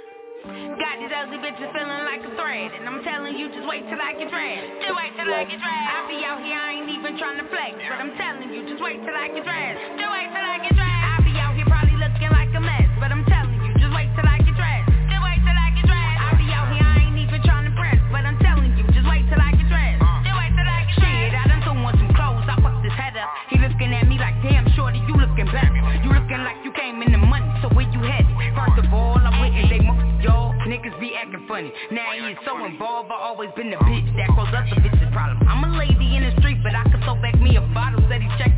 [0.43, 4.01] Got these ugly bitches feeling like a thread And I'm telling you, just wait till
[4.03, 6.91] I get dressed Just wait till I get dressed I be out here, I ain't
[6.91, 10.11] even trying to flex But I'm telling you, just wait till I get dressed Just
[10.11, 10.52] wait till I
[25.53, 28.33] you looking like you came in the money, so where you headed?
[28.57, 29.85] First of all, I'm with they
[30.25, 31.73] y'all Niggas be acting funny.
[31.91, 35.43] Now he is so involved, I always been the bitch that caused other bitches problem.
[35.49, 38.01] I'm a lady in the street, but I could throw back me a bottle.
[38.09, 38.52] Said he checking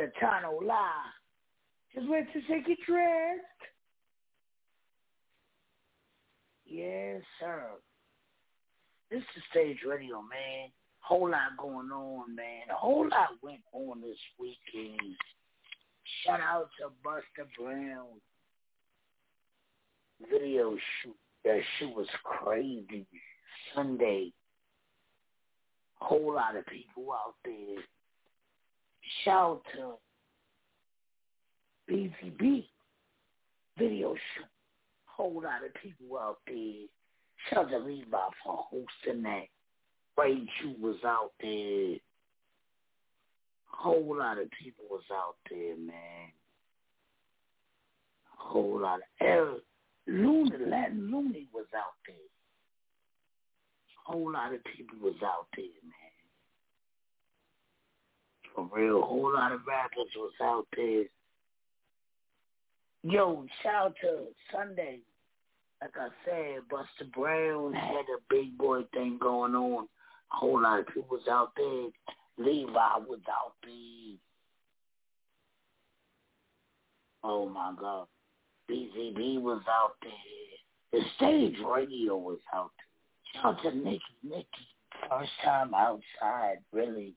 [0.00, 0.88] To Tano La.
[1.94, 3.42] Just wait till they get dressed.
[6.64, 7.64] Yes, sir.
[9.10, 10.70] This is Stage Radio, man.
[11.00, 12.70] Whole lot going on, man.
[12.70, 15.16] A whole lot went on this weekend.
[16.24, 18.06] Shout out to Buster Brown.
[20.30, 21.16] Video shoot.
[21.44, 23.06] That shit was crazy.
[23.74, 24.32] Sunday.
[25.96, 27.84] Whole lot of people out there.
[29.24, 29.62] Shout out
[31.88, 32.64] to BCB.
[33.78, 34.46] Video shoot.
[35.06, 36.86] Whole lot of people out there.
[37.48, 39.46] Shout out to Levi for hosting that.
[40.16, 41.96] Ray Chu was out there.
[43.66, 46.32] Whole lot of people was out there, man.
[48.36, 49.62] Whole lot of Eric
[50.06, 52.16] Looney, Latin Looney was out there.
[54.04, 55.99] Whole lot of people was out there, man.
[58.54, 61.04] For real, A whole lot of rappers was out there.
[63.02, 65.00] Yo, shout out to Sunday.
[65.80, 69.84] Like I said, Buster Brown had a big boy thing going on.
[70.32, 71.88] A whole lot of people was out there.
[72.36, 74.16] Levi was out there.
[77.24, 78.06] Oh my God.
[78.70, 80.12] BZB was out there.
[80.92, 83.42] The stage radio was out there.
[83.42, 84.00] Shout out to Nikki.
[84.22, 84.46] Nikki,
[85.08, 87.14] first time outside, really.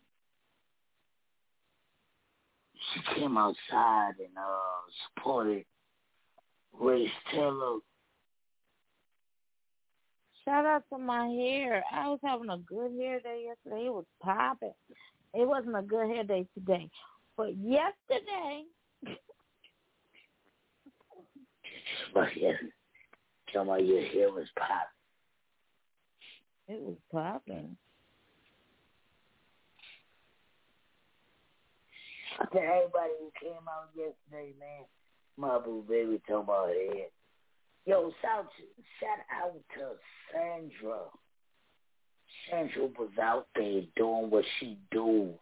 [2.93, 5.65] She came outside and uh supported
[6.79, 7.79] Race Taylor.
[10.45, 11.83] Shout out to my hair.
[11.91, 13.85] I was having a good hair day yesterday.
[13.85, 14.73] It was popping.
[15.33, 16.89] It wasn't a good hair day today,
[17.37, 18.63] but yesterday.
[22.13, 22.51] But yeah,
[23.51, 24.93] tell me your hair was popping.
[26.67, 27.75] It was popping.
[32.39, 34.85] To everybody who came out yesterday, man,
[35.37, 37.07] my boo baby talking about head.
[37.85, 38.47] Yo, shout,
[38.99, 39.97] shout out to
[40.31, 40.99] Sandra.
[42.49, 45.33] Sandra was out there doing what she do.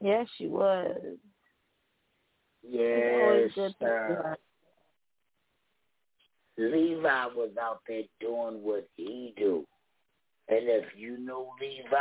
[0.00, 0.96] Yes, she was.
[2.62, 4.36] Yes, sir.
[6.56, 9.64] Levi was out there doing what he do.
[10.48, 11.96] And if you know Levi,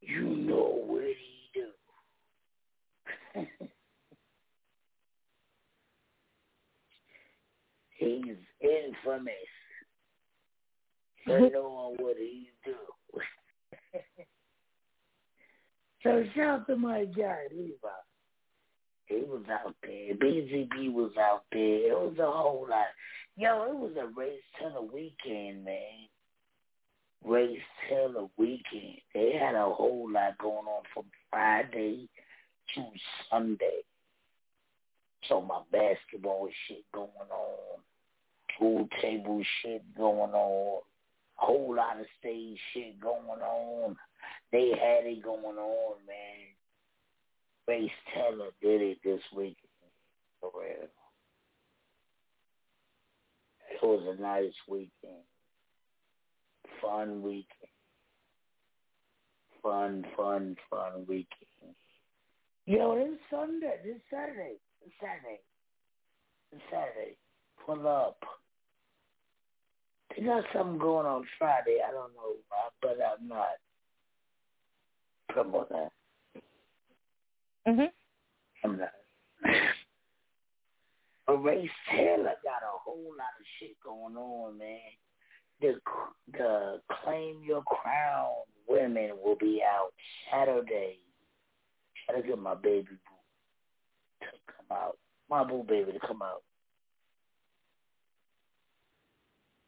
[0.00, 1.66] you know what he do.
[7.98, 9.34] He's infamous
[11.24, 11.54] for mm-hmm.
[11.54, 12.74] knowing what he do.
[16.02, 17.88] so shout to my guy, Levi.
[19.06, 20.14] He was out there.
[20.14, 21.90] BZB was out there.
[21.90, 22.86] It was a whole lot.
[23.36, 26.08] Yo, it was a race to the weekend, man.
[27.24, 27.58] Race
[27.88, 28.98] till the weekend.
[29.14, 32.08] They had a whole lot going on from Friday
[32.74, 32.84] to
[33.30, 33.82] Sunday.
[35.28, 37.80] So my basketball shit going on,
[38.58, 40.82] pool table shit going on,
[41.34, 43.96] whole lot of stage shit going on.
[44.52, 46.46] They had it going on, man.
[47.68, 49.56] Race Taylor did it this weekend.
[50.40, 50.88] For real.
[53.70, 55.24] It was a nice weekend.
[56.80, 57.46] Fun weekend.
[59.62, 61.74] Fun, fun, fun weekend.
[62.66, 65.40] Yo, this Sunday, this Saturday, this Saturday,
[66.52, 67.16] this Saturday,
[67.66, 68.18] pull up.
[70.14, 71.78] They got something going on Friday.
[71.86, 72.36] I don't know,
[72.80, 73.48] but I'm not
[75.28, 75.92] promote that.
[77.66, 77.90] Mhm.
[78.64, 78.92] I'm not.
[81.26, 84.78] But Ray Taylor got a whole lot of shit going on, man.
[85.60, 85.80] The
[86.30, 88.30] the Claim Your Crown
[88.68, 89.92] women will be out
[90.30, 91.00] Saturday.
[92.04, 93.16] Try to get my baby boo
[94.20, 94.26] to
[94.68, 94.98] come out.
[95.28, 96.42] My boo baby to come out.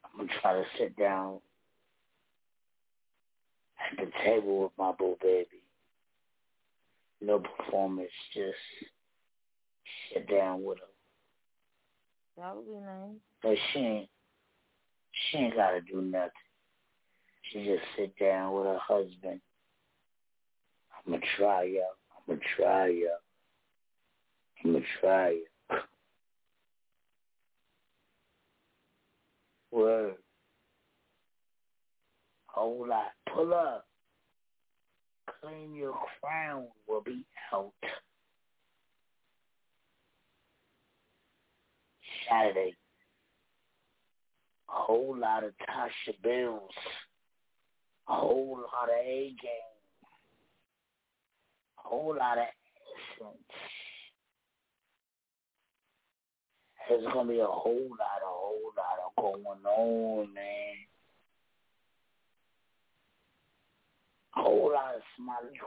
[0.04, 1.40] I'm gonna try to sit down
[3.80, 5.62] at the table with my boo baby.
[7.20, 8.56] No performance, just
[10.12, 10.84] sit down with her.
[12.36, 13.16] That would be nice.
[13.42, 14.08] But she ain't,
[15.12, 16.30] she ain't got to do nothing.
[17.50, 19.40] She just sit down with her husband.
[20.92, 21.84] I'm going to try you.
[22.16, 23.10] I'm going to try you.
[24.64, 24.82] You.
[29.70, 30.14] Word.
[32.46, 33.12] Hold lot.
[33.32, 33.86] Pull up.
[35.40, 37.72] Claim your crown will be out.
[42.28, 42.74] Saturday.
[44.68, 46.70] A whole lot of Tasha Bills.
[48.08, 49.50] A whole lot of A game.
[51.84, 52.44] A whole lot of
[53.18, 53.36] essence.
[56.88, 60.74] There's gonna be a whole lot, a whole lot of going on, man.
[64.36, 65.58] A whole lot of Smiley.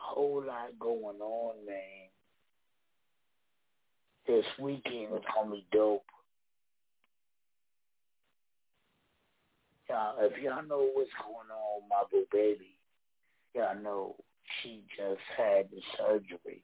[0.00, 2.08] A whole lot going on, man
[4.26, 6.04] this weekend is gonna be dope.
[9.88, 12.76] Y'all, if y'all know what's going on with my boo baby,
[13.54, 14.16] y'all know
[14.62, 16.62] she just had the surgery.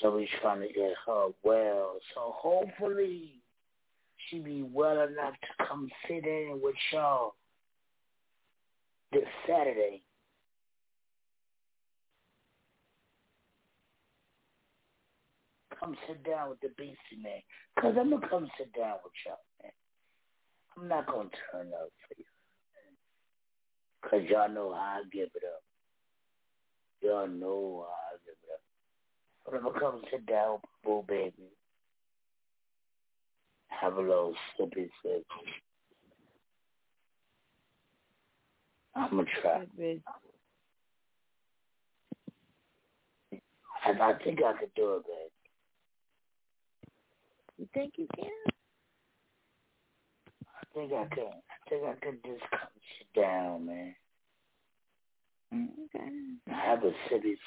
[0.00, 1.96] So we're trying to get her well.
[2.14, 3.40] So hopefully
[4.28, 7.34] she be well enough to come sit in with y'all
[9.12, 10.02] this Saturday.
[15.78, 17.40] come sit down with the beastie man.
[17.80, 19.72] Cause I'm gonna come sit down with y'all, man.
[20.76, 22.24] I'm not gonna turn up for you.
[24.02, 25.62] Cause y'all know how I give it up.
[27.00, 28.62] Y'all know how I give it up.
[29.48, 31.32] But I'm gonna come sit down Boo Baby.
[33.68, 35.24] Have a little sippy sip.
[38.94, 39.64] I'm gonna try.
[43.86, 45.30] And I think I could do it, babe.
[47.58, 48.26] You think you can?
[50.44, 51.24] I think I can.
[51.24, 52.68] I think I can just come
[52.98, 53.94] sit down, man.
[55.54, 56.08] Okay.
[56.48, 57.38] Have a city,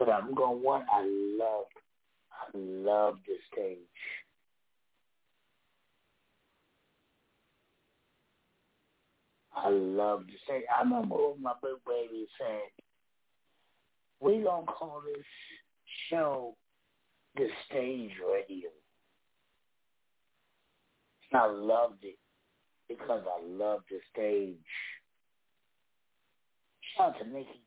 [0.00, 0.86] but I'm going what?
[0.90, 1.66] I love,
[2.32, 3.76] I love this stage.
[9.54, 10.62] I love the stage.
[10.74, 12.70] I remember my big baby saying,
[14.20, 15.26] "We gonna call this
[16.08, 16.56] show
[17.34, 18.70] the stage radio."
[21.30, 22.18] And I loved it
[22.88, 24.64] because I love the stage.
[26.96, 27.60] Shout out to Nikki.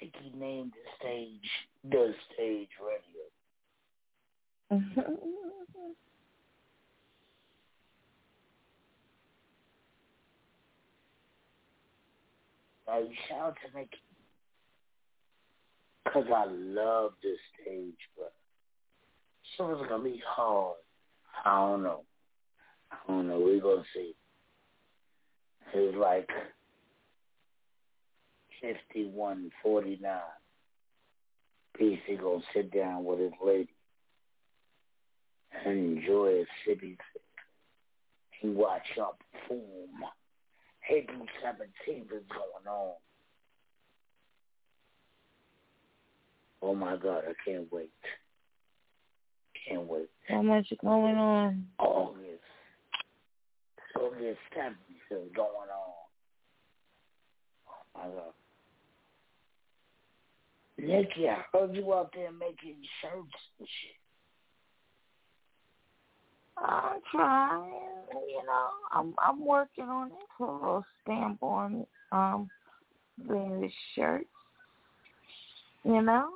[0.00, 1.50] Nikki named the stage
[1.90, 3.22] does stage radio.
[4.72, 5.12] Mm-hmm.
[12.88, 13.88] I shout to me
[16.04, 18.32] because I love this stage, but
[19.56, 20.76] something's going to be hard.
[21.44, 22.02] I don't know.
[22.90, 23.40] I don't know.
[23.40, 24.14] We're going to see.
[25.74, 26.28] It's like
[28.60, 30.10] 51, 49.
[31.82, 33.68] He gonna sit down with his lady
[35.64, 36.96] and enjoy his city.
[38.40, 39.90] He watch y'all perform.
[40.88, 42.94] April 17th is going on.
[46.62, 47.90] Oh my God, I can't wait.
[49.68, 50.08] Can't wait.
[50.28, 51.66] How much is going on.
[51.78, 52.42] August.
[53.96, 54.76] August 7th
[55.10, 55.94] is going on.
[57.68, 58.32] Oh my God.
[60.82, 63.96] Nikki, I heard you out there making shirts and shit.
[66.58, 67.72] I'm trying,
[68.28, 68.68] you know.
[68.92, 70.14] I'm I'm working on it.
[70.36, 72.48] Put a little stamp on um
[73.18, 74.26] various shirts.
[75.84, 76.28] You know.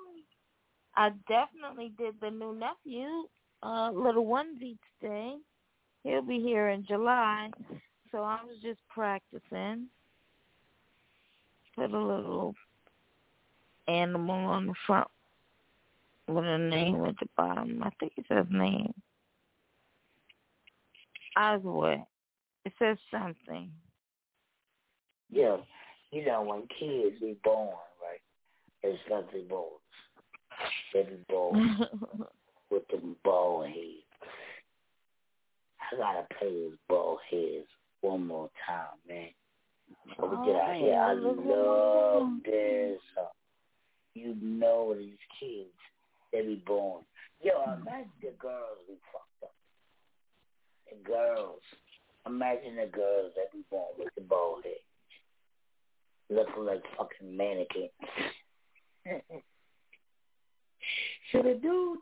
[0.96, 3.26] I definitely did the new nephew,
[3.62, 5.34] uh, little onesie today.
[6.04, 7.50] He'll be here in July.
[8.10, 9.88] So I was just practicing.
[11.74, 12.54] Put a little
[13.88, 15.08] animal on the front
[16.28, 17.06] with a name mm-hmm.
[17.06, 17.82] at the bottom.
[17.82, 18.92] I think it says name.
[21.36, 22.00] Oswald.
[22.64, 23.70] It says something.
[25.30, 25.58] Yeah,
[26.10, 28.20] you know when kids be born, right?
[28.82, 29.80] It's got the balls.
[30.92, 31.78] They be born
[32.70, 34.06] with them bald heads.
[35.92, 37.66] I gotta play his bald heads
[38.00, 39.28] one more time, man.
[40.08, 43.00] Before we get out here, I love this.
[43.14, 43.35] song.
[44.16, 45.76] You know these kids,
[46.32, 47.02] they be born.
[47.42, 47.82] Yo, hmm.
[47.82, 49.52] imagine the girls we fucked up.
[50.90, 51.60] The girls.
[52.26, 54.80] Imagine the girls that be born with the bald head.
[56.30, 57.90] Looking like fucking mannequins.
[61.32, 62.00] so the dudes,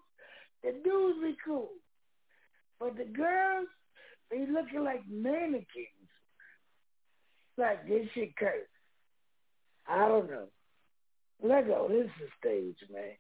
[0.62, 1.70] the dudes be cool.
[2.78, 3.66] But the girls,
[4.30, 5.66] they looking like mannequins.
[7.58, 8.68] Like this shit curse.
[9.88, 10.46] I don't know.
[11.42, 11.88] Let go.
[11.88, 13.16] This is the stage, man.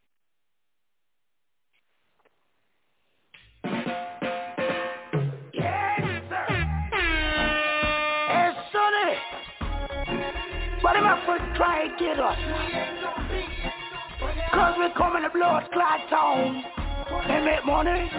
[10.84, 12.38] What am I first try to get us?
[14.52, 16.62] Cause we're coming to blow us clot town
[17.10, 18.10] and make money.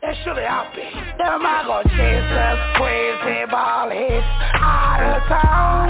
[0.00, 0.88] That should be happy.
[1.18, 4.26] Them I gonna chase us crazy ball hits
[4.56, 5.84] out of town.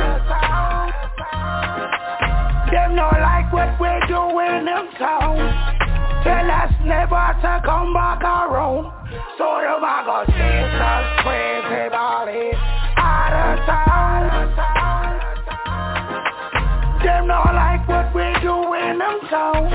[2.75, 5.39] Them not like what we're doing in town.
[6.25, 8.91] Tell us never to come back around.
[9.39, 10.27] So them I gonna
[10.83, 11.87] us crazy
[12.35, 12.59] hits
[12.99, 15.15] out of town.
[17.05, 19.71] Them not like what we do in them town.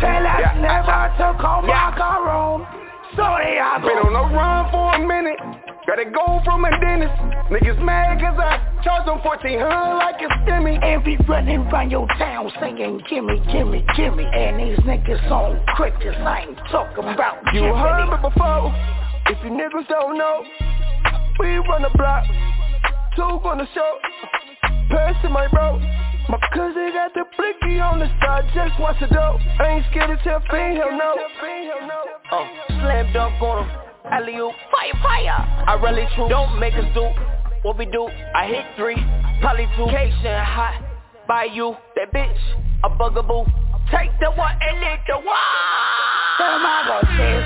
[0.00, 0.56] Tell us Yeah.
[0.56, 2.66] never to come back around.
[3.14, 5.65] So they are Been on the run for a minute.
[5.86, 7.14] Gotta go from a dentist.
[7.46, 9.70] Niggas mad cause I charge them 1400
[10.02, 10.82] like a stimmy.
[10.82, 14.24] And be running around your town singing gimme, gimme, gimme.
[14.26, 17.78] And these niggas on crickets, I ain't talking about You Jiminy.
[17.78, 18.74] heard me before.
[19.30, 20.42] If you niggas don't know,
[21.38, 22.24] we run the block.
[23.14, 23.98] Two on the show.
[24.90, 25.78] Pass to my bro.
[26.28, 28.44] My cousin got the blicky on the side.
[28.54, 29.40] Just watch the dope.
[29.60, 31.14] I ain't scared to tell fiend, hell no.
[32.32, 33.86] Oh, slam dunk on him.
[34.10, 35.38] Alley oop, fire, fire.
[35.66, 36.28] I really true.
[36.28, 37.10] Don't make us do
[37.62, 38.08] what we do.
[38.34, 38.96] I hit three,
[39.40, 39.86] probably two.
[39.90, 40.80] Cation hot
[41.26, 41.74] by you.
[41.96, 42.38] That bitch,
[42.84, 43.44] a bugaboo.
[43.90, 45.86] Take the one and lick the one.
[46.38, 47.42] Go chase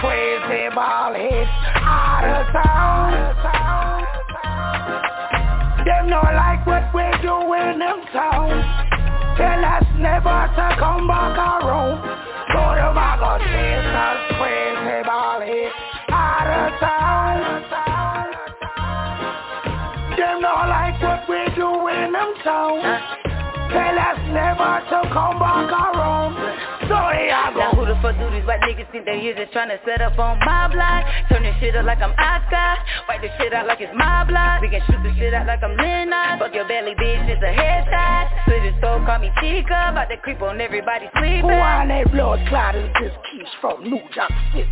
[0.00, 3.12] crazy ball hits out of town.
[5.84, 8.50] Them not like what we do in them town.
[9.36, 12.02] Tell us never to come back around.
[12.50, 15.89] So them I go chase us crazy ball hits
[16.80, 17.38] town.
[20.16, 22.80] Them not like what we do in them town.
[23.70, 26.59] Tell us never to come back around.
[28.50, 31.06] White niggas think they here just tryna set up on my block.
[31.30, 32.82] Turn this shit up like I'm Oscar.
[33.06, 34.60] Wipe this shit out like it's my block.
[34.60, 36.42] We can shoot this shit out like I'm Lennox.
[36.42, 38.26] Fuck your belly bitch, it's a headshot.
[38.50, 39.94] Switch his soul, call me Chica.
[39.94, 41.46] About to creep on everybody sleeping.
[41.46, 44.66] Who on that blood clot is this keeps from New York City?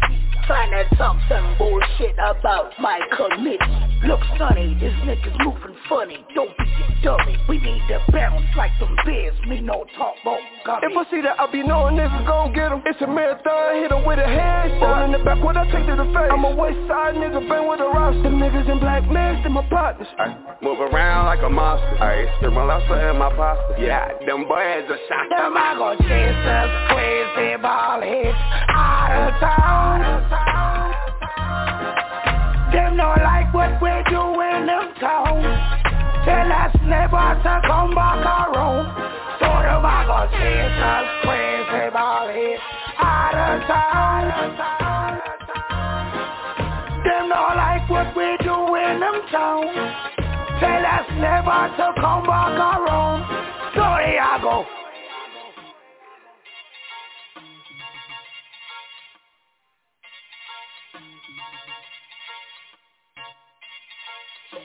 [0.51, 3.63] Trying to talk some bullshit about my committee.
[4.11, 6.25] Look sonny, this nigga's moving funny.
[6.35, 7.37] Don't be a dummy.
[7.49, 9.39] We need to bounce like some bears.
[9.47, 12.73] Me no talk about gummy If I see that, I be knowing niggas gon' get
[12.73, 15.05] him It's a marathon, hit him with a headshot.
[15.07, 16.31] In the back, what I take to the face?
[16.31, 18.31] I'm a west side nigga, been with a roster.
[18.31, 22.03] Niggas in black masks, and my partners Ay, Move around like a monster.
[22.03, 25.29] Ay, stick my lobster in my pasta Yeah, them boys are shot.
[25.31, 28.39] Them I go chasers, crazy ball hits.
[28.73, 29.89] Out of town.
[32.73, 35.41] Them don't like what we do in them town
[36.25, 38.93] Tell us never to come back around.
[39.41, 40.21] So them I go
[41.25, 44.29] crazy ball hits Out of town
[47.05, 49.67] Them don't like what we do in them town.
[50.61, 53.23] Tell us never to come back around.
[53.75, 54.67] So here I go.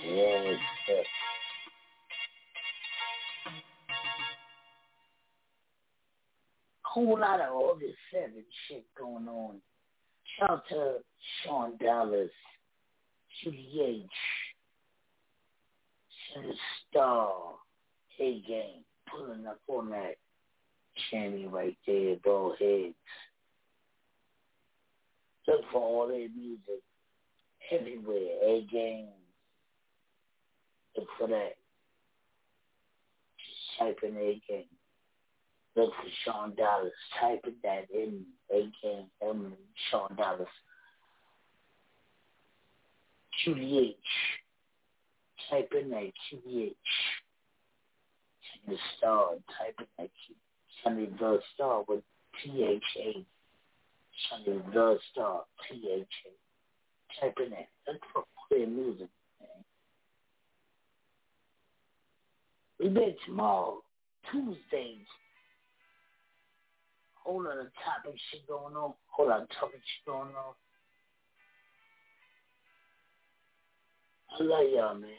[0.05, 0.59] Yes,
[6.93, 9.55] Whole lot of all this seven shit going on.
[10.37, 10.97] Shout out to
[11.43, 12.29] Sean Dallas,
[13.43, 14.05] Judy H,
[16.35, 16.53] Center
[16.87, 17.31] Star,
[18.19, 20.17] A Game, pulling up on that
[21.11, 22.93] Shammy right there, bald heads.
[25.47, 26.83] Look for all their music
[27.71, 29.07] everywhere, A Game.
[30.95, 31.55] Look for that.
[33.39, 34.65] Just type in A Game.
[35.75, 36.91] Look for Sean Dallas.
[37.19, 39.53] Type in that in A Game, M
[39.89, 40.47] Sean Dallas.
[43.43, 43.95] Judy H.
[45.49, 46.75] Type in that Judy H.
[48.65, 49.31] Send the star.
[49.57, 50.35] Type in that Q.
[50.83, 52.03] Send me the star with
[52.43, 53.25] T H A.
[54.29, 57.21] Send me the star T H A.
[57.21, 57.67] Type in that.
[57.87, 59.09] Look for clear music.
[59.39, 59.63] Man.
[62.79, 63.81] We bet tomorrow,
[64.31, 65.07] Tuesdays.
[67.23, 68.93] Whole lot of topic shit going on.
[69.07, 70.53] Whole lot of topic shit going on.
[74.39, 75.09] I love y'all, man.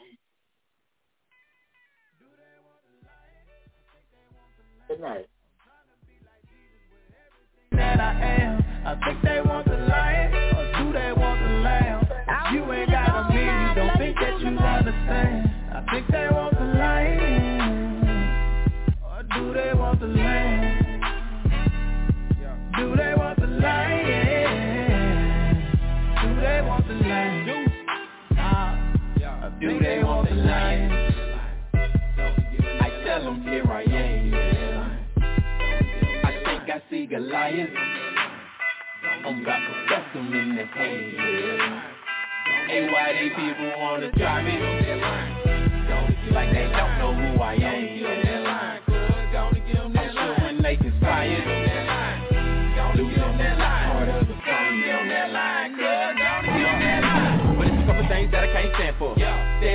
[4.87, 5.25] Good night.
[7.71, 8.63] that I am.
[8.85, 12.07] I think they want the lion, or do they want the lamb?
[12.11, 15.49] If you ain't got a mean, you don't think that you understand.
[15.73, 18.03] I think they want the lion,
[19.03, 20.64] or do they want the lamb?
[22.77, 24.51] Do they want the lion?
[26.21, 27.67] Do they want the lamb?
[28.37, 30.91] Uh, do they want the lion?
[32.81, 34.33] I tell them here I am.
[36.25, 37.69] I think I see Goliath.
[39.25, 41.01] I'm about to bust them in the head.
[42.67, 44.55] Hey, why they people wanna try me?
[46.33, 48.24] Like they don't know who I am.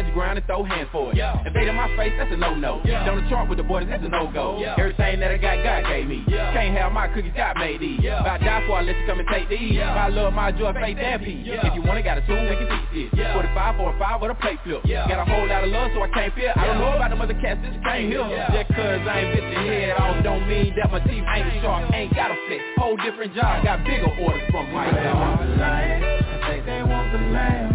[0.01, 1.19] Stand your ground and throw hands for it.
[1.45, 2.81] Invade in my face, that's a no-no.
[2.85, 4.57] Down the chart with the boys, that's a no-go.
[4.59, 4.81] Yeah.
[4.81, 6.25] Everything that I got, God gave me.
[6.27, 8.01] Can't have my cookies, God made these.
[8.01, 9.77] If I die for, I let you come and take these.
[9.77, 11.45] My love, my joy, faith, and peace.
[11.45, 13.29] If you want it, got a soon, we can teach this.
[13.33, 14.81] 45 for a 5 with a plate flip.
[14.89, 16.53] Got a whole lot of love, so I can't feel.
[16.57, 18.25] I don't know about them other cats, this can't hear.
[18.57, 21.93] Just cause I ain't bit your head off, don't mean that my teeth ain't sharp.
[21.93, 22.61] Ain't got a fit.
[22.79, 25.45] Whole different job, got bigger orders from my dog.
[25.61, 27.70] I think they want the lamb.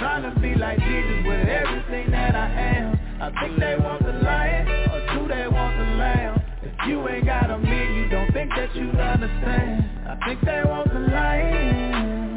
[0.00, 2.98] Trying to be like Jesus with everything that I am.
[3.20, 6.40] I think they want the lion, or do they want the lamb?
[6.62, 9.84] If you ain't got a mean, you don't think that you understand.
[10.08, 12.32] I think they want the lion,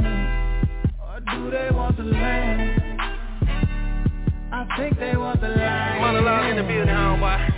[0.99, 2.99] or do they want the lamb?
[4.51, 6.01] I think they want the lion.
[6.01, 7.51] Monologue in the building, homeboy.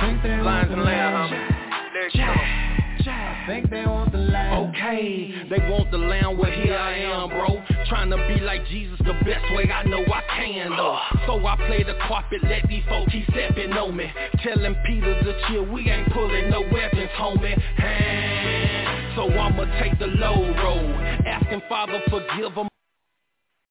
[0.00, 1.30] Think they Lines want the and lamb.
[1.32, 1.92] homie.
[1.92, 2.69] There you go.
[3.06, 4.70] I think they want the lamb.
[4.70, 7.62] Okay, they want the lamb, well here I am, bro.
[7.88, 10.98] Trying to be like Jesus the best way I know I can, though.
[11.26, 14.10] So I play the carpet, let these folks keep stepping on me.
[14.42, 17.58] Telling Peter to chill, we ain't pulling no weapons, homie.
[17.76, 19.12] Hey.
[19.16, 20.94] So I'ma take the low road.
[21.26, 22.69] Asking Father forgive them